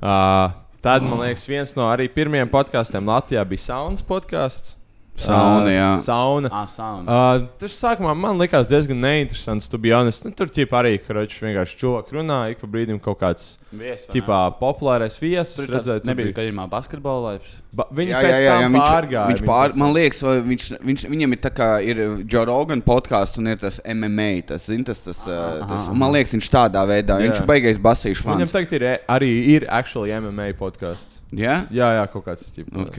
[0.02, 4.74] Uh, tad, man liekas, viens no arī pirmajiem podkāstiem Latvijā bija Saunas podkāsts.
[5.14, 5.88] Sauna, jā.
[6.02, 6.48] Sauna.
[6.50, 7.04] Ah, sauna.
[7.06, 9.68] Uh, tas sākumā man likās diezgan neinteresants.
[9.70, 10.24] Tu biji honest.
[10.24, 14.08] Nu, tur ķip arī, ka viņš vienkārši čūlāk runā, ik pa brīdim kaut kāds Viesis,
[14.08, 15.52] vai ķipā, populārais viesis.
[15.54, 17.52] Tur tur nebija bija- gaļumā basketbola laips.
[17.72, 19.26] Ba viņi Jā, pēc jā, jā, jā, tam viņš, pārgāja.
[19.30, 21.96] viņš pār, man liekas, vai viņš, viņš, viņam ir tā kā ir
[22.26, 24.30] Joe Rogan podkāsts un ir tas MMA.
[24.48, 27.28] Tas, zin, tas, tas, uh, tas, un man liekas, viņš tādā veidā, Jā.
[27.30, 28.56] viņš ir beigais basīšu Viņam fans.
[28.56, 31.20] tagad ir e- arī ir actually MMA podkāsts.
[31.32, 31.62] Jā?
[31.70, 32.88] Jā, jā, kaut kāds tāds.
[32.88, 32.98] Ok,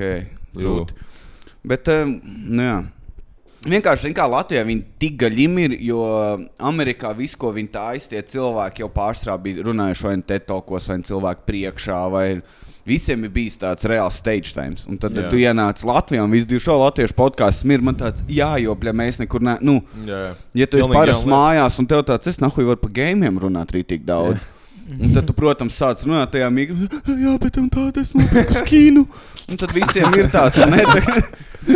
[0.56, 0.62] Jū.
[0.62, 0.94] grūti.
[1.64, 2.82] Bet, um, nu jā.
[3.64, 6.02] Vienkārši, kā Latvijā viņi tik gaļīgi ir, jo
[6.60, 10.98] Amerikā viss, ko viņi taisa, tie cilvēki jau pārstrā bija runājuši vai nu tetokos, vai
[11.00, 12.26] nu cilvēku priekšā, vai
[12.84, 14.76] visiem ir bijis tāds reāls stage time.
[14.92, 15.24] Un tad, Jā.
[15.24, 19.22] kad tu ienāc Latvijā un viss bija šo latviešu podkāstu, ir man tāds jājopļa, mēs
[19.24, 19.56] nekur ne.
[19.64, 20.34] Nu, Jā, jā.
[20.60, 21.22] Ja tu esi lieta.
[21.32, 24.44] mājās un tev tāds, es nahuj varu par gēmiem runāt arī tik daudz.
[24.92, 26.76] Un tad, tu, protams, sāc runāt tajā mīkā,
[27.08, 29.08] jā, bet tāda es nopirku skīnu.
[29.50, 31.30] Un tad visiem ir tāds, ne, tad,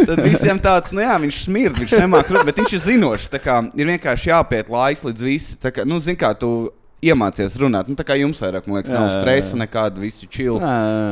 [0.08, 3.30] tad visiem tāds, nu jā, viņš smird, viņš nemāk runāt, bet viņš ir zinošs.
[3.34, 6.70] Tā kā ir vienkārši jāpiet laiks līdz visi, tā kā, nu, zin kā, tu
[7.04, 7.90] iemācies runāt.
[7.90, 10.58] Nu, tā kā jums vairāk, man liekas, nav Jā, jā, stresa nekāda, visi jā.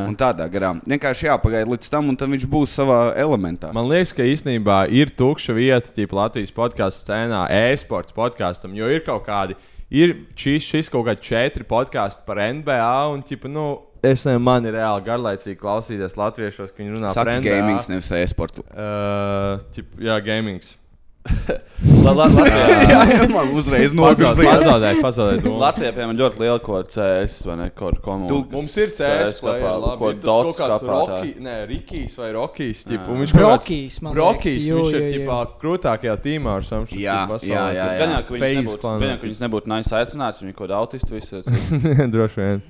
[0.09, 0.73] Un tādā garā.
[0.85, 3.71] Vienkārši jāpagaida līdz tam, un tad viņš būs savā elementā.
[3.75, 9.05] Man liekas, ka īstenībā ir tukša vieta tīpa, Latvijas podkāstu scēnā, e-sports podkāstam, jo ir
[9.05, 9.57] kaut kādi.
[9.93, 12.93] Ir šis, šis kaut kādi četri podkāsti par NBA.
[13.13, 13.67] Un, ķipa, nu,
[14.11, 17.51] es nezinu, man ir reāli garlaicīgi klausīties latviešos, ka viņi runā par NBA.
[17.59, 18.65] gamings, nevis e-sportu.
[18.71, 20.75] Uh, ķip, jā, gamings.
[22.05, 24.49] La, la, Latvijā, Jā, jā, man uzreiz Pazaud- nogurdzīja.
[24.59, 25.41] Pazaudēju, pazaudēju.
[25.47, 25.55] domu.
[25.63, 26.91] Latvijā piemēram, ļoti liela kaut kāda
[27.25, 27.65] CS vai ne?
[27.73, 30.85] Kaut kāda Tu, mums ir CS, kopā, ko ir tas kaut dots kāds.
[30.91, 32.83] Rocky, ne, Rikijs vai Rokijs.
[32.93, 32.99] Jā.
[33.09, 36.85] un viņš kaut kāds- Brokijs, man liekas, Brokijs, viņš ir ķipā krūtākajā tīmā ar savu
[36.93, 37.89] Jā, jā, jā, jā.
[38.03, 40.77] Gan jau, ka Face nebūtu, gan jau, ka viņas nebūtu nice aicināts, viņi kaut kāda
[40.83, 41.41] autistu visu.
[42.13, 42.61] Droši vien.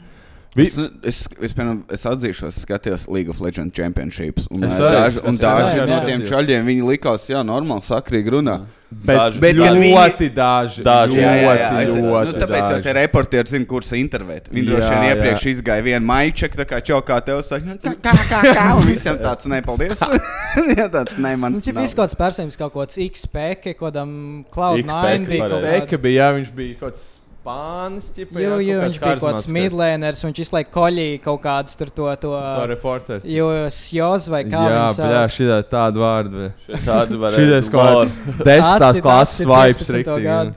[0.55, 4.45] Es, es, es, piemēram, es atzīšos, es skatījos League of Legends Championships.
[4.55, 5.41] Un, Es es daži, un skatījos.
[5.43, 6.05] daži Jā, no jā.
[6.07, 8.61] tiem čaļiem viņi likās, jā, normāli, sakrīgi runā.
[8.95, 9.39] Bet, Daži.
[9.43, 10.83] bet kad ļoti daži.
[10.85, 11.69] Daži, Jā, jā, jā.
[11.73, 12.93] Ļoti, Es, ļoti nu, tāpēc jau tie daži.
[13.01, 14.47] reportieri zina, kurš intervēt.
[14.53, 15.15] Viņi droši Jā, vien jā.
[15.17, 18.87] iepriekš izgāja vienu maičeku, tā kā čaukā tev saka, nu, kā, kā, kā, kā, un
[18.87, 19.99] visiem tāds, nē, paldies.
[20.79, 24.15] jā, tāds, nē, man Nu, viss kaut kāds personīgs, kaut kāds XP, kaut kādam
[24.55, 25.75] Cloud9 XP bija kaut varēja.
[25.75, 25.89] kāds.
[25.91, 27.05] Beka bija, jā, viņš bija kaut kāds
[27.45, 31.41] spānis, ķipa, Jo, jo, viņš bija kaut kāds midlēners, un viņš visu laiku koļīja kaut
[31.45, 33.23] kādus tur to, to, To reporters.
[33.29, 36.51] jo Sjoz vai kā Jā, jā, šī tāda vārda.
[36.85, 39.99] Tādu Šī ir kaut kāds desmitās klases vibes, 15.
[40.01, 40.55] riktīgi.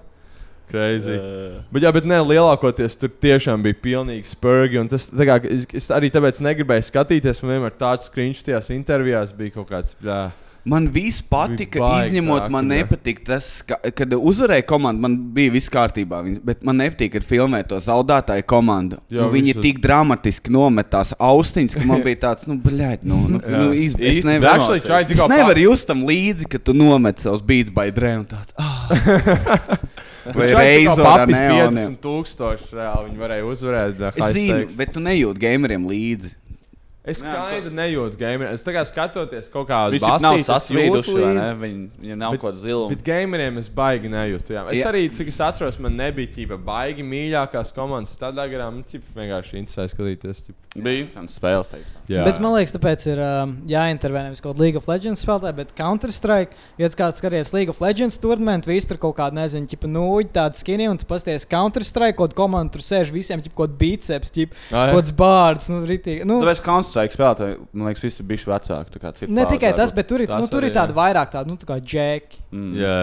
[0.68, 1.14] Crazy.
[1.72, 4.76] Bet, jā, bet ne, lielākoties tur tiešām bija pilnīgi spurgi.
[4.82, 7.40] un Tas, tā kā, es, es arī tāpēc negribēju skatīties.
[7.40, 9.96] Man vienmēr tāds skriņš tajās intervijās bija kaut kāds.
[10.04, 10.26] Jā.
[10.68, 15.00] Man viss patika, Bija izņemot, traki, man nepatika tas, ka, kad uzvarēja komanda.
[15.06, 18.98] Man bija viss kārtībā, bet man nepatīk, kad filmē to zaudētāju komandu.
[19.08, 23.06] Jā, Nu, viņi visus- tik dramatiski nomet tās austiņas, ka man bija tāds, nu, blēd,
[23.08, 24.74] nu, nu, nu iz, es nevaru.
[24.76, 28.52] Es go nevaru just tam līdzi, ka tu nomet savus beats by Dre un tāds.
[28.58, 29.78] Ah.
[30.36, 31.94] Vai reizē neoniem.
[31.96, 33.08] 50 tūkstoši reāli.
[33.08, 34.02] Viņi varēja uzvarēt.
[34.12, 36.34] Es zinu, bet tu nejūti gameriem līdzi.
[37.08, 38.52] Es Jā, skaidri nejūtu gameriem.
[38.52, 41.46] Es kā skatoties kaut kādu Viņš jau nav sasvīduši, vai ne?
[41.62, 42.88] Viņi, viņiem nav Bet- kaut zila.
[42.92, 44.52] Bet gameriem es baigi nejūtu.
[44.52, 44.66] Jā.
[44.74, 44.90] Es Jā.
[44.92, 48.12] arī, cik es atceros, man nebija tīpa baigi mīļākās komandas.
[48.20, 50.44] Tādā garā man ķip, vienkārši interesēja skatīties.
[50.50, 50.56] Ķip.
[50.84, 51.70] Bija interesants spēles.
[52.08, 52.22] Jā.
[52.24, 55.72] Bet man liekas, tāpēc ir um, jāintervē nevis kaut kāda League of Legends spēlētāja, bet
[55.76, 56.56] Counter-Strike.
[56.80, 60.56] Ja kāds skaties League of Legends turnīru, visi tur kaut kāda, nezinu, ķipa nūģi, tāda
[60.56, 64.86] skinī, un tu pasties Counter-Strike, kaut komanda tur sēž visiem, ķipa kaut biceps, ķipa Ah,
[64.88, 64.94] jā.
[64.94, 66.24] kaut kāds bārds, nu, ritīgi.
[66.28, 68.94] Nu, Tāpēc Counter-Strike spēlētāji, man liekas, visi bija vecāki.
[68.94, 71.50] tā kā citu ne tikai tas, bet tur ir, nu, tur ir tāda vairāk tāda,
[71.52, 72.40] nu, tā kā džeki.
[72.54, 72.72] Mm.
[72.80, 72.96] Jā.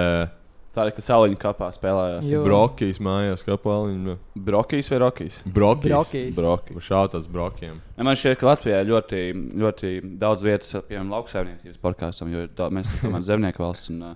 [0.76, 2.26] Tā ir, ka sauliņa kapā spēlējās.
[2.28, 2.42] Jo.
[2.44, 4.18] Brokijas mājās, kā paliņa.
[4.36, 5.38] Brokijas vai Rokijas?
[5.48, 5.94] Brokijas.
[5.96, 6.36] Brokijas.
[6.36, 6.76] Broki.
[6.84, 7.78] Šautās brokiem.
[7.96, 9.22] Ja man šķiet, ka Latvijā ir ļoti,
[9.64, 13.90] ļoti daudz vietas, piemēram, lauksaimniecības podkāstam, jo da- mēs esam zemnieku valsts.
[13.96, 14.16] Un, uh,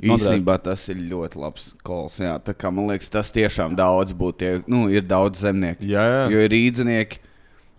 [0.00, 2.18] Īsnībā tas ir ļoti labs kols.
[2.20, 4.36] Jā, tā kā man liekas, tas tiešām daudz būtu.
[4.38, 5.84] Tie, Nu, ir daudz zemnieku.
[5.84, 6.30] Jā, jā.
[6.32, 7.18] Jo ir rīznieki.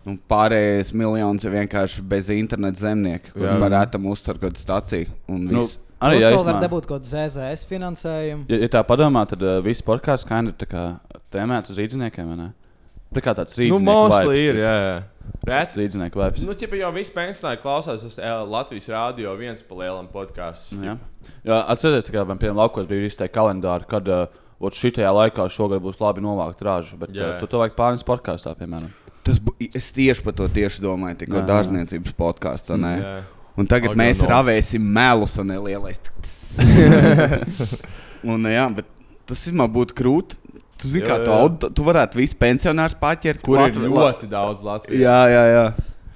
[0.09, 3.57] Un pārējais miljons ir vienkārši bez interneta zemnieki, kur Jā.
[3.61, 5.07] varētu uztvert kaut kādu stāciju.
[5.29, 5.77] un Nu, viss.
[6.01, 6.63] Arī jā, to var īstenībā.
[6.65, 8.45] dabūt kaut kādu ZZS finansējumu.
[8.51, 10.53] Ja, ja tā padomā, tad uh, viss podkāsts kā ir
[11.33, 12.33] tēmēts uz rīzniekiem.
[13.11, 14.99] Tā kā tāds Nu, rīznieku mostly vibes ir, jā, jā.
[15.43, 16.45] Tas rīznieku vibes.
[16.47, 20.85] Nu, ķipa, jau viss pensionāri klausās uz L- Latvijas rādio viens pa lielam podkāstam.
[20.87, 20.95] Jā,
[21.43, 25.83] jā atcerieties, ka man piemēram laukos bija visi tie kalendāri, kad uh, šitajā laikā šogad
[25.83, 27.33] būs labi novākt ražu, bet Jā.
[27.35, 28.91] uh, tu to vajag pārnest podkāstā, piemēram.
[29.27, 29.37] Tas,
[29.75, 31.49] es tieši par to tieši domāju, tikko Jā, jā.
[31.51, 32.71] dārzniecības podkāsts.
[33.61, 34.21] Un tagad Agronoms.
[34.21, 35.99] mēs ravēsim melus un nelielais.
[38.31, 38.87] un, jā, bet
[39.29, 40.39] tas īstenībā būtu krūti.
[40.81, 43.41] Tu zini, Jā, kā tu, tu varētu visus pensionārus paķert.
[43.45, 45.01] Kur ir Latvi- ļoti daudz Latvijas.
[45.03, 45.65] Jā, jā, jā.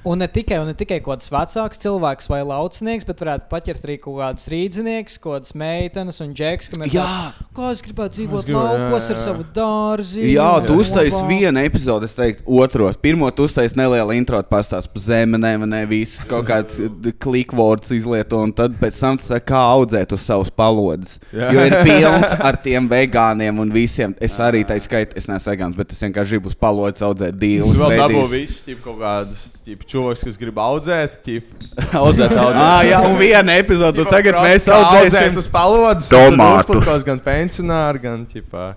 [0.05, 3.85] Un ne tikai, un ne tikai kaut kāds vecāks cilvēks vai laucinieks, bet varētu paķert
[3.87, 7.05] arī kaut kādus rīznieks, kaut kādas meitenes un džeks, kam ir Jā.
[7.05, 10.27] tāds, kā es gribētu dzīvot jā, laukos ar savu dārzi.
[10.35, 12.91] Jā, tu uztaisīji vienu epizodi, es teiktu, otru.
[13.01, 16.77] Pirmā tu uztaisīji nelielu intro, pastāstīji par zemenēm, nevis kaut kāds
[17.25, 21.17] klikvārds izlieto, un tad pēc tam saki, kā audzēt uz savas palodzes.
[21.33, 21.49] Jā.
[21.49, 24.13] Jo ir pilns ar tiem vegāniem un visiem.
[24.21, 27.81] Es arī tā skaitu, es neesmu vegāns, bet es vienkārši gribu uz palodzes audzēt dīlus.
[27.81, 31.17] vēl dabū ķip, kaut kādus ķip, čūskus, kas grib audzēt.
[31.25, 31.49] Ķip.
[32.01, 32.61] audzēt, audzēt.
[32.61, 36.11] Ah, jā, un viena epizode, tagad mēs audzēsim uz palodzes.
[36.11, 37.07] tomātus.
[37.07, 38.67] Gan pensionāri, gan ķipā.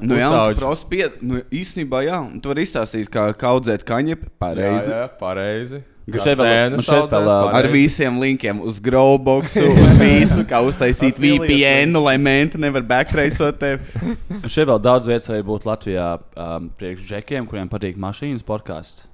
[0.00, 4.34] Nu, jā, prosti pie, nu, īstenībā, jā, un tu vari izstāstīt, kā, kā audzēt kaņepi
[4.40, 4.90] pareizi.
[4.92, 5.84] Jā, jā, pareizi.
[6.08, 11.20] Ka šeit vēl- man šeit vēl, Ar visiem linkiem uz Growboxu, uz visu, kā uztaisīt
[11.20, 14.16] VPN, lai menti nevar backtraceot tevi.
[14.54, 19.07] Šeit vēl daudz vietas arī būtu Latvijā um, priekš džekiem, kuriem patīk mašīnas podkāsts.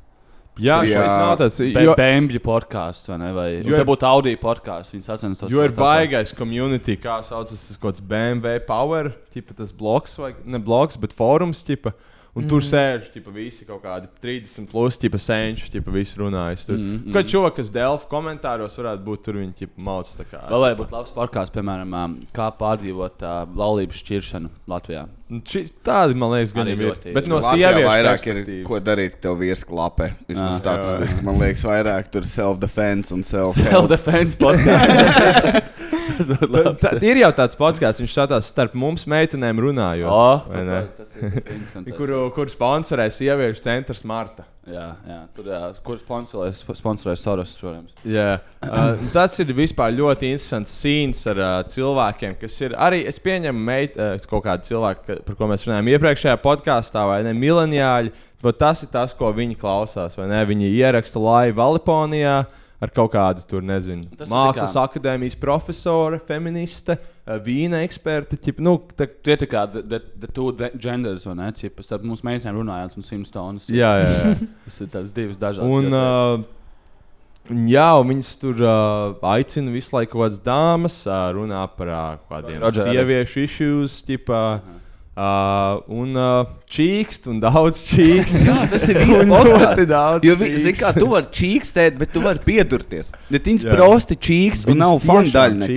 [0.61, 1.03] Jā, Jā.
[1.03, 1.57] šis nav tāds.
[1.99, 3.33] Bēnbļu podkāsts, vai ne?
[3.35, 5.51] Vai Jo jo, ir- būtu Audi podkāsts, viņas sacenstos.
[5.51, 10.33] jo ir baigais community, kā saucas tas kaut kāds BMW Power, tipa tas bloks, vai
[10.45, 11.93] ne bloks, bet fórums, tipa.
[12.35, 12.49] Un mm.
[12.51, 16.65] tur sēž tipa, visi kaut kādi 30, plus, tipa senči, tipa, visi runājas.
[16.67, 16.75] Tur.
[16.75, 17.13] Mm, Mm, mm.
[17.15, 20.11] Kad čokas Delfa komentāros varētu būt, tur viņi tipa mauc.
[20.33, 25.05] Vēl vai būtu labs podkāsts, piemēram, um, kā pārdzīvot uh, laulības šķiršanu Latvijā.
[25.31, 26.77] Un ši- Tādi, man liekas, gan ir.
[26.83, 30.11] ļoti- Bet no sieviešu vairāk ir, ko darīt, tev vīrs klapē.
[30.29, 30.63] Vismaz Jā.
[30.65, 33.71] statistiski, man liekas, vairāk tur self-defense un self-help.
[33.71, 35.71] Self-defense podkāsts.
[36.15, 36.81] Tas būtu labs.
[36.85, 40.11] Tā, ir jau tāds podkāsts, viņš skatās starp mums meitenēm runājot.
[40.11, 40.81] O, vai ne?
[40.99, 41.95] tas ir- tas ir interesanti.
[41.97, 44.47] Kuru, kur sponsorē sieviešu centrs Marta.
[44.65, 47.93] Jā, jā, tur jā, kur sponsorēs, sponsorēs Soros, protams.
[48.09, 53.21] Jā, uh, tas ir vispār ļoti interesants sīns ar uh, cilvēkiem, kas ir arī, es
[53.21, 57.35] pieņemu, meit, uh, kaut kādi cilvēki, ka, par ko mēs runājām iepriekšējā podkāstā, vai ne,
[57.37, 58.15] mileniāļi.
[58.61, 60.41] Tas ir tas, ko viņi klausās, vai ne?
[60.49, 62.43] Viņi ieraksta laivu Valiponijā
[62.85, 68.37] ar kaut kādu tur, nezinu, Tas mākslas kā- akadēmijas profesore, feministe, uh, vīna eksperte.
[68.45, 71.49] Ķip, nu, tā, Tie ir kā the, the, two genders, vai ne?
[71.57, 73.71] Cipa, starp mums meitenēm runājot un simts tonnas.
[73.73, 74.35] jā, jā, jā.
[74.69, 75.73] Tas ir tās divas dažādas.
[75.89, 76.45] Lietas.
[76.45, 81.91] uh, jā, un viņas tur uh, aicina visu laiku kaut kādas dāmas, uh, runā par
[81.93, 84.45] uh, kaut kādiem sieviešu issues, tipā.
[84.63, 84.81] Uh,
[85.15, 88.41] un uh, čīkst, un daudz čīkst.
[88.49, 90.27] Jā, tas ir ļoti daudz.
[90.27, 93.13] Jo, vi- zini, kā tu vari čīkstēt, bet tu vari piedurties.
[93.31, 93.77] Bet viņas Jā.
[93.77, 95.71] prosti čīkst un nav fanu daļa.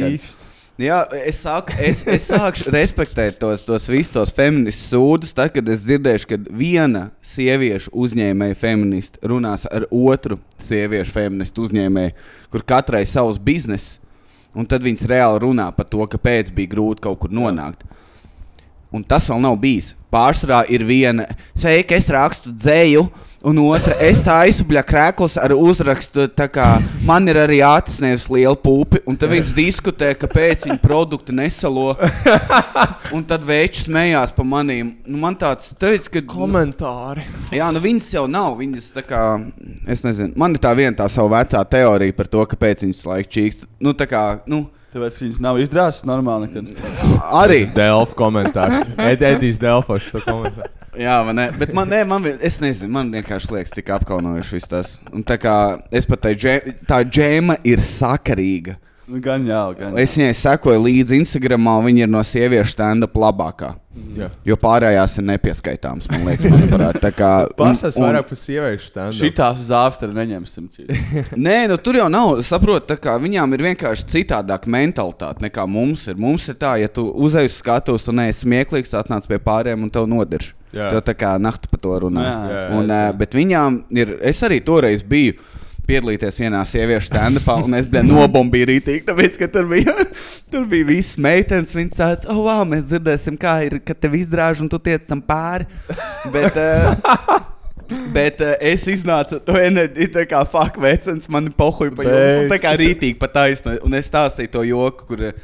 [0.77, 5.65] Jā, es, sāku, es, es sākšu respektēt tos, tos visus tos feministu sūdus, tad, kad
[5.73, 12.13] es dzirdēšu, ka viena sieviešu uzņēmēja feminista runās ar otru sieviešu feministu uzņēmēju,
[12.53, 13.95] kur katrai savs bizness,
[14.53, 17.81] un tad viņas reāli runā par to, kāpēc bija grūti kaut kur nonākt.
[18.95, 19.93] Un tas vēl nav bijis.
[20.13, 21.25] Pārsvarā ir viena,
[21.57, 23.01] sveika, es rakstu dzēju,
[23.47, 26.67] un otra, es taisu krēklus ar uzrakstu, kā
[27.05, 31.97] man ir arī atsniegts liela pupi, un tad viņas diskutē, kāpēc viņa produktu nesalo.
[33.15, 34.95] Un tad veids smējās par maniem.
[35.07, 36.23] Nu, man tāds teica, ka.
[36.31, 37.23] Komentāri.
[37.55, 38.57] Jā, nu viņas jau nav.
[38.59, 39.21] Viņas tā kā,
[39.87, 43.33] es nezinu, man ir tā viena tā sava vecā teorija par to, kāpēc viņas laiku
[43.37, 43.67] čīkst.
[43.83, 46.47] Nu, tā kā, nu, Tāpēc viņas nav izdrāstas normāli.
[46.47, 46.69] Nekad.
[47.43, 47.59] arī.
[47.75, 48.93] Delfa komentārs.
[49.03, 50.71] Ed, Edijs Delfa šo komentāru.
[50.97, 54.55] Jā, man, ne, bet man, ne, man, vien- es nezinu, man vienkārši liekas, tik apkaunojuši
[54.55, 54.95] viss tas.
[55.13, 55.53] Un tā kā
[55.93, 56.55] es pat teicu,
[56.89, 58.77] tā džēma ir sakarīga.
[59.07, 60.03] Nu, gan jā, gan jā.
[60.03, 63.69] Es viņai sekoju līdzi Instagram, viņa ir no sieviešu stand-up labākā.
[64.17, 64.27] Jā.
[64.45, 66.99] Jo pārējās ir nepieskaitāmas, man liekas, manuprāt.
[67.01, 69.15] Tā kā, Pasas vairāk par sieviešu stand-up.
[69.15, 70.67] Šitās uz afteru neņemsim.
[71.47, 72.41] Nē, nu tur jau nav.
[72.45, 76.19] Saprotu, tā kā viņām ir vienkārši citādāka mentalitāte nekā mums ir.
[76.19, 79.87] Mums ir tā, ja tu uzēji uz skatuves, tu neesi smieklīgs, tu atnāc pie pārējiem
[79.87, 80.51] un tev nodirž.
[80.75, 80.91] Jā.
[80.91, 82.27] Tev tā kā nakti par to runā.
[82.27, 83.13] Jā, jā, un, jā.
[83.23, 85.39] bet viņām ir, es arī toreiz biju.
[85.87, 89.93] Piedalīties vienā sieviešu stand-upā, un es biju nobombīju rītīgi, tāpēc, ka tur bija,
[90.51, 91.75] tur bija visas meitenes.
[91.77, 95.23] Viņas tāds, oh, wow, mēs dzirdēsim, kā ir, kad tev izdrāž, un tu tiec tam
[95.23, 95.69] pāri.
[96.33, 97.53] Bet, uh,
[98.11, 102.49] Bet uh, es iznācu to enerģiju, tā kā fuck, vecens, man pohuļ pa jums.
[102.51, 103.77] Tā kā rītīgi pa taisnu.
[103.87, 105.37] Un es stāstīju to joku, kur uh,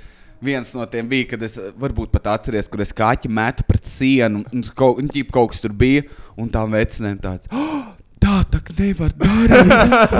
[0.44, 4.44] viens no tiem bija, kad es varbūt pat atceries, kur es kaķi metu pret sienu.
[4.52, 5.00] Un kaut,
[5.32, 6.04] kaut kas tur bija,
[6.36, 7.48] un tām vecinēm tāds.
[7.56, 7.93] Oh!
[8.24, 9.74] Tā tā nevar darīt.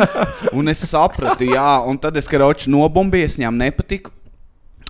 [0.58, 4.12] un es sapratu, jā, un tad es karoči nobumbīju, es viņām nepatiku.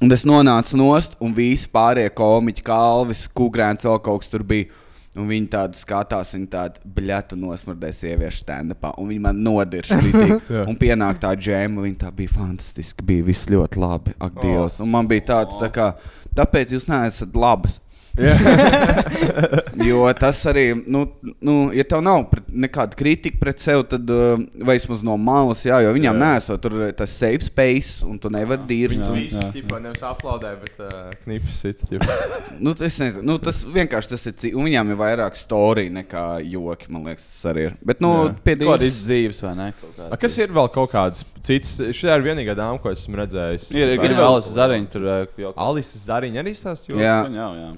[0.04, 4.72] Un es nonācu nost, un visi pārējie komiķi, Kalvis, Kungrēns, vēl kaut kas tur bija.
[5.14, 8.96] Un viņi tādu skatās, viņi tādu bļētu nosmurdēja sieviešu stand-upā.
[8.98, 10.00] Un viņi man nodirša.
[10.56, 10.64] Jā.
[10.66, 13.06] un pienāk tā džēma, viņa tā bija fantastiski.
[13.06, 14.16] Bija viss ļoti labi.
[14.18, 14.80] Ak, Dievs.
[14.82, 15.92] Un man bija tāds, tā kā,
[16.34, 17.78] tāpēc jūs neesat labas.
[19.90, 21.06] jo tas arī, nu,
[21.42, 24.36] nu ja tev nav pret, nekāda kritika pret sevi, tad uh,
[24.66, 28.30] vai vismaz no malas, jā, jo viņām nesot tur uh, tas safe space, un tu
[28.34, 29.02] nevari dirzt.
[29.02, 31.82] Viņas visas tipā nevis aplaudē, bet uh, knips sit.
[32.64, 34.54] nu, tas, nezinu, nu, tas vienkārši tas ir.
[34.54, 37.76] Un viņām ir vairāk storija nekā joki, man liekas, tas arī ir.
[37.82, 38.46] Bet, nu, Kaut
[38.76, 39.70] kādas dzīves, vai ne?
[40.10, 41.76] A, kas ir vēl kaut kāds cits?
[41.96, 43.72] Šī ir vienīgā dāma, ko esmu redzējis.
[43.74, 45.10] Ir, ir, ir vēl Alisa Zariņa tur.
[45.42, 46.94] jau- Alisa Zariņa arī stāsta.
[47.00, 47.18] Jā.
[47.34, 47.72] Jā, jā.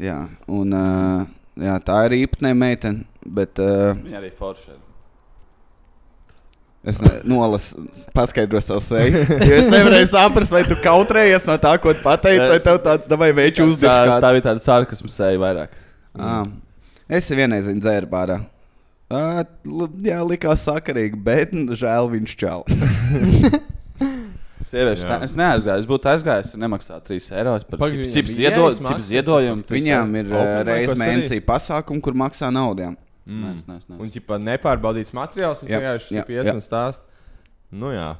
[0.00, 0.16] Jā,
[0.48, 1.26] un uh,
[1.60, 3.04] jā, tā ir īpatnē meitene.
[3.24, 4.74] Bet uh, Viņa arī forša.
[6.84, 7.86] es ne- nolasu,
[8.16, 9.22] paskaidroju savu seju.
[9.48, 13.32] Jo es nevarēju saprast, vai tu kautrējies no tā, ko pateici, vai tev tāds dabūj
[13.38, 14.18] veids Tā, uzdevumu.
[14.24, 15.78] tā bija tāda sarkasma seja vairāk.
[16.20, 16.44] Ah,
[17.08, 18.40] es vienreiz viņu dzēru bārā.
[19.14, 19.40] Uh,
[20.04, 22.64] jā, likās sakarīgi, bet žēl viņš čēl.
[24.74, 25.84] Sieviešu, tā, es neaizgāju.
[25.84, 27.80] Es būtu aizgājis, ja nemaksātu 3 eiro par
[28.84, 29.06] maksa?
[29.08, 29.66] ziedojumu.
[29.70, 32.88] Viņām ir vai reizes mēnesī pasākumi, kur maksā naudu.
[32.88, 32.92] jā.
[33.24, 33.40] Mm.
[33.44, 33.98] Nē, nē, nē.
[34.04, 36.54] Un tipā nepārbaudīts materiāls, viņš vienkārši pieci jā.
[36.58, 37.06] un stāst.
[37.72, 38.10] Nu jā.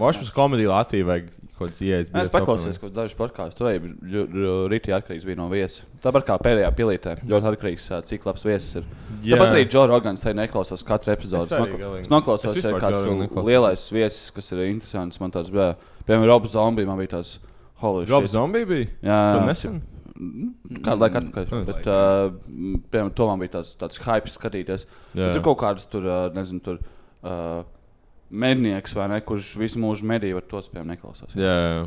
[0.00, 1.26] Mošs komēdija Latvijā vajag
[1.58, 2.10] kaut kāds ieejas.
[2.22, 4.24] Es paklausījos, ko dažus podkāstus tur bija.
[4.72, 5.84] Rītī atkarīgs bija no viesas.
[6.02, 7.14] Tāpat kā pēdējā pilītē.
[7.28, 8.88] Ļoti atkarīgs, ā, cik labs viesis ir.
[9.22, 9.36] Jā.
[9.36, 11.52] Tāpat arī Džona Rogans arī neklausās katru epizodi.
[11.52, 13.46] Es Es, noklausos, ja ir kāds neklausos.
[13.46, 15.20] lielais viesis, kas ir interesants.
[15.22, 15.74] Man tāds bija.
[16.06, 17.38] Piemēram, Robu Zombiju man bija tāds.
[17.82, 18.30] Holy Rob shit.
[18.36, 18.86] Zombie bija?
[19.02, 19.80] Jā, nesen?
[20.86, 21.46] Kādu laiku atpakaļ.
[21.50, 21.62] Mm.
[21.66, 22.34] Bet, uh,
[22.92, 24.84] piemēram, to man bija tāds, tāds hype skatīties.
[25.16, 26.78] Tur kaut kādas tur, uh, nezinu, tur.
[27.22, 27.64] Uh,
[28.32, 31.34] Mednieks ne, kurš visu mūžu medīja, var tos piemēram neklausās.
[31.36, 31.82] Jā, jā.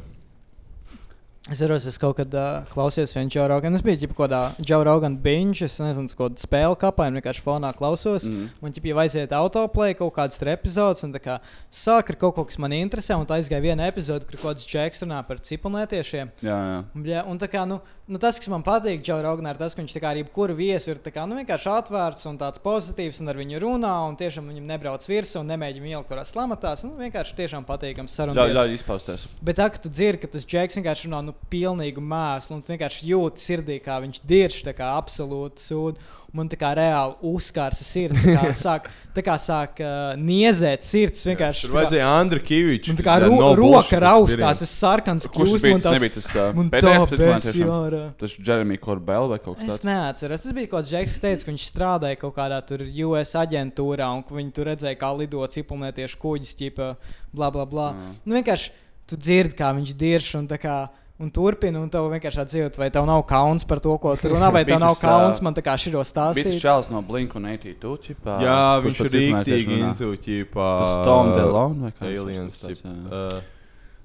[1.45, 3.75] Es atceros, es kaut kad uh, klausījos vienu Joe Rogan.
[3.77, 7.43] Es biju jau kādā Joe Rogan binge, es nezinu, uz kādu spēli kapā, un vienkārši
[7.45, 8.25] fonā klausos.
[8.25, 8.47] Mm.
[8.65, 11.35] Un, ja jau aiziet autoplay kaut kādas tur epizodes, un tā kā
[11.69, 14.65] sāk ar kaut ko, kas man interesē, un tā aizgāja viena epizode, kur kaut kāds
[14.65, 16.33] džeks runā par ciprunētiešiem.
[16.41, 16.81] Jā, jā.
[17.11, 17.77] Ja, un tā kā, nu,
[18.09, 20.57] nu, tas, kas man patīk, Džau Rognā, ir tas, ka viņš tā kā ar jebkuru
[20.57, 24.49] viesu ir kā, nu, vienkārši atvērts un tāds pozitīvs, un ar viņu runā, un tiešām
[24.49, 26.85] viņam nebrauc virsū un nemēģina ielikt kaut kādās slamatās.
[26.87, 28.53] Nu, vienkārši tiešām patīkams Ļauj, sarunāt.
[28.57, 29.27] ļauj izpausties.
[29.45, 33.07] Bet tā, ka tu dzirdi, ka tas džeks vienkārši runā nu, pilnīgu mēslu, un vienkārši
[33.13, 36.01] jūti sirdī, kā viņš dirž, tā kā absolūti sūdi.
[36.36, 41.21] Man tā kā reāli uzkārs sirds, tā kā sāk, tā kā sāk uh, niezēt sirds.
[41.29, 42.91] Vienkārši Tur tā kā- vajadzēja Andru Kīviču.
[42.91, 45.95] Man tā kā ro roka raustās, es sarkans Kurš kļūst, bija man tas?
[45.95, 47.69] Nebija tas uh, man pēdējais tāpēc prezentēšana?
[47.69, 48.01] jārā.
[48.19, 49.88] Tas Jeremy Corbell vai kaut kas Es tāds?
[49.88, 50.43] neatceros.
[50.43, 54.25] Tas bija kaut kāds džeks, teica, ka viņš strādāja kaut kādā tur US aģentūrā, un
[54.27, 56.89] ka viņi tur redzēja, kā lido ciprunētieši kuģis, ķipa,
[57.31, 57.88] bla, bla, bla.
[57.95, 58.19] Mm.
[58.27, 58.75] Nu, vienkārši
[59.07, 60.75] tu dzirdi, kā viņš dirž un tā kā.
[61.18, 64.49] Un turpina, un tev vienkārši atzīst, vai tev nav kauns par to, ko tu runā,
[64.51, 66.59] vai tev nav tas, kauns man tā kā širo Bija tas stāstīt.
[66.59, 67.97] čels no Blink un 82.
[68.03, 70.70] Ķipā, Jā, viņš par ir rīktīgi inzūķīpā.
[70.82, 72.57] Tas Tom DeLonge vai kā viņš Aliens.
[72.68, 72.95] jā.
[73.07, 73.51] uh,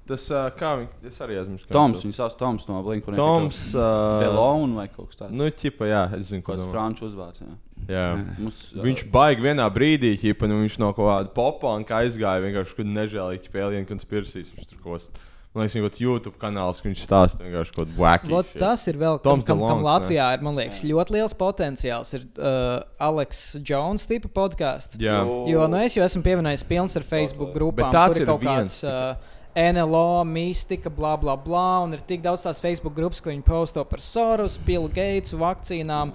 [0.07, 1.67] Tas, uh, kā viņš, es arī aizmirsu.
[1.67, 3.59] kā Toms, viņš viņš sauc Toms no Blink un Toms.
[3.75, 5.35] Uh, DeLonge vai kaut kas tāds.
[5.35, 6.71] Nu, ķipa, jā, es zinu, ko domā.
[6.71, 7.43] franču uzvārds.
[7.43, 7.53] Jā.
[7.91, 8.05] Jā.
[8.39, 12.01] Mums, uh, Viņš baigi vienā brīdī, ķipa, nu, viņš no kaut kāda popa un kā
[12.05, 15.21] aizgāja vienkārši kaut kāda nežēlīga spēlēja, un konspirācijas viņš tur kost.
[15.51, 18.11] Man liekas, viņa kaut kāds YouTube kanāls, ka viņš stāsta vienkārši kaut ko
[18.53, 18.61] shit.
[18.61, 19.89] tas ir vēl Toms kam, kam, kam DeLonge, ne?
[19.89, 22.13] Latvijā ir man liekas, ļoti liels potenciāls.
[22.15, 24.95] Ir uh, Aleks Jones tipa podkāsts.
[25.01, 25.17] Jā.
[25.51, 28.31] Jo nu, es jau esmu pievienojis pilns ar Facebook grupām, Bet tāds kur ir ir
[28.31, 28.79] kaut kāds.
[28.79, 31.83] viens Uh, NLO, mistika, bla, bla, bla.
[31.83, 36.13] Un ir tik daudz tās Facebook grupas, kur viņi posto par Soros, Bill Gates, vakcīnām,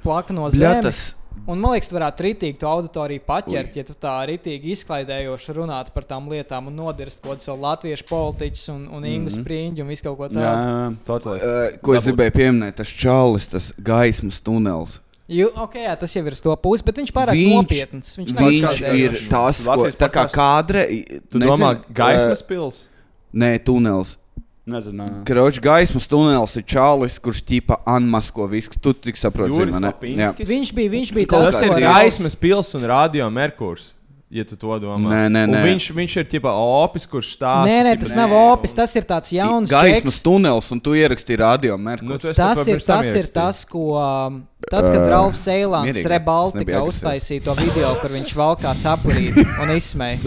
[0.00, 1.02] plaka no Bļa, zemes.
[1.46, 5.92] Un man liekas, tu varētu rītīgi to auditoriju paķert, ja tu tā rītīgi izklaidējoši runātu
[5.92, 9.42] par tām lietām un nodirst kaut kādus latviešu politiķus un, un Ingūnu Mhm.
[9.44, 10.40] sprīņu un visu kaut ko tādu.
[10.40, 11.40] jā, totally.
[11.44, 15.00] Uh, ko es gribēju pieminēt, tas čalis, tas gaismas tunels.
[15.28, 18.16] Ju, okay, jā, tas jau ir uz to pusi, bet viņš pārāk Viņš- nopietns.
[18.16, 20.82] Viņš, Viņš ir tas, ko Latvijas tā kā kādre.
[21.30, 22.86] Tu domā, gaismas pils?
[23.34, 24.16] Nē, tunels.
[24.64, 25.04] Nezinu.
[25.04, 25.24] nē.
[25.28, 28.72] Kroķis gaismas tunels ir čalis, kurš ķipa anmasko visu.
[28.80, 29.52] Tu tik saproti?
[29.52, 29.80] Jā.
[29.90, 30.48] Lapinskis?
[30.48, 33.90] Viņš bija, viņš bija tas, Tas kāds ir gaismas pils un radio Merkurs.
[34.34, 35.58] Ja tu to domā, Nē, nē, Un nē.
[35.62, 37.68] Viņš, viņš ir tipa opis, kurš stāsta.
[37.68, 40.24] Nē, nē, tas nav opis, tas ir tāds jauns Gaismas čeks.
[40.26, 42.24] tunels, un tu ierakstīji radio Nu, Merkurs.
[42.24, 46.82] esi Tas to ir, tas ir tas, ko um, tad, kad Ā, Ralfs Eilants Rebaltika
[46.82, 50.18] uztaisīja to video, kur viņš valkā cepurīti un izsmēja.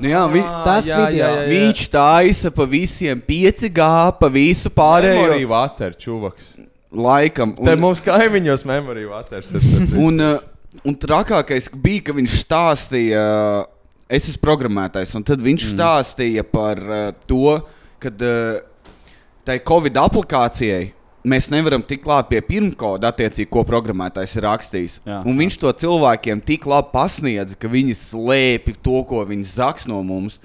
[0.00, 1.18] Nu, jā, vi, Tas jā, video.
[1.20, 1.48] jā, jā, jā.
[1.50, 3.88] viņš taisa pa visiem 5G,
[4.20, 6.54] pa visu pārējo Memory water, čuvaks.
[6.90, 7.52] laikam.
[7.58, 9.60] Te mums kaimiņos memory waters ir.
[9.60, 10.00] starp citu.
[10.06, 15.68] Un, uh, un trakākais bija, ka viņš stāstīja, uh, es esmu programmētājs, un tad viņš
[15.68, 15.74] mm.
[15.76, 17.58] stāstīja par uh, to,
[18.00, 18.64] ka uh,
[19.44, 20.88] tai Covid aplikācijai
[21.26, 24.98] mēs nevaram tik klāt pie pirmkoda, attiecīgi, ko programmētājs ir rakstījis.
[25.06, 25.20] Jā.
[25.28, 30.00] Un viņš to cilvēkiem tik labi pasniedza, ka viņi slēpj to, ko viņi zaks no
[30.06, 30.40] mums.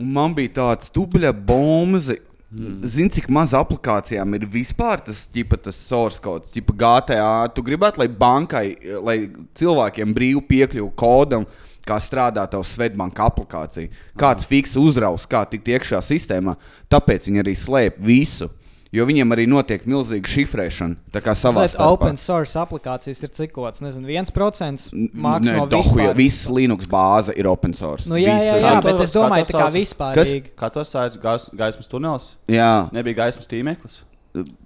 [0.00, 2.20] Un man bija tāds dubļa bombzi.
[2.52, 2.84] Mm.
[2.84, 7.48] Zini, cik maz aplikācijām ir vispār tas, ģipa, tas source code, tipa GTA.
[7.56, 8.66] Tu gribētu, lai bankai,
[9.00, 9.16] lai
[9.56, 11.46] cilvēkiem brīvi piekļuvu kodam,
[11.88, 13.88] kā strādā tavs Svetbanka aplikācija.
[14.20, 16.58] Kāds fiks uzraus, kā tikt iekšā sistēmā.
[16.92, 18.50] Tāpēc viņi arī slēp visu.
[18.92, 20.96] Jo viņiem arī notiek milzīga šifrēšana.
[21.14, 21.92] Tā kā savā Bet starpā.
[21.94, 26.14] open source aplikācijas ir cik kaut kāds, nezinu, 1% mākslinieks Nē, no dohu, vispār.
[26.18, 28.04] viss Linux bāze ir open source.
[28.06, 29.76] Nu, jā, jā, jā, Kā bet to- es domāju, tā kā sauc?
[29.80, 30.50] vispārīgi.
[30.60, 31.16] Kā to sauc?
[31.22, 32.34] Gais, gaismas tunels?
[32.46, 34.00] Jā, Nebija gaismas tīmeklis.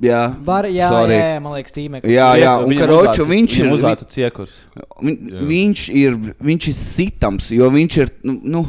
[0.03, 0.35] jā.
[0.45, 1.15] Var, jā, Sorry.
[1.15, 2.11] jā, jā, man liekas, tīmeklis.
[2.11, 3.71] Jā, jā, un karoču viņš ir.
[3.73, 4.59] uzvārds ciekurs.
[5.03, 5.15] Vi,
[5.53, 8.11] viņš, ir viņš ir sitams, jo viņš ir.
[8.25, 8.65] Nu, nu,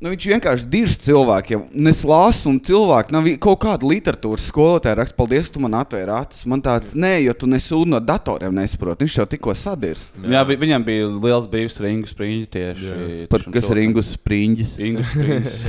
[0.00, 1.66] nu, viņš vienkārši dirž cilvēkiem.
[1.76, 6.14] Un Es lasu, un cilvēki nav kaut kāda literatūras skolotāja raksta, paldies, tu man atvēri
[6.14, 6.46] acis.
[6.50, 9.04] Man tāds, nē, jo tu nesūdi no datoriem, nesaproti.
[9.04, 10.14] Viņš jau tikko sadirst.
[10.22, 12.92] Jā, vi, viņam bija liels bijis ar Ingu Spriņģi tieši.
[13.32, 14.76] Par, tieši kas ir Ingus Spriņģis?
[14.86, 15.66] Ingu Spriņģis.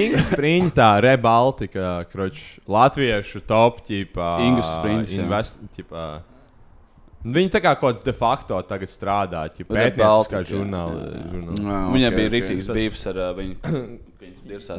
[0.00, 4.32] Inga Spriņģa, Rebaltika, kroč, latviešu top ķipā.
[4.48, 6.29] Ingas Spriņģis,
[7.20, 10.46] Viņi tā kā kaut kāds de facto tagad strādā, ķipā, pētnieciskā Rebaltika, jā.
[10.54, 11.02] žurnālā.
[11.68, 12.34] Ah, Viņam ok, bija ok.
[12.36, 13.56] rītīgs bijis ar uh, viņu.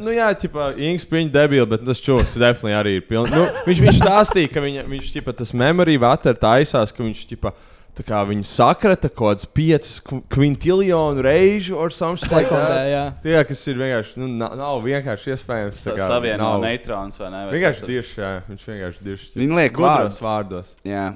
[0.02, 3.32] Nu, jā, tipā, Inga Spriņģa debila, bet tas čūlis definitīvi arī ir pilns.
[3.32, 7.54] Nu, viņš, viņš stāstīja, ka viņa, viņš ķipa, tas memory water taisās, ka viņš ķipa,
[7.96, 9.90] tā kā viņu sakrata kaut kāds 5
[10.36, 12.84] kvintiljonu reižu or something like that.
[12.92, 13.04] jā.
[13.24, 15.88] Tie, kas ir vienkārši, nu, nav, nav vienkārši iespējams.
[15.88, 17.44] kā Savieno neitrons vai ne?
[17.56, 19.28] Vienkārši dirž, jā, viņš vienkārši dirž.
[19.40, 20.20] Viņi liek vārdus.
[20.24, 20.76] vārdos.
[20.88, 21.08] Jā.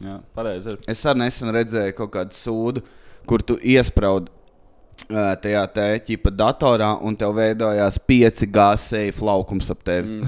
[0.00, 0.78] Jā, pareizi.
[0.88, 2.84] Es arī nesen redzēju kaut kādu sūdu,
[3.28, 4.32] kur tu iesprādi
[5.10, 10.20] ā, tajā tēķa datorā, un tev veidojās 5G safe laukums ap tevi.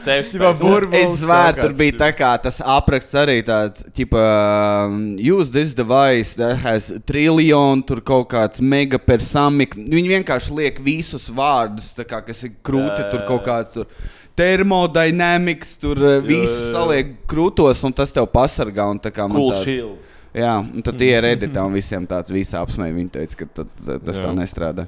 [0.00, 5.16] Sevis Ķipā burbulis Es zvēru, tur bija tā kā tas apraksts arī tāds, tipo, um,
[5.20, 9.76] use this device that has trillion, tur kaut kāds mega per samik.
[9.76, 13.76] Viņi vienkārši liek visus vārdus, tā kā, kas ir krūti, Jā, tur jā, kaut kāds
[13.76, 13.90] tur.
[14.36, 16.72] Termodinamics, tur viss jā, jā.
[16.74, 18.90] saliek krūtos, un tas tev pasargā.
[18.90, 19.96] un tā kā man Cool tā- shield.
[20.36, 22.92] Jā, un tad tie ir editā, un visiem tāds visā apsmēja.
[22.92, 24.26] Viņi teica, ka tad, tad, tas Jā.
[24.26, 24.84] tā nestrādā.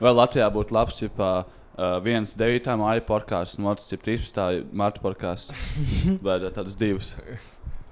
[0.00, 2.72] Vai Latvijā būtu labs, ja uh, viens 9.
[2.80, 4.64] māja podkāsts, un otrs ir 13.
[4.72, 5.52] marta podkāsts?
[6.24, 7.12] Vai tādas divas?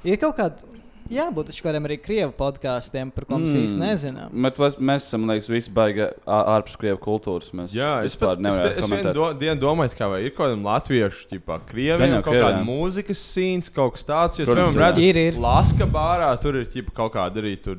[0.04, 0.64] Ir kaut kāda,
[1.12, 3.64] jābūt taču kādiem arī krievu podkāstiem, par ko mēs Mm.
[3.64, 4.30] īsti nezinām.
[4.42, 7.50] Bet mēs esam, liekas, visi baigi ārpus krievu kultūras.
[7.52, 9.14] Mēs Jā, es vispār pat es, nevaram es komentēt.
[9.14, 12.66] do, dienu domāju, kā vai ir kaut kāda latviešu, tipā, krieviem, kaut kāda krieviem.
[12.68, 14.38] mūzikas sīns, kaut kas tāds.
[14.38, 15.34] Jo, es, piemēram, redzu, Ir, ir.
[15.40, 17.76] Laska bārā, tur ir ķipa, kaut kāda arī tur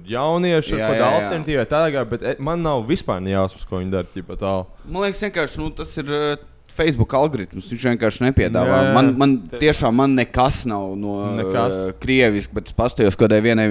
[0.77, 1.22] kādu jā, jā.
[1.22, 4.65] alternatīvu, tādā bet e, man nav vispār nejausmas, ko viņi dara, ķipa tālu.
[4.85, 6.35] Man liekas, vienkārši nu, tas ir uh,
[6.76, 7.69] Facebook algoritms.
[7.72, 8.80] Viņš vienkārši nepiedāvā.
[8.88, 8.95] Jā.
[8.95, 11.77] Man, man tiešām man nekas nav no Nekas.
[11.77, 13.69] uh, krievisks, bet es pastājos kādai vienai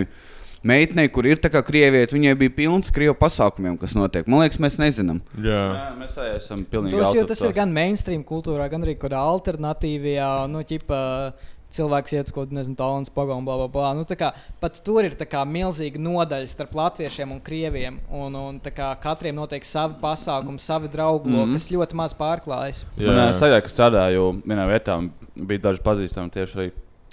[0.65, 2.17] meitenei, kur ir tā kā krieviete.
[2.17, 4.29] Viņai bija pilns krievu pasākumiem, kas notiek.
[4.31, 5.21] Man liekas, mēs nezinām.
[5.37, 5.63] Jā.
[5.77, 10.31] Jā, mēs arī esam pilnīgi Tos, tas ir gan mainstream kultūrā, gan arī kādā alternatīvajā,
[10.53, 11.01] nu, ķipa,
[11.75, 13.91] cilvēks iet uz kaut kādu, tālāku pagaunu, bla, bla, bla.
[13.99, 14.31] Nu, tā kā,
[14.63, 17.99] pat tur ir tā kā milzīga nodaļa starp latviešiem un krieviem.
[18.15, 21.37] Un, un tā kā katram notiek savi pasākumi, savi draugi, mm.
[21.43, 21.59] -hmm.
[21.59, 22.85] kas ļoti maz pārklājas.
[22.99, 26.69] Manā sajūta, ka strādāju vienā vietā, un bija daži pazīstami tieši arī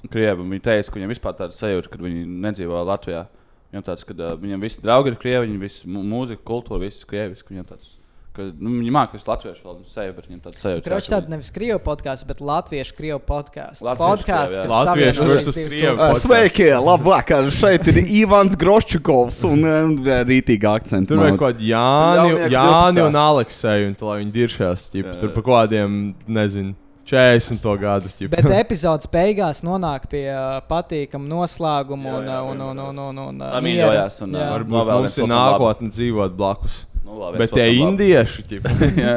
[0.10, 0.44] krievi.
[0.44, 3.26] Viņi teica, ka viņiem vispār tāda sajūta, ka viņi nedzīvo Latvijā.
[3.72, 7.54] Viņam tāds, ka uh, viņiem visi draugi ir krievi, viņi visi mūzika, kultūra, viss krieviski.
[7.54, 7.94] Viņam tāds
[8.32, 10.84] Ka, nu, viņi māca visu latviešu valodu, sevi, bet viņiem tāda sajūta.
[10.86, 13.84] Kroči tāda nevis krievu podkāsts, bet latviešu krievu podkāsts.
[14.00, 15.98] Podkāsts, kas Latviešu versus krievu.
[16.00, 16.22] kultūras.
[16.24, 17.50] Sveiki, labvakar!
[17.52, 19.98] Šeit ir Ivans Groščukovs un um,
[20.30, 21.10] rītīga akcents.
[21.12, 23.10] Tur vajag kaut kādu Jāni, Jāni 12.
[23.10, 24.86] un Alekseju, un tā, lai viņi diršās.
[24.94, 25.98] ķip, Jā, Tur pa kādiem,
[26.32, 26.72] nezinu,
[27.12, 28.14] 40 gadu.
[28.16, 28.30] ķip.
[28.32, 33.44] Bet epizodes beigās nonāk pie uh, patīkama noslēguma un, uh, un, un, un, un, un
[33.44, 34.30] uh, Samīļojās miera.
[34.30, 34.48] un, Jā.
[34.48, 35.52] uh, Varbūt Novēl mums viens ir otram labu.
[35.68, 36.80] nākotne dzīvot blakus.
[37.06, 38.68] Nu, labi, Bet tie indieši, ķip,
[39.00, 39.16] Jā.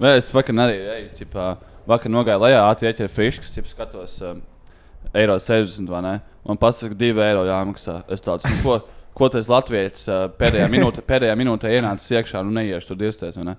[0.00, 1.48] Nē, es vakar arī eju, ķipā,
[1.90, 4.40] vakar nogāju lejā, ātri ieķēru friškas, ķip, skatos um,
[5.12, 6.14] eiro 60 vai ne.
[6.48, 7.98] Man pasaka, 2 eiro jāmaksā.
[8.08, 8.78] Es tāds, nu, ko,
[9.16, 13.50] ko tas latvietis uh, pēdējā minūtē, pēdējā minūtē ienācis iekšā, nu neiešu tur dievsties, vai
[13.50, 13.56] ne.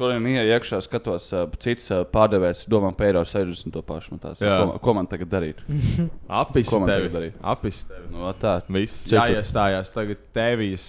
[0.00, 4.14] Šodien ienāku iekšā, skatos, uh, cits uh, pārdevējs domā par eiro 60 to pašu.
[4.14, 4.54] Man Tās, Jā.
[4.62, 5.60] ko, ko man tagad darīt?
[6.42, 7.02] apis Ko man tevi.
[7.10, 7.36] tagad darīt?
[7.52, 8.06] Apis tevi.
[8.14, 8.54] Nu, va tā.
[8.72, 10.86] Viss Cik tu- jāiestājās tagad tēvijas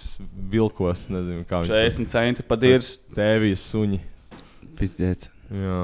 [0.54, 2.94] vilkos, nezinu, kā viņš 40 centi pa dirs.
[3.12, 4.00] Tēvijas suņi.
[4.80, 5.28] Pizdiec.
[5.52, 5.82] Jā.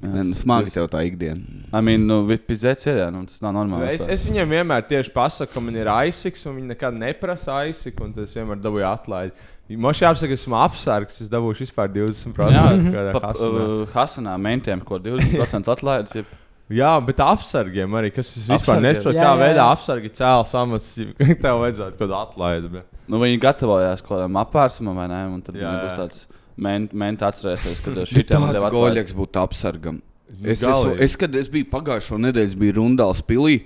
[0.00, 1.42] Nē, nu, smagi tev tā ikdiena.
[1.76, 3.90] I mean, nu, pizdzēts ir, jā, nu, tas nav normāli.
[3.98, 8.06] Es, es viņam vienmēr tieši pasaku, ka man ir aizsaks, un viņi nekad neprasa aizsaku,
[8.06, 9.34] un tas vienmēr dabūja atlaidi.
[9.78, 12.34] Man šī apsaka, esmu apsargs, es dabūšu vispār 20%.
[12.50, 13.64] Jā, kādā pa, Hasanā.
[13.64, 16.16] uh, Hasanā mentiem, ko 20% atlaides.
[16.18, 16.24] Ja,
[16.70, 21.26] Jā, bet apsargiem arī, kas es vispār nesaprotu, kā jā, veidā apsargi cēlus amats, ka
[21.42, 22.70] tev vajadzētu kaut kādu atlaidi.
[22.76, 22.84] Bet...
[23.10, 25.18] nu, viņi gatavojās kaut kādam apvērsumam, vai ne?
[25.34, 26.20] Un tad Jā, jā, būs tāds
[26.54, 29.98] men- menti atcerēsies, ka tā tāds goļaks būtu apsargam.
[30.44, 31.00] Es, galīgi.
[31.02, 33.64] es, kad es biju pagājušo nedēļu, es biju Rundāls pilī.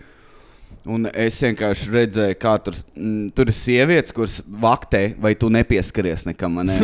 [0.85, 6.27] Un es vienkārši redzēju, kā tur, mm, tur ir sievietes, kuras vaktē, vai tu nepieskaries
[6.29, 6.59] nekam.
[6.69, 6.77] Ne?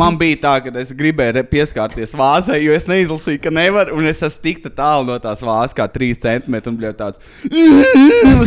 [0.00, 3.98] Man bija tā, ka es gribēju pieskarties vāzai, jo es neizlasīju, ka nevaru.
[4.00, 6.72] Un es esmu tik tālu no tās vāzes, kā 3 centimetri.
[6.72, 7.20] Un bija tāds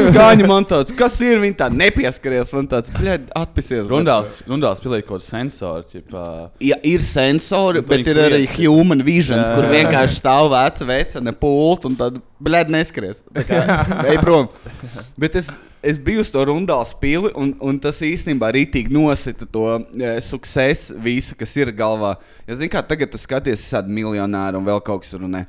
[0.08, 1.38] skaņa man tāds, kas ir.
[1.44, 2.56] Viņa tā nepieskaries.
[2.58, 3.86] Man tāds, bļaļ, atpisies.
[3.94, 5.86] Rundāls, rundāls pilīt kaut kādu sensoru.
[5.94, 6.28] Ķipā,
[6.66, 11.98] Ja ir sensori, bet ir arī human vision, kur vienkārši stāv veca vecene pulta un
[12.00, 13.22] tad blēd neskries.
[13.34, 13.64] Tā kā,
[14.10, 14.50] Ej prom.
[15.20, 15.50] Bet es,
[15.86, 20.96] es biju uz to rundālu spīli, un, un tas īstenībā rītīgi nosita to e, sukcesu,
[21.04, 22.16] visu, kas ir galvā.
[22.48, 25.28] Ja zini, kā tagad tu skaties, es esmu miljonārs un vēl kaut kas tur.
[25.28, 25.46] un ne.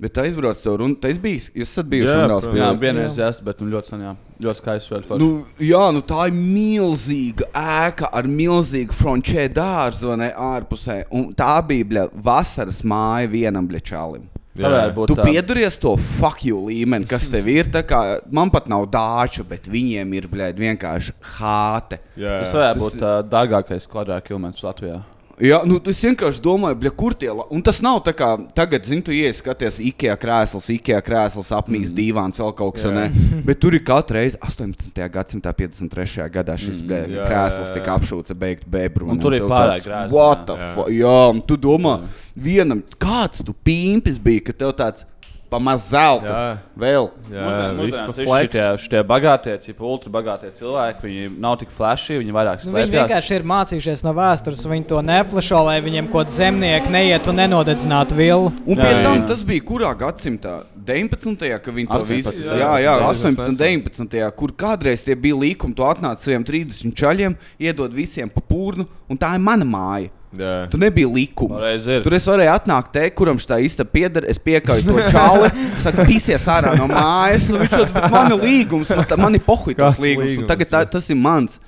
[0.00, 0.96] Bet tā izbrauc to runu.
[0.98, 1.38] Tā bija.
[1.54, 2.58] Jūs esat bijuši Jā, rundālu protams.
[2.58, 4.14] jā, vienreiz jās, bet nu, ļoti sen, jā.
[4.42, 5.18] Ļoti skaisti.
[5.20, 5.28] Nu,
[5.62, 11.04] jā, nu tā ir milzīga ēka ar milzīgu frančē dārzu vai ne, ārpusē.
[11.14, 14.26] Un tā bija bļa, vasaras māja vienam blečālim.
[14.54, 15.24] Tu tā.
[15.26, 17.70] pieduries to fuck you līmeni, kas tev ir.
[17.88, 21.98] Kā, man pat nav dāču, bet viņiem ir bļaļ, vienkārši hāte.
[22.14, 25.00] Jā, Tas varētu būt uh, dārgākais kvadrātkilometrs Latvijā.
[25.42, 27.46] Jā, nu, es vienkārši domāju, bļa, kur tie ir.
[27.54, 31.90] Un tas nav tā kā tagad, zini, tu ienāc, skaties, IKEA krēsls, IKEA krēsls, apmīs
[31.90, 31.96] mm.
[31.98, 33.08] divāns, vēl kaut kas tāds.
[33.48, 35.00] Bet tur ir katru reizi 18.
[35.16, 36.28] gadsimta 53.
[36.34, 37.74] gadā šis mm, jā, jā, krēsls jā.
[37.78, 39.10] tika apšūts ar beigtu bebru.
[39.10, 40.70] Un tur ir pārāk the jā.
[40.76, 40.92] fuck?
[40.94, 41.96] Jā, un tu domā,
[42.38, 45.08] vienam, kāds tu pīmpis bija, ka tev tāds
[45.54, 46.44] pamaz zelta Jā.
[46.84, 47.08] vēl.
[47.32, 47.46] Jā,
[47.78, 48.44] Mūsdienās flex.
[48.50, 52.74] Šitie, šitie bagātie, tipa, ultra bagātie cilvēki, viņi nav tik flashy, viņi vairāk Nu, viņi
[52.74, 52.94] slēpjas.
[52.98, 57.26] vienkārši ir mācījušies no vēstures, un viņi to neflašo, lai viņiem kaut kāds zemnieks neiet
[57.30, 58.52] un nenodedzinātu vilnu.
[58.66, 60.60] Un pie tam tas bija kurā gadsimtā?
[60.84, 61.46] 19.
[61.64, 62.10] kad viņi to 18.
[62.12, 64.18] visu jā, jā, jā, jā, 18, 19.
[64.38, 69.20] kur kādreiz tie bija līkumi, tu atnāc saviem 30 čaļiem, iedod visiem pa pūrnu, un
[69.20, 70.12] tā ir mana māja.
[70.34, 70.66] Jā.
[70.66, 71.60] Tu nebija likuma.
[72.02, 74.26] Tur es varēju atnākt te, kuram šī istaba pieder.
[74.26, 75.50] Es piekāju to čāli,
[75.84, 77.46] saku, pisies ārā no mājas.
[77.52, 80.02] Nu, viņš jau man ir līgums, man, man ir pohuļs līgums.
[80.02, 81.60] līgums, un Tagad tā, tas ir mans.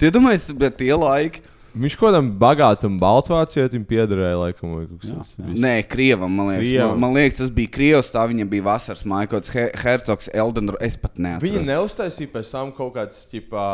[0.00, 1.44] Tie domāju, bet tie laiki.
[1.78, 5.58] Viņš kaut kādam bagātam baltvācietim piederēja, laikam, vai kaut kas tāds.
[5.62, 6.90] Nē, Krievam, man liekas, Krievam.
[6.94, 8.10] man, man liekas, tas bija Krievs.
[8.14, 10.78] Tā viņam bija vasaras māja, kaut kāds he, hercogs Eldenor.
[10.84, 11.44] Es pat neatceros.
[11.46, 13.66] Viņi neuztaisīja pēc tam kaut kādas, ķipā,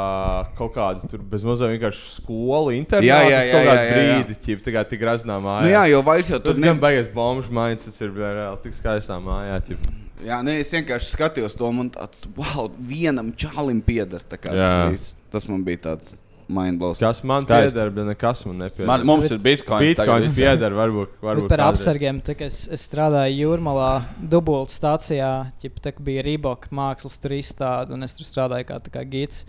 [0.59, 3.09] kaut kādas tur bez mazliet vienkārši skolu internetā.
[3.09, 4.19] Jā, jā, kaut jā, jā, jā, jā.
[4.19, 5.65] brīdī, ķip, tā kā tik graznā mājā.
[5.65, 6.83] Nu, jā, jo vairs jau Tas tur gan ne...
[6.85, 9.61] beigas bombas maiņas, tas ir reāli tik skaistā mājā.
[9.71, 9.89] Ķip.
[10.25, 14.23] Jā, nē, es vienkārši skatījos to un tāds, wow, vienam čalim pieder.
[14.25, 16.15] Tas, tas man bija tāds
[16.49, 17.01] mindblows.
[17.01, 18.89] Kas man pieder, bet nekas man nepieder.
[18.89, 19.95] Man, mums ir bitkoins.
[19.97, 20.41] tagad Bitcoins viss.
[20.41, 21.15] pieder, varbūt.
[21.23, 21.85] varbūt Bet par kādreiz.
[21.85, 25.31] apsargiem, es, es strādāju Jūrmalā, dubultā stācijā,
[25.63, 29.45] ķip, tā, bija Rīboka mākslas tur izstāde, un es tur strādāju kā, tā kā gids.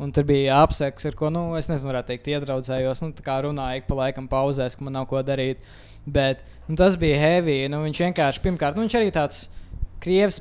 [0.00, 3.02] Un tur bija apsargs, ar ko, nu, es nezinu, varētu teikt, iedraudzējos.
[3.04, 5.60] Nu, tā kā runāju ik pa laikam pauzēs, ka man nav ko darīt.
[6.08, 7.66] Bet nu, tas bija heavy.
[7.68, 9.42] Nu, viņš vienkārši, pirmkārt, nu, viņš arī tāds
[10.00, 10.40] krievs.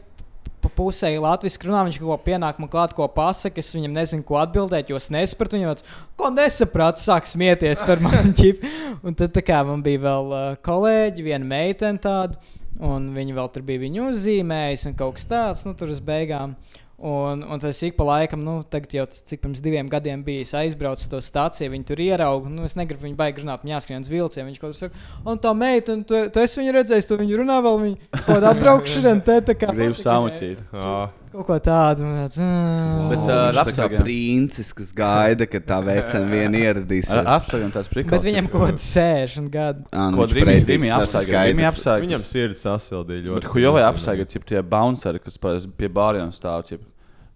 [0.60, 3.62] Pa pusē latviešu runā, viņš kaut ko pienāk, man klāt, ko pasakā.
[3.64, 5.56] Es viņam nezinu, ko atbildēt, jo es nesapratu.
[5.56, 5.86] Viņam tāds,
[6.20, 8.34] ko nesapratu, sāk smieties par mani.
[8.40, 8.66] ķip.
[9.00, 12.40] Un tad tā kā man bija vēl uh, kolēģi, viena meitene tāda,
[12.84, 16.58] un viņi vēl tur bija viņu uzzīmējusi un kaut kas tāds, nu tur uz beigām.
[17.00, 20.44] Un, un tas ik pa laikam, nu, tagad jau tas, cik pirms diviem gadiem bija
[20.44, 22.52] es aizbraucu to stāciju, viņi tur ierauga.
[22.52, 24.50] Nu, es negribu viņu baigi runāt, viņa jāskrien uz vilcienu.
[24.50, 27.40] Viņš kaut kā saka, un tā meita, un tu, tu esi viņu redzējis, tu viņu
[27.40, 29.72] runā vēl, viņa kaut kādā braukšanā, te tā kā.
[29.80, 30.66] Gribu samuķīt.
[31.30, 32.02] "Ā, Kaut ko tādu.
[32.04, 36.52] man tāds, "Ā." Bet uh, viņš tā kā princis, kas gaida, kad tā vecena vien
[36.58, 37.12] ieradīsies.
[37.14, 38.24] Ar apsargiem tāds prikals.
[38.24, 39.86] Bet viņam kaut kāds 60 gadu.
[39.94, 40.26] Nu Ko.
[40.26, 42.08] Rimi apsargi.
[42.08, 43.42] Viņam sirds sasildīja ļoti.
[43.42, 46.66] Bet Hujovai apsargi, ir tie bounceri, kas pie bāriem stāv.
[46.66, 46.82] Ķip.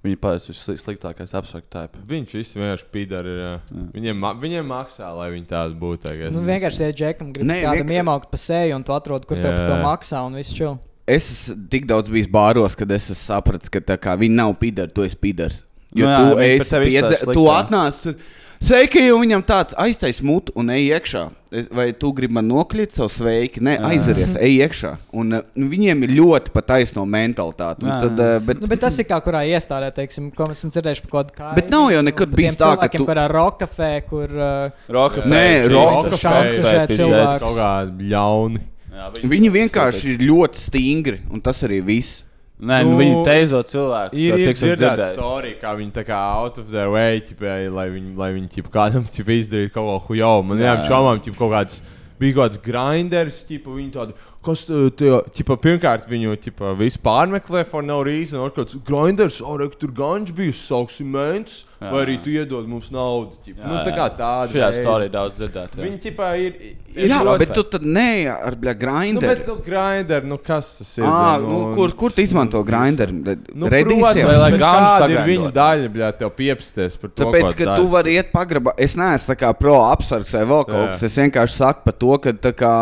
[0.04, 1.32] Viņi parasti ir sli- sliktākais
[1.72, 1.96] tāpe.
[2.06, 3.36] Viņš vienkārši pīdara.
[3.40, 3.54] Jā.
[3.94, 6.12] Viņiem, viņiem maksā, lai viņi tādi būtu.
[6.34, 9.38] Nu, vienkārši tie džekam grib Nē, kādam vienkār- iemaukt pa seju, un tu atrod, kur
[9.38, 9.84] tev par to Jā.
[9.86, 10.78] maksā, un viss čau.
[11.08, 14.54] Es esmu tik daudz bijis bāros, kad es esmu sapratis, ka tā kā viņi nav
[14.62, 15.64] pīdari, tu esi pīdars.
[15.94, 18.16] Jo Nu jā, tu, esi izstāsta tu atnāc tur.
[18.64, 21.26] Sveiki, un viņam tāds aiztais mutu un ej iekšā.
[21.52, 23.60] Es- Vai tu gribi man nokļūt savu sveiki?
[23.60, 23.90] Nē, Jā.
[23.92, 24.94] aizaries, ej iekšā.
[25.20, 27.84] Un uh, viņiem ir ļoti pataisno mentalitāte.
[27.84, 31.04] Tad, uh, bet, Nu, bet tas ir kā kurā iestādē, teiksim, ko mēs esam dzirdējuši
[31.04, 31.56] par kaut kādu.
[31.60, 34.32] Bet nav jau nekad bijis tā, ka tu- kurā rokafē, kur.
[34.32, 36.98] Uh, Rokafē, Nē, čīsta, Rokafē, šantažē pižēts.
[37.04, 37.40] cilvēkus.
[37.44, 38.62] kaut kādi ļauni.
[38.94, 42.22] Jā, viņi vienkārši ir ļoti stingri, un tas arī viss.
[42.64, 44.20] Nē, nu, viņi teizo cilvēkus.
[44.22, 45.16] Ir, jau, dzirdēju.
[45.18, 48.70] storija, kā viņi tā kā out of their way, ķipē, lai viņi, lai viņi ķip,
[48.72, 50.36] kādam ķip, izdarītu kaut ko hujo.
[50.48, 50.78] Man Jā.
[50.78, 51.82] jā, čomām ķip, kaut kāds,
[52.22, 54.16] bija kaut kāds grinders, ķipa, viņi tādi,
[54.46, 59.70] kas tie, ķipa, pirmkārt viņu ķipa, visu pārmeklē for no reason, un kāds grinders, ore,
[59.80, 61.90] tur ganģis bija, sauksim mēnts, Jā.
[61.92, 63.38] vai arī tu iedod mums naudu.
[63.44, 63.60] Ķipa.
[63.60, 64.48] Jā, Nu, tā kā tāda.
[64.54, 65.78] Šajā stāstā daudz dzirdēt.
[65.80, 66.54] Viņi ķipā ir.
[66.94, 69.28] ir Jā, ļoti- bet tu tad nē, ar bļa Nu, grinderu.
[69.36, 71.04] bet, nu, grinder, nu, kas tas ir?
[71.04, 73.12] Ā, bļa, nu, kur, kur tu izmanto grinderu?
[73.54, 74.28] Nu, Redīs protams, jau.
[74.44, 78.32] Vai kāda ir viņa daļa, bļā, tev piepsties par to, Tāpēc, ka tu vari iet
[78.32, 81.04] pagrabā, es neesmu tā kā pro apsargs vai vēl kaut kas.
[81.04, 82.74] Es vienkārši saku par to, ka tā kā,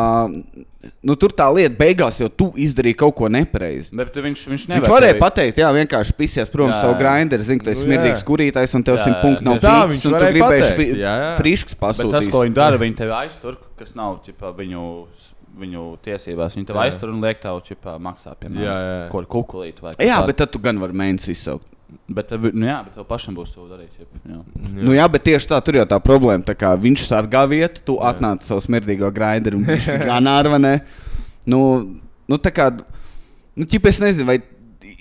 [1.04, 3.90] nu, tur tā lieta beigās jau tu izdarīji kaut ko nepareizi.
[3.96, 4.66] Bet viņš, viņš.
[4.72, 7.00] Viņš varēja tevi- pateikt, jā, vienkārši pisies prom Jā, savu jā.
[7.04, 10.18] grinderu, zinu, ka tu esi Nu, smirdīgs kurītājs un tev simt punktu nav pīcis, un
[10.18, 12.42] tu gribēji frišks Bet tas, ko pasūtīt.
[12.48, 14.86] viņi dara, viņi tevi aiztur, kas nav ķipa, viņu,
[15.60, 16.56] viņu tiesībās.
[16.58, 16.88] Viņi tev Jā.
[16.88, 19.12] aiztur un liek tev ķipa, maksā, piemēram, Jā, jā.
[19.12, 19.82] kaut ko kukulīt.
[19.82, 20.28] vai kaut Jā, kādu.
[20.32, 21.68] bet tad tu gan vari mēnesi izsaukt.
[22.08, 23.92] Bet, tev- nu, jā, bet tev pašam būs to darīt.
[24.00, 24.40] Ķipa, jā.
[24.80, 26.46] Nu, jā, bet tieši tā, tur jau tā problēma.
[26.48, 30.80] Tā kā viņš sargā vietu, tu atnāc savu smirdīgo grinderu un viņš gan ar vai
[31.46, 31.60] Nu,
[32.30, 32.70] nu, tā kā,
[33.58, 34.38] nu, ķip, es nezinu, vai,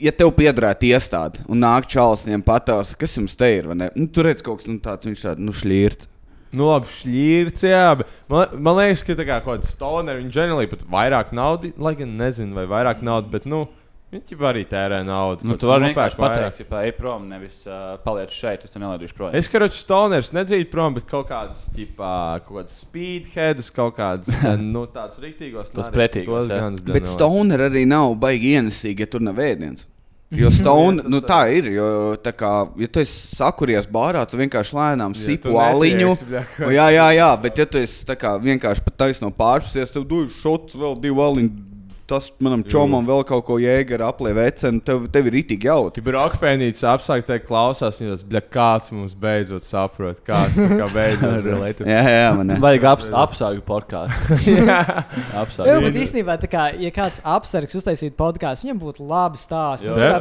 [0.00, 3.90] ja tev piederētu iestāde un nāk čalis viņam patās, kas jums te ir, vai ne?
[3.94, 6.09] Nu, tur redz kaut kas nu, tāds, viņš tāds, nu, šļīrts.
[6.50, 7.82] Nu, labi, šķīrts, jā.
[8.30, 11.92] Man, man liekas, ka tā kā kaut kāda stoneri, viņi ģenerāli pat vairāk naudas, lai
[11.98, 13.68] gan nezinu, vai vairāk naudas, bet, nu,
[14.10, 15.46] viņi jau arī tērē naudu.
[15.46, 19.14] Nu, tu vari vienkārši pateikt, ka ej prom, nevis uh, paliec šeit, es te nelaidīšu
[19.14, 19.36] prom.
[19.38, 22.14] Es rodas stoners nedzīvoju prom, bet kaut kādas, tipā,
[22.48, 24.34] kaut kādas speedheads, kaut kādas,
[24.74, 25.70] nu, tādas rīktīgos.
[25.76, 26.66] Tas pretīgos, jā.
[26.90, 29.86] Bet stoner arī nav baigi ienesīgi, ja tur nav ēdiens.
[30.30, 31.86] Jo stone, nu tā ir, jo
[32.22, 36.12] tā kā, ja tu esi sakuries bārā, tu vienkārši lēnām Ja sipu tu aliņu.
[36.70, 40.78] Jā, jā, jā, bet ja tu esi kā vienkārši pat taisno pārpusties, tev dod šots
[40.78, 41.69] vēl divu aliņu.
[42.10, 46.02] Tas manam čomam vēl kaut ko jēga ar aplē vecenu, tev, tev ir itīgi jautri.
[46.02, 51.86] Tur apsākt, teikt, klausās, viņas, bļa, kāds mums beidzot saprot, kāds tā kā beidzot relate.
[51.86, 52.62] Jā, jā, man ir.
[52.64, 54.40] Vajag aps, apsāgu podkāstu.
[55.42, 55.68] apsāgu.
[55.70, 59.90] Jā, bet īstenībā, tā kā, ja kāds apsargs uztaisītu podkāstu, viņam būtu labi stāsti.
[59.90, 60.18] Jā,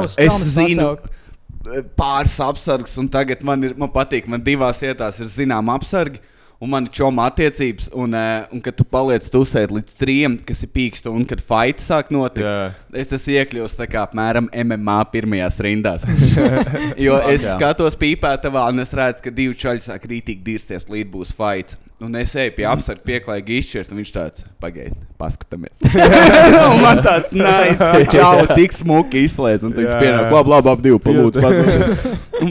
[0.00, 1.92] Es traumas zinu pasaukt.
[2.00, 6.22] pāris apsargus, un tagad man, ir, man patīk, man divās vietās ir zinām apsargi.
[6.60, 10.68] Un man čoma attiecības, un, uh, un kad tu paliec tusēt līdz trim, kas ir
[10.74, 12.74] pīksts, un kad fight sāk notikt, Jā.
[13.00, 16.04] es esmu iekļuvis tā kā apmēram MMA pirmajās rindās.
[17.06, 21.32] jo es skatos pīpētavā, un es redzu, ka divi čaļi sāk rītīgi dirsties, līdz būs
[21.38, 21.80] fights.
[22.00, 25.74] Un es eju pie apsarga pieklājīgi izšķirt, un viņš tāds- pagaidi, paskatāmies.
[26.70, 31.00] un man tāds- nice, čau, tik smuki izslēdz, un viņš pienāk, labi, labi, ap divu
[31.04, 31.44] palūdzu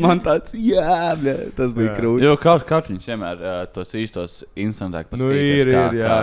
[0.04, 2.28] man tāds- jā, bļa, tas bija krūti.
[2.28, 6.20] Jo kaut kā viņš vienmēr uh, tos īstos instantākus Nu, ir, ir, jā, jā.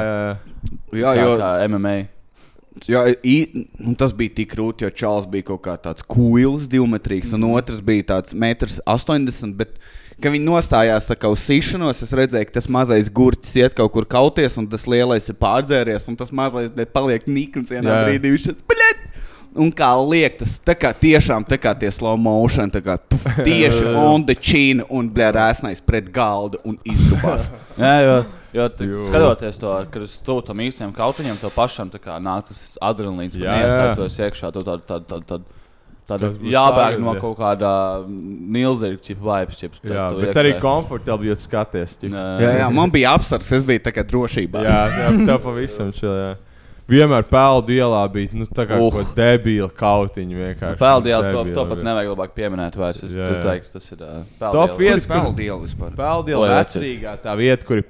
[0.95, 1.97] Jā, jo, kā MMA.
[2.87, 3.37] jā, i,
[3.83, 7.83] un tas bija tik krūti, jo Čāls bija kaut kā tāds kuils, divmetrīgs, un otrs
[7.83, 9.67] bija tāds metrs 80.
[10.17, 13.93] Kad viņi nostājās tā kā uz sišanos, es redzēju, ka tas mazais gurķis iet kaut
[13.93, 17.99] kur kauties, un tas lielais ir pārdzēries, un tas mazais paliek nikns vienā Jā.
[18.07, 18.31] brīdī.
[18.33, 19.03] Viņš tāds- bļet!
[19.57, 23.23] Un kā liek, tas tā kā tiešām tā kā tie slow motion, tā kā tuf,
[23.45, 27.51] tieši on the chin un blērēsnais pret galdu un izdubās.
[27.81, 28.17] Jā, jo,
[28.57, 29.01] jo t- Jo.
[29.05, 33.37] skatoties to, kad uz to tam īstajam kautiņam, to pašam tā kā nāk tas adrenalīns,
[33.37, 33.69] Jā, man jā.
[33.69, 34.53] iesaistos iekšā.
[34.53, 35.43] Tu Tad, tad, tad, tad, tad
[36.07, 37.71] Būs jābēg no kaut kāda
[38.07, 39.59] milzīga čipa vibes.
[39.59, 41.97] Čipa, Jā, bet arī komfortabli, ja tu skaties.
[41.99, 42.15] ķip.
[42.15, 44.63] Jā, jā, man bija apsvars, es biju tā kā drošībā.
[44.67, 46.35] Jā, jā, tev pavisam čil, jā.
[46.87, 49.09] Vienmēr peldu ielā bija nu, tā kā Uh.
[49.17, 50.79] debila kautiņa vienkārši.
[50.79, 53.01] Peldielu to, Debila to pat nevajag labāk pieminēt vairs.
[53.03, 53.27] Es jā.
[53.43, 55.97] teiktu, tas ir uh, Top vietas, kur Peldielu vispār.
[55.99, 57.89] Peldiela Lai vecrīgā tā vieta, kur ir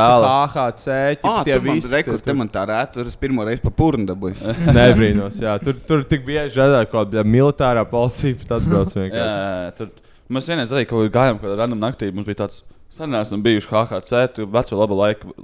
[0.00, 0.30] āla.
[0.54, 0.88] HHC,
[1.28, 1.92] Ah, tie tur man visi.
[1.92, 4.40] rekur, te man tā rēt, tur es pirmo reizi pa purnu dabūju.
[4.78, 5.58] Nebrīnos, jā.
[5.60, 9.20] Tur, tur tik bieži redzēt, ka kaut kāda militārā policija pat atbrauc vienkārši.
[9.20, 9.92] jā, tur
[10.32, 13.68] mēs vienreiz arī kaut kur gājām, kad random naktī mums bija tāds sanāks un bijuši
[13.68, 15.36] HHC, tu veco labu laiku,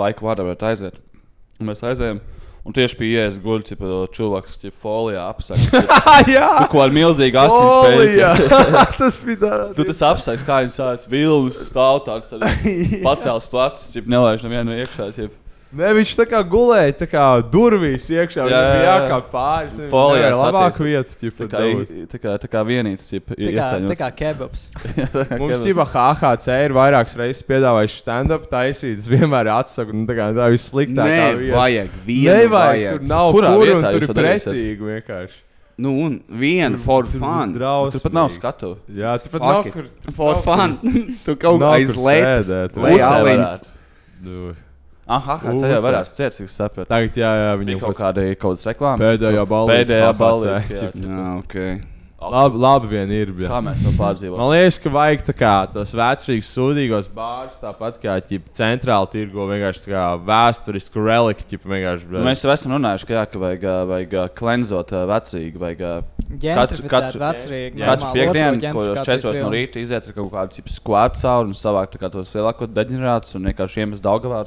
[0.00, 0.96] laiku vārdā varētu aiziet.
[1.62, 2.22] Un mēs aizējām.
[2.62, 3.64] Un tieši pie ielas guļ,
[4.14, 5.96] cilvēks, kas folijā apsakās.
[6.30, 6.46] Jā!
[6.60, 8.28] Tu ko ar milzīgu Folijā.
[8.30, 8.84] asinsspēju.
[9.00, 9.72] Tas bija tāds.
[9.78, 12.30] Tu tas apsakās, kā viņš sāc vilnis, stāv tāds,
[13.08, 15.10] pacēls plecs, ja nelaiž nevienu iekšā.
[15.16, 15.41] Ķip.
[15.72, 18.44] Ne, viņš tā kā gulēja, tā kā durvīs iekšā.
[18.50, 18.96] Jā, jā, jā.
[19.08, 19.78] kā pāris.
[19.88, 21.60] Folijā labāk vietas, tā ķipa, kā,
[22.12, 24.66] tā kā, tā kā vienīts, ja Tā kā, tā kā kebabs.
[25.40, 28.98] Mums jau HHC ir vairākas reizes piedāvājis stand-up taisīt.
[29.00, 31.56] Es vienmēr atsaku, nu, tā kā tā ir vissliktākā Nē, vieta.
[31.56, 32.92] vajag, vienu Nevajag, vajag.
[32.98, 35.40] tur nav Kurā kur, vietā un tur ir pretīgi vienkārši.
[35.82, 37.54] Nu, un vienu for fun.
[37.56, 37.96] Drausmīgi.
[37.96, 38.74] Tur pat nav skatu.
[38.92, 39.88] Jā, tur pat nav kur.
[40.18, 40.76] For fun.
[41.24, 43.70] Tu kaut kā aiz kur lētas.
[45.12, 45.70] Aha, Ucē.
[45.74, 46.88] jau varēs cik es saprotu.
[46.90, 49.06] Tagad, jā, jā, viņam kaut kāda kaut kādas reklāmas.
[49.06, 50.82] Pēdējā ballīte Pēdējā balīte.
[50.82, 51.24] jā.
[51.38, 51.56] ok.
[52.30, 53.32] Labi, labi vien ir.
[53.34, 53.48] bļa.
[53.50, 54.38] Kā mēs to pārdzīvojam?
[54.38, 59.46] Man liekas, ka vajag tā kā tos vecrīgus, sūdīgos bārus, tāpat kā ķip, centrāli tirgo
[59.50, 61.58] vienkārši kā vēsturisku reliktu.
[61.66, 65.58] Mēs jau esam runājuši, ka, jā, ka vajag, vajag klenzot ā, vecīgi.
[65.62, 65.82] Vajag,
[66.32, 70.56] ā, Ģentrificēt vecrīgi, Katru normāli, piekdienu, ko ģentrifikācijas 4 no rīta iziet ar kaut kādu
[70.56, 74.40] tipu skvātu cauri un savākt tos lielākos deģenerātus un vienkārši iemest Daugavā.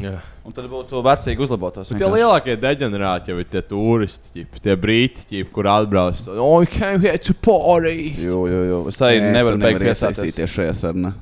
[0.00, 0.14] Jā.
[0.40, 1.90] Un tad būtu vecīgi uzlabotos.
[1.92, 6.22] Bet Tie lielākie deģenerāti jau ir tie turisti, ķip, tie brīti, ķip, kur atbrauc.
[6.32, 8.14] Oh, came here to party!
[8.24, 8.80] Jo, jo, jo.
[8.88, 10.56] Es arī Nē, nevaru beigt iesaistīties.
[10.56, 11.12] šajā sarunā.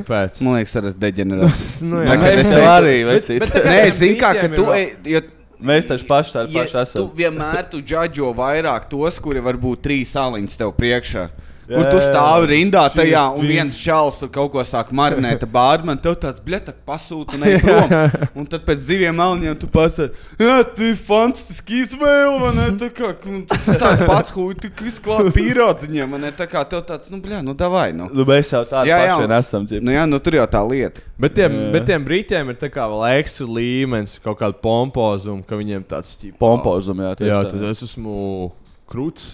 [0.00, 0.42] Kāpēc?
[0.42, 1.54] Man liekas, arī es deģenerēju.
[1.86, 2.18] Nu, jā.
[2.34, 4.66] es arī, Nē, tiem zini, kā, ka tu,
[5.06, 5.22] jo
[5.60, 7.10] Mēs taču paši tādi Ja paši tu esam.
[7.16, 11.28] vienmēr tu džudžo vairāk tos, kuri varbūt trīs saliņas tev priekšā.
[11.66, 12.50] Kur Jā, tu jā, stāvi jā.
[12.52, 17.42] rindā tajā, un viens čels kaut ko sāk marinēt, bārman, tev tāds bletak pasūta un
[17.48, 17.94] ej prom.
[18.38, 22.66] Un tad pēc diviem melniem tu pasaki, jā, tu ir fantastiski izvēle, vai ne?
[22.78, 26.30] Tā kā, un tu sāc pats huīt, tu izklāt pīrādziņiem, vai ne?
[26.38, 28.06] Tā kā tev tāds, nu, bļā, nu, davai, nu.
[28.14, 29.66] Nu, mēs jau tādi Jā, jā, un- esam.
[29.66, 29.82] ķip.
[29.82, 31.02] Nu, jā, nu, tur jau tā lieta.
[31.18, 35.58] Bet tiem, bet tiem brītiem ir tā kā vēl eksu līmenis, kaut kāda pompozuma, ka
[35.58, 37.56] viņiem tāds ķip, Pompozum, jā, tieši Jā, tā.
[37.56, 38.52] tad es esmu
[38.88, 39.28] krūts.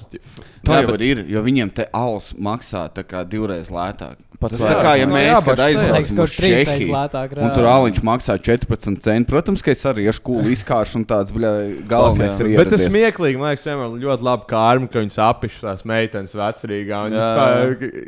[0.64, 4.16] Tā Jā, jau bet- ir, jo viņiem te alus maksā tā kā divreiz lētāk.
[4.42, 7.36] Pat Tas tā kā, ja mēs kaut uz Čehiju, lētāk.
[7.38, 11.30] un tur aliņš maksā 14 centi, protams, ka es arī iešu kūlu izkāršu un tāds,
[11.30, 11.52] bļā,
[11.86, 15.84] galvenais ir Bet tas smieklīgi, man liekas, vienmēr ļoti labi kārma, ka viņas apišķi tās
[15.86, 17.04] meitenes vecrīgā.
[17.06, 18.02] Un, Jā.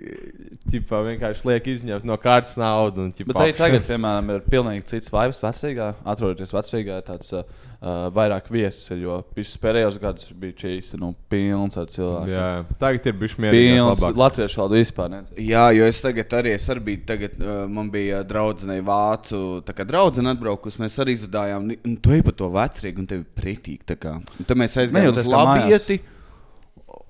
[0.74, 3.04] ģipā, vienkārši liek izņemt no kārtas naudu.
[3.06, 5.92] Un, ģipā, Bet arī tagad, piemēram, ir pilnīgi cits vibes vecākā.
[6.04, 7.44] Atrodoties vecākā, tāds uh,
[7.85, 9.02] uh, vairāk vietas ir.
[9.05, 12.32] Jo visus pēdējos gados bija šīs nu, pilns ar cilvēkiem.
[12.32, 12.47] Jā,
[12.81, 13.74] tagad ir bijis mierīgi.
[13.74, 14.05] Pilns.
[14.24, 15.20] Latviešu valodu vispār ne.
[15.44, 19.77] Jā, jo es tagad arī, es arī biju, tagad, uh, man bija draudzene vācu, tā
[19.77, 23.28] kā draudzene atbraukus, mēs arī izdarījām, un tu ej pa to vecrīgu, un tev ir
[23.36, 24.16] pretīgi, tā kā.
[24.39, 26.01] Un Tad mēs aizgājām uz labieti.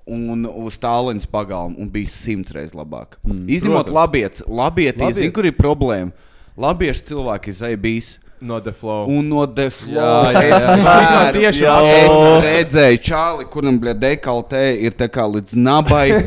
[0.04, 3.14] Un uz tālruņa pagalmu un bija simts reizes labāk.
[3.24, 3.94] Mm, Izņemot protams.
[3.96, 5.16] labieti, labieti, Labietis.
[5.22, 6.12] zinu, kur ir problēma.
[6.60, 8.10] Labieši cilvēki izai bijis.
[8.40, 9.06] No The Flow.
[9.08, 9.94] Un no deflo.
[9.94, 10.72] Jā, jā, jā.
[11.04, 11.92] Jā, tieši jā, tā.
[12.00, 16.08] es redzēju čāli, kuram bija dekaltē, ir tā kā līdz nabai.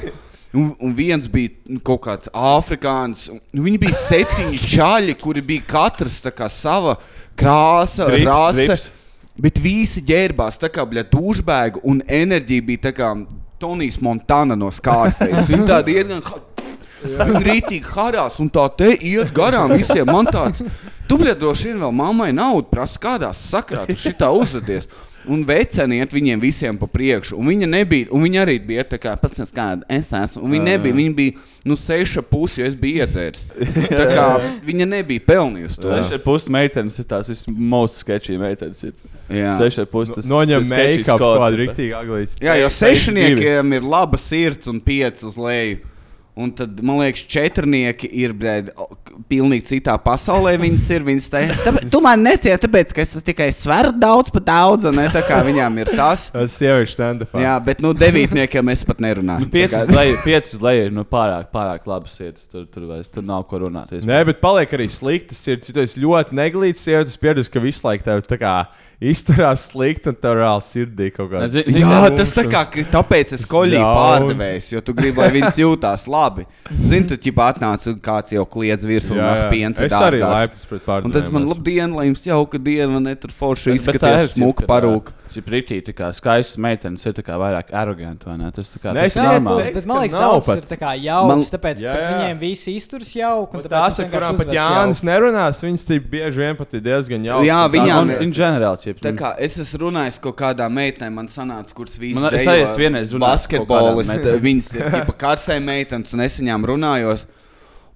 [0.58, 3.26] Un, un viens bija nu, kaut kāds afrikānis.
[3.30, 6.96] un Viņi bija septiņi čāļi, kuri bija katrs kā sava
[7.38, 8.64] krāsa, Drips, rase.
[8.66, 8.86] drips.
[9.38, 13.12] Bet visi ģērbās tā kā dušbēga, un enerģija bija tā kā
[13.62, 15.52] Tonijs Montana no Skārfējas.
[15.52, 16.24] Viņi tādi iet gan.
[17.04, 20.08] Rītīgi harās, un tā te iet garām visiem.
[20.10, 20.64] Man tāds,
[21.10, 24.88] tu bļa droši vien vēl mammai naudu prasa, kādā sakrā tu šitā uzvedies.
[25.28, 27.36] Un veceniet viņiem visiem pa priekšu.
[27.36, 30.40] Un viņa nebija, un viņa arī bija tā kā, pats kāda es esmu.
[30.48, 31.34] Un viņa nebija, viņa bija,
[31.68, 33.42] nu, seša pusi, jo es biju iedzēris.
[33.92, 34.28] Tā kā
[34.64, 35.90] viņa nebija pelnījusi to.
[35.98, 38.80] Seši ar pusi meitenes ir tās vismaz sketčī meitenes.
[38.88, 38.96] ir.
[39.28, 39.58] Jā.
[39.60, 40.16] Seši ar pusi.
[40.16, 42.40] tas- Noņem make-up kādu riktīgi aglīti.
[42.48, 43.28] Jā, jo Seši, divi.
[43.36, 45.82] sešniekiem ir laba sirds un pieci uz leju.
[46.38, 48.68] Un tad, man liekas, četrnieki ir brēd,
[49.30, 50.54] pilnīgi citā pasaulē.
[50.62, 51.06] Viņas ir.
[51.08, 55.00] Viņas te, "Tāpēc- tu man necieti, tāpēc, ka es tikai sveru daudz pa daudz, un
[55.02, 56.28] ne tā kā viņām ir tas.
[56.38, 57.34] Tas sieviešu stand-up.
[57.42, 59.48] Jā, bet nu devītniekiem es pat nerunāju.
[59.48, 62.46] Nu, pieci uz leju- ir nu, pārāk, pārāk labas sietas.
[62.52, 63.92] Tur, tur, vairs, tur nav ko runāt.
[64.06, 65.42] Nē, bet paliek arī sliktas
[65.74, 68.54] tu esi ļoti neglīts, sievietes, es pieredzu, ka visu laiku tev tā kā
[69.02, 71.44] izturās slikti un tev reāli sirdī kaut kā.
[71.52, 75.60] Zi- zi- Jā, tas tā kā, tāpēc es koļīju pārdevējs, jo tu gribi, lai viņas
[75.62, 76.48] jūtās labi.
[76.82, 79.50] Zini, tu ķip atnāc un kāds jau kliedz virsū un Jā, ar jā.
[79.54, 83.30] piens Es arī laipns pret Un tad man labdien, lai jums jauka diena, ne tur
[83.30, 83.76] forši
[84.24, 85.12] ir, smuka parūka.
[85.27, 88.50] Cik rītī, tā kā skaistas meitenes ir vairāk aroganti, vai ne?
[88.52, 89.74] Tas tā kā Ne, tas ir normāli.
[89.74, 90.14] Bet man liekas,
[90.48, 90.58] pat.
[90.58, 92.18] ir tā kā jauks, Man- tāpēc, Jā, ka jā.
[92.18, 93.52] viņiem visi izturas jauki.
[93.70, 95.06] tās, ar kurām pat Jānis jauki.
[95.06, 97.48] nerunās, viņas bieži vien pat ir diezgan jauki.
[97.48, 98.20] Jā, viņām ir-
[98.82, 102.46] ķip, Tā kā es esmu runājis kaut kādā meitenē, man sanāca, kuras visas Man- es
[102.46, 104.08] esmu vienreiz runājis kaut basketbolis.
[104.08, 104.42] kādām meitenēm.
[104.42, 107.26] Viņas ir tipa karsē meitenes, un es viņām runājos.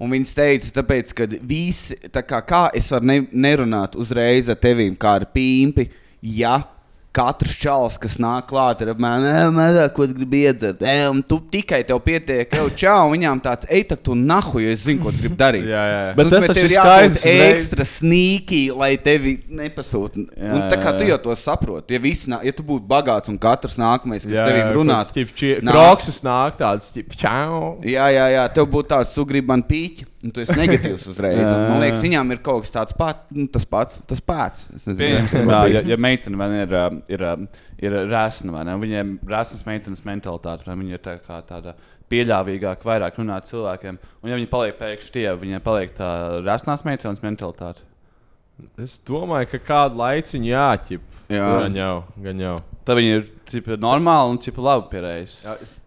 [0.01, 4.55] Un viņas teica, tāpēc, ka visi, tā kā, kā es varu ne, nerunāt uzreiz ar
[4.55, 5.89] tevīm, kā ar pīmpi,
[6.23, 6.63] ja
[7.11, 10.79] katrs čalis, kas nāk klāt, ir apmēram, mazāk, ko gribi iedzert.
[10.87, 14.61] E, un tu tikai tev pietiek, jau čau, un viņām tāds, ej, tak tu nahu,
[14.63, 15.65] jo es zinu, ko gribi darīt.
[15.67, 16.13] Jā, jā, jā.
[16.15, 17.17] Bet tas taču ir jābūt
[17.57, 20.23] ekstra sīkī, lai tevi nepasūta.
[20.37, 23.27] Jā, Un tā kā tu jau to saproti, ja, visi nā- ja tu būtu bagāts
[23.31, 25.35] un katrs nākamais, kas kaut kāds, ķip,
[25.67, 27.77] nāk- tāds, tip, čau.
[27.83, 31.39] Jā, jā, jā, tev būtu tāds, tu gribi man pīķi, un tu esi negatīvs uzreiz.
[31.43, 34.67] Man liekas, viņām ir kaut kas tāds pat, nu, tas pats, tas pats.
[34.85, 37.47] Tas ja, ja meitene ir, um, ir, um,
[37.81, 38.77] ir rēsna, vai ne?
[38.81, 41.75] Viņiem ir rēsnas meitenes mentalitāte, vai viņa ir tā kā tāda
[42.11, 43.99] pieļāvīgāka, vairāk runāt cilvēkiem.
[44.21, 46.11] Un ja viņi paliek pēkšņi tie, viņiem paliek tā
[46.43, 47.87] rēsnās meitenes mentalitāte.
[48.81, 51.07] Es domāju, ka kādu laiciņu jāķip.
[51.31, 51.47] Jā.
[51.63, 52.57] Gan jau, gan jau.
[52.85, 55.37] Tad viņi ir cipa, normāli un cipa labi pierējis.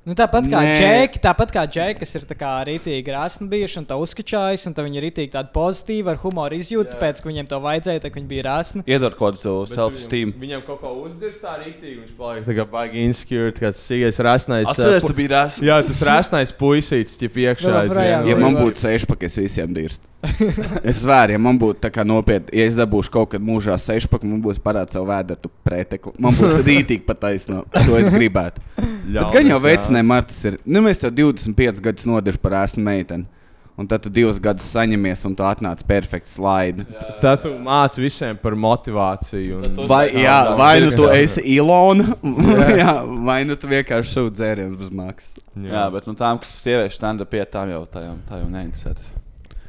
[0.05, 0.61] Nu, tāpat kā.
[0.61, 4.85] Džeki, tāpat kā Džeki, kas ir kā rītīgi rāsni bijuši un tā uzskačājis, un tā
[4.85, 8.29] viņi ir rītīgi tādi pozitīvi ar humoru izjūtu, tāpēc, ka viņiem to vajadzēja, tā viņi
[8.29, 8.85] bija rāsni.
[8.85, 10.35] Iedod kaut kādu self-esteem.
[10.35, 14.21] Viņam, viņam kaut ko uzdirs tā rīktīgi, viņš paliek tā kā baigi insecure, kāds sīgais
[14.29, 14.69] rasnais.
[14.75, 15.65] Atceries, pu- tu biji rasns.
[15.65, 17.87] Jā, tas rasnais puisīts, tip iekšā.
[17.97, 18.61] Ja Jā, man jā.
[18.61, 20.05] būtu sešpaka, es visiem dirstu.
[20.89, 24.29] Es zvēru, ja man būtu tā kā nopietni, ja es dabūšu kaut kad mūžā sešpaku,
[24.29, 26.15] man būs parāds savu vēdru pretekli.
[26.23, 27.65] Man būs rītīgi pataisno.
[27.75, 28.63] To es gribētu.
[29.05, 29.59] Bet gan jau
[29.95, 30.59] veicinājumā Martas ir.
[30.65, 33.27] Nu, mēs tev 25 gadus nodešu par esmu meiteni.
[33.75, 36.85] Un tad tu divus gadus saņemies, un tu atnāc perfekti slaidi.
[37.21, 39.65] Tad tu māci visiem par motivāciju.
[39.67, 39.81] Un...
[39.91, 42.15] Vai, jā, vai nu tu esi Ilona,
[42.83, 42.95] jā,
[43.27, 45.43] vai nu tu vienkārši šūti dzērienus bez maksas.
[45.59, 48.53] Jā, bet nu, tām, kas ir sieviešu standa pie tām jau, tā jau, tā jau
[48.55, 49.14] neinteresē.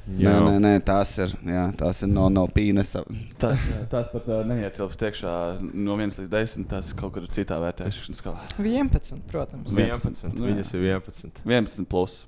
[0.05, 3.01] Nē, nē, nē, tās ir, jā, tās ir no, no pīnesa.
[3.41, 5.31] Tas, tas pat uh, neietilpst iekšā
[5.73, 6.67] no 1 līdz 10.
[6.69, 8.43] Tas kaut kur citā vērtēšanas skalā.
[8.61, 9.73] 11, protams.
[9.73, 10.29] 11.
[10.37, 11.41] Nu, Viņas ir 11.
[11.41, 12.19] 11 plus.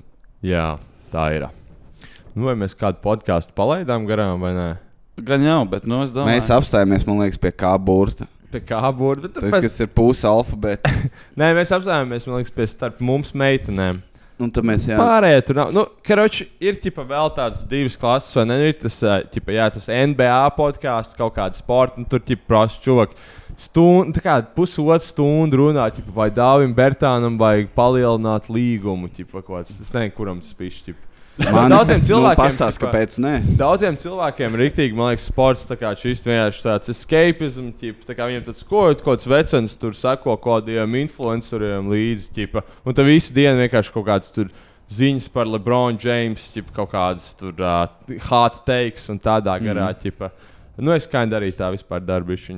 [0.46, 0.72] Jā,
[1.14, 1.46] tā ir.
[2.34, 4.68] Nu, vai mēs kādu podkāstu palaidām garām vai nē?
[5.28, 8.28] Gan jau, bet nu, es domāju, Mēs apstājāmies, man liekas, pie kā burta.
[8.54, 9.28] Pie kā būtu?
[9.36, 10.92] Tad, kas ir puse alfabēta.
[11.40, 14.00] Nē, mēs apstājāmies, man liekas, pie starp mums meitenēm.
[14.38, 14.98] Un tad mēs, jā.
[15.02, 15.72] Pārējie tur nav.
[15.74, 18.58] Nu, karoči, ir ķipa, vēl tādas divas klases, vai ne?
[18.68, 22.78] Ir tas, ā, ķipa, jā, tas NBA podkāsts, kaut kāda sporta, un tur ir prasa
[22.84, 23.18] čūvaki.
[23.58, 29.10] Stundu, kā pusotru stundu runā, ķipa, vai Dāvim Bertānam vajag palielināt līgumu.
[29.18, 29.74] Ķipa, kāds.
[29.74, 30.94] es nezinu, kuram tas pišķi.
[31.38, 32.40] Man- daudziem nu, cilvēkiem.
[32.40, 33.34] pastāst, ķipa, kāpēc nē?
[33.60, 38.16] Daudziem cilvēkiem ir rīktīgi, man liekas, sports tā kā šis vienkārši tāds escapism, ķipa, tā
[38.18, 43.06] kā viņiem tāds skojot, kaut kāds vecens tur sako kādiem influenceriem līdzi, ķipa, un tad
[43.06, 44.50] visu dienu vienkārši kaut kāds tur
[44.90, 47.86] ziņas par LeBron James, ķipa, kaut kādas tur uh,
[48.32, 50.00] hot takes un tādā garā, mm.
[50.04, 50.32] ķipa.
[50.78, 52.04] Nu, es kā arī tā vispār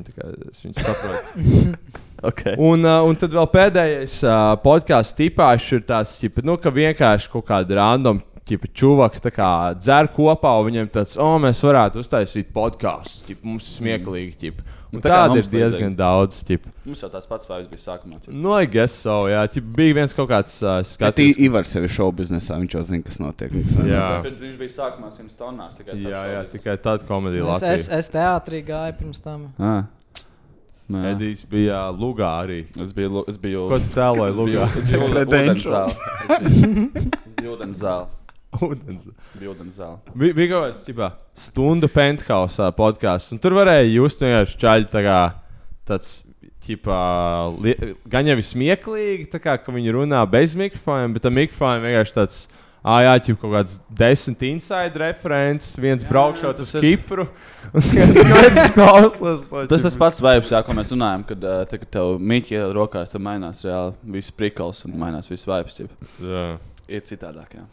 [0.03, 1.75] tā kā es viņu saprotu.
[2.29, 2.55] okay.
[2.59, 7.31] Un, uh, un tad vēl pēdējais uh, podkāsts tipāšs ir tāds, ķipa, nu, ka vienkārši
[7.31, 8.19] kaut kāda random
[8.49, 8.69] ķipa,
[9.23, 9.49] tā kā
[9.79, 14.35] dzer kopā, un viņiem tāds, o, mēs varētu uztaisīt podkāstu, mums ir smieklīgi.
[14.43, 14.67] Ķipa.
[14.89, 15.97] Un Nu, tā tāda ir diezgan vajadzēja.
[15.99, 16.37] daudz.
[16.47, 16.71] Ķipa.
[16.89, 18.17] Mums jau tās pats vairs bija sākumā.
[18.23, 18.31] ķip.
[18.33, 21.37] Nu, I guess so, jā, ķipa, bija viens kaut kāds uh, skatījums.
[21.37, 23.53] I- Ivars jau ir šovu biznesā, viņš jau zina, kas notiek.
[23.53, 24.07] kas Jā.
[24.25, 25.77] Bet viņš bija sākumā 100 tonnās.
[25.77, 27.77] Tikai tad Jā, jā, tikai tāda komēdija Latvijā.
[27.77, 29.45] es, es teātrī gāju pirms tam.
[29.59, 29.83] Ah.
[30.89, 31.03] Nē.
[31.13, 32.63] Edijs bija Lugā arī.
[32.81, 33.21] Es biju.
[33.29, 34.33] Es biju Ko tu tēloji?
[34.33, 35.93] Es biju Credentials.
[37.45, 38.07] ūdens zāle.
[38.65, 39.09] Ūdens.
[39.37, 39.99] Bija ūdens zāle.
[40.13, 45.05] Bija bija kaut kāds ķipā, stundu penthouse podkāsts, un tur varēja just vienkārši čaļi tā
[45.05, 45.19] kā
[45.89, 46.17] tāds.
[46.69, 46.95] Ķipā,
[47.63, 47.71] li,
[48.11, 52.41] gan jau ir smieklīgi, kā ka viņi runā bez mikrofona, bet tam mikrofonam vienkārši tāds
[52.79, 57.25] Ah, jā, jau kaut kāds desmit inside referents, viens braukšot uz tas ir- Kipru.
[58.77, 62.15] klausās to, Tas tas pats vibes, jā, ko mēs runājam, kad uh, te, kad tev
[62.23, 65.81] mīķi rokās, tad mainās reāli viss prikals un mainās viss vibes.
[66.89, 67.59] Ir citādāk.
[67.59, 67.67] Jā.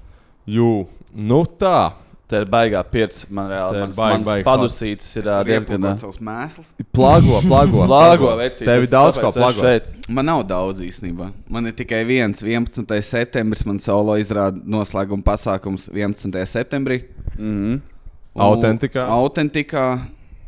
[0.47, 1.78] Jū, nu tā.
[2.27, 3.28] Tā ir baigā pieredze.
[3.31, 5.85] Man reāli ir baigi, mans padusīts ir diezgan.
[6.01, 6.73] savus mēslus.
[6.90, 7.85] Plago, plago.
[7.90, 9.60] Plago, vecīt, Tev ir daudz ko es plagot.
[9.62, 10.09] šeit.
[10.10, 11.28] Man nav daudz īstenībā.
[11.48, 12.82] Man ir tikai viens, 11.
[13.06, 13.62] septembris.
[13.66, 16.43] Man solo izrāda noslēguma pasākums 11.
[16.51, 17.05] septembrī.
[17.39, 17.78] Mhm.
[18.36, 19.06] Un- Autentikā?
[19.06, 19.85] Autentikā.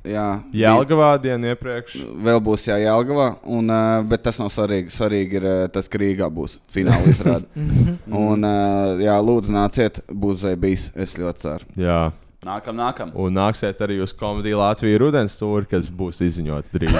[0.07, 1.99] Jā, Jelgavā dienu iepriekš.
[2.25, 4.93] Vēl būs jā, Jālgavā, un, uh, bet tas nav svarīgi.
[4.95, 7.49] Svarīgi ir uh, tas, ka Rīgā būs fināla izrāde.
[8.23, 10.91] un, uh, jā, lūdzu, nāciet, būs zēbīs.
[10.97, 11.71] Es ļoti ceru.
[11.83, 12.01] Jā.
[12.47, 13.09] Nākam, nākam.
[13.19, 16.99] Un nāksiet arī uz komēdiju Latvijas rudens tūri, kas būs izziņota drīz.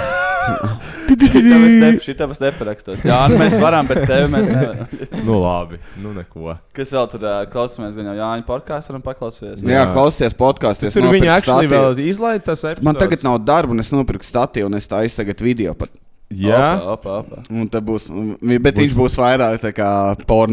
[2.03, 3.05] Šitam es neparakstos.
[3.07, 4.99] Jā, nu mēs varam, bet tevi mēs nevaram.
[5.29, 6.57] nu labi, nu neko.
[6.75, 7.95] Kas vēl tur uh, klausāmies?
[7.95, 9.63] Gan jau Jāņa podkāstu varam paklausīties.
[9.63, 10.91] Jā, jā klausieties podkāstu.
[10.91, 12.87] Tur viņi actually vēl izlaiž tas epizodes.
[12.89, 15.77] Man tagad nav darba, un es nopirku statīvu, un es taisu tagad video.
[15.79, 15.95] Pat.
[16.29, 17.39] Jā, opa, opa.
[17.49, 18.05] Un tā būs,
[18.37, 18.81] bet būs.
[18.83, 19.87] viņš būs vairāk tā kā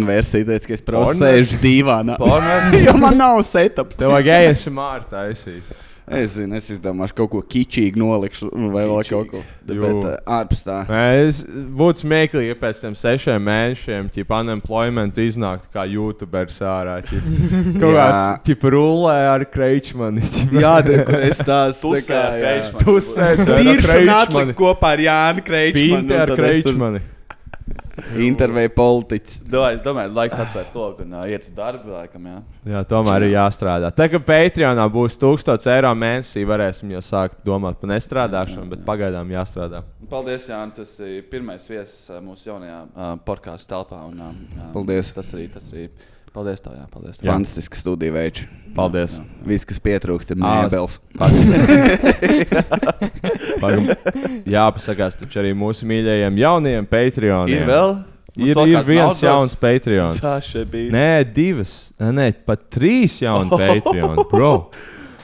[0.08, 0.84] versija, teica, ka es.
[0.86, 2.78] Porno versija?
[2.86, 3.98] jo man nav setups.
[4.00, 5.74] Tev vajag ASMR taisīt.
[6.06, 9.40] Es zinu, es izdomāšu kaut ko kičīgu nolikšu, vai vēl kaut ko.
[9.66, 9.80] Jū.
[9.82, 10.76] Bet uh, ārpus tā.
[11.18, 17.00] Es būtu smieklīgi, ja pēc tam sešiem mēnešiem, ja unemployment iznāktu kā YouTuberis ārā.
[17.08, 17.26] ķip.
[17.82, 20.22] Kaut kāds ķip rullē ar kreičmani.
[20.54, 21.82] Jā, kur es tās.
[21.82, 26.06] Pusēdz ar Tīršana atlikt kopā ar Jānu Kreičmanu.
[26.06, 27.04] Pīti ar kreičmani.
[28.20, 29.38] Intervēja politiķis.
[29.48, 31.94] Domāju, es domāju, laiks atvērt logu un uh, iet uz darbu.
[31.94, 32.40] Laikam, jā.
[32.74, 33.90] Jā, tomēr ir jāstrādā.
[33.96, 39.32] Tā kā Patreonā būs 1000 eiro mēnesī, varēsim jau sākt domāt par nestrādāšanu, bet pagaidām
[39.32, 39.82] jāstrādā.
[40.10, 40.76] Paldies, Jānis.
[40.76, 44.02] Tas ir pirmais viesis mūsu jaunajā uh, podkāstu telpā.
[44.10, 45.14] Un, uh, Paldies.
[45.16, 45.88] Tas arī, tas arī.
[46.36, 47.16] Paldies, tev, jā, paldies.
[47.16, 47.30] Tev.
[47.30, 48.42] Fantastiski studiju veids.
[48.76, 49.14] Paldies.
[49.48, 50.98] Viss, kas pietrūkst, ir mēbeles.
[53.62, 53.88] Pagam-
[54.44, 57.56] Jāpasakās taču arī mūsu mīļajiem jaunajiem Patreoniem.
[57.56, 57.94] Ir vēl?
[58.36, 60.18] Mums Ir, vēl ir viens jauns Patreons.
[60.92, 61.72] Nē, divas.
[61.96, 64.20] Nē, pat trīs jauni Patreon.
[64.28, 64.50] Bro.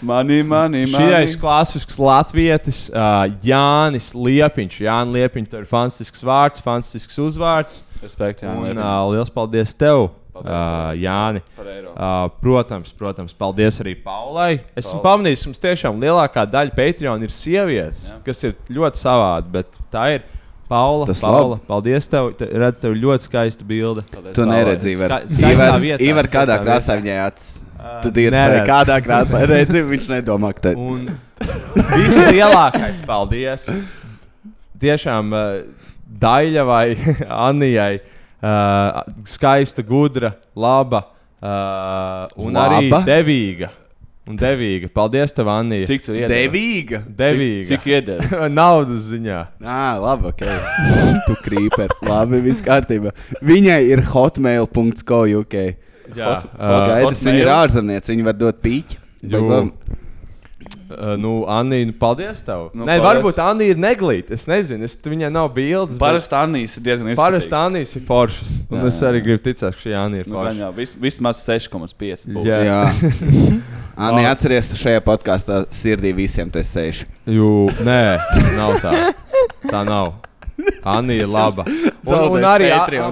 [0.03, 1.13] Mani, mani, mani.
[1.29, 4.81] ir klasisks latvietis, uh, Jānis Liepiņš.
[4.89, 7.83] Jānis Liepiņš, tev ir fantastisks vārds, fantastisks uzvārds.
[8.03, 10.09] Respekt, Jāni Un, uh, liels paldies tev,
[10.43, 11.41] uh, Jāni.
[11.59, 14.61] Uh, protams, protams, paldies arī Paulai.
[14.77, 15.05] Esmu Paula.
[15.09, 18.21] pamanījis, ka mums tiešām lielākā daļa Patreon ir sievietes, Jā.
[18.27, 20.23] kas ir ļoti savādi, bet tā ir.
[20.73, 21.67] Paula, Tas Paula labi.
[21.69, 22.31] paldies tev.
[22.39, 24.07] Te, redz, tev ļoti skaista bilde.
[24.09, 24.55] Paldies, Tu Paulai.
[24.57, 26.29] neredzi, Ivar.
[26.33, 27.51] Kādā skaistā krāsā viņai acis.
[27.77, 31.11] Ā, Tu dirzi, kādā krāsā reizi viņš nedomā, ka tā Un
[31.93, 33.67] vislielākais paldies
[34.83, 35.61] tiešām uh,
[36.23, 36.87] Daļavai,
[37.29, 38.01] Anijai,
[38.43, 42.81] uh, skaista, gudra, laba uh, un Laba?
[42.81, 43.71] arī devīga.
[44.29, 44.87] Un devīga.
[44.95, 45.83] Paldies, tev, Anija.
[45.89, 46.31] Cik tur iedeva?
[46.31, 47.01] devīga.
[47.19, 47.65] devīga?
[47.67, 48.49] Cik, cik iedeva?
[48.61, 49.39] Naudas ziņā.
[49.67, 50.45] Ā, labi, ok.
[51.27, 51.91] tu krīper.
[52.07, 53.11] Labi, viss kārtībā.
[53.43, 55.57] Viņai ir hotmail.co UK.
[56.13, 57.57] Jā, Hot- uh, Gaidis, viņa ir Hotmail?
[57.65, 59.01] ārzemniece, viņa var dot pīķi.
[60.93, 62.69] Uh, nu, Anija, nu, paldies tev.
[62.75, 63.07] Nu, Nu, Nē, paldies.
[63.09, 64.35] varbūt Anija ir neglīta.
[64.37, 65.95] Es nezinu, es, viņai nav bildes.
[65.97, 67.67] bet Parasti Annijas ir diezgan Parasti izskatīgs.
[67.67, 68.51] Anijas ir foršas.
[68.71, 69.25] Un Jā, es jā, arī jā.
[69.29, 70.57] gribu ticēt, ka šī Anija ir Nu, forša.
[70.61, 72.27] jau, vis, vismaz 6,5.
[72.33, 72.45] būs.
[72.47, 72.61] Jā.
[72.67, 72.83] Jā.
[74.09, 77.07] Anī, atceries, šajā podkāstā sirdī visiem tu esi seši.
[77.29, 77.49] Jū,
[77.85, 78.01] nē,
[78.57, 78.93] nav tā.
[79.69, 80.15] Tā nav.
[80.85, 81.65] Anija ir laba.
[82.03, 82.69] Un, un arī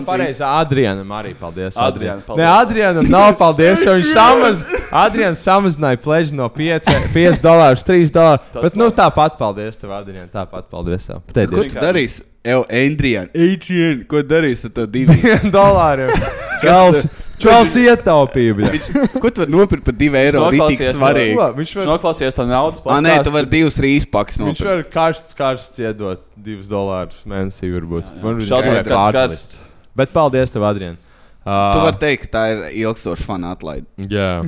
[0.07, 1.77] pareizi Adrianam arī paldies.
[1.79, 2.43] Adrianam, paldies.
[2.43, 4.65] Nē, Adrianam nav paldies, jo viņš samaz,
[5.03, 8.59] Adrians samazināja pleģi no 5, 5 dolārus, 3 dolārus.
[8.59, 11.23] Bet nu tāpat paldies tev, Adrian, tāpat paldies tev.
[11.23, 11.73] Ko Pateicies.
[11.75, 12.27] tu darīsi?
[12.41, 15.51] Evo, Adrian, Adrian, ko darīsi ar to diviem?
[15.57, 16.15] dolāriem.
[16.65, 17.05] Čels,
[17.43, 18.71] čels ietaupīja.
[19.17, 20.45] Ko tu vari nopirkt par divu eiro?
[20.47, 21.35] Rītīgi noklausījies svarīgi.
[21.39, 21.47] Ko?
[21.57, 24.69] Viņš Viņš var, noklausījās to naudas Ā, nē, tu vari divus rīspaks viņš nopirkt.
[24.71, 28.12] var karsts, karsts iedot 2 dolārus mēnesī varbūt.
[28.23, 29.15] Viņš varētu kas pārpalist.
[29.19, 29.59] karsts.
[30.01, 30.97] Bet paldies tev, Adrian.
[31.41, 33.89] Uh, Tu vari teikt, ka tā ir ilgstoša fana atlaide.
[34.12, 34.43] Jā.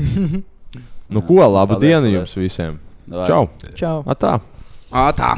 [1.12, 2.78] nu, ko labu dienu jums visiem.
[3.08, 3.26] Davai.
[3.28, 3.48] Čau!
[3.74, 3.96] Čau!
[4.06, 4.36] Atā!
[4.92, 5.32] Ā, tā.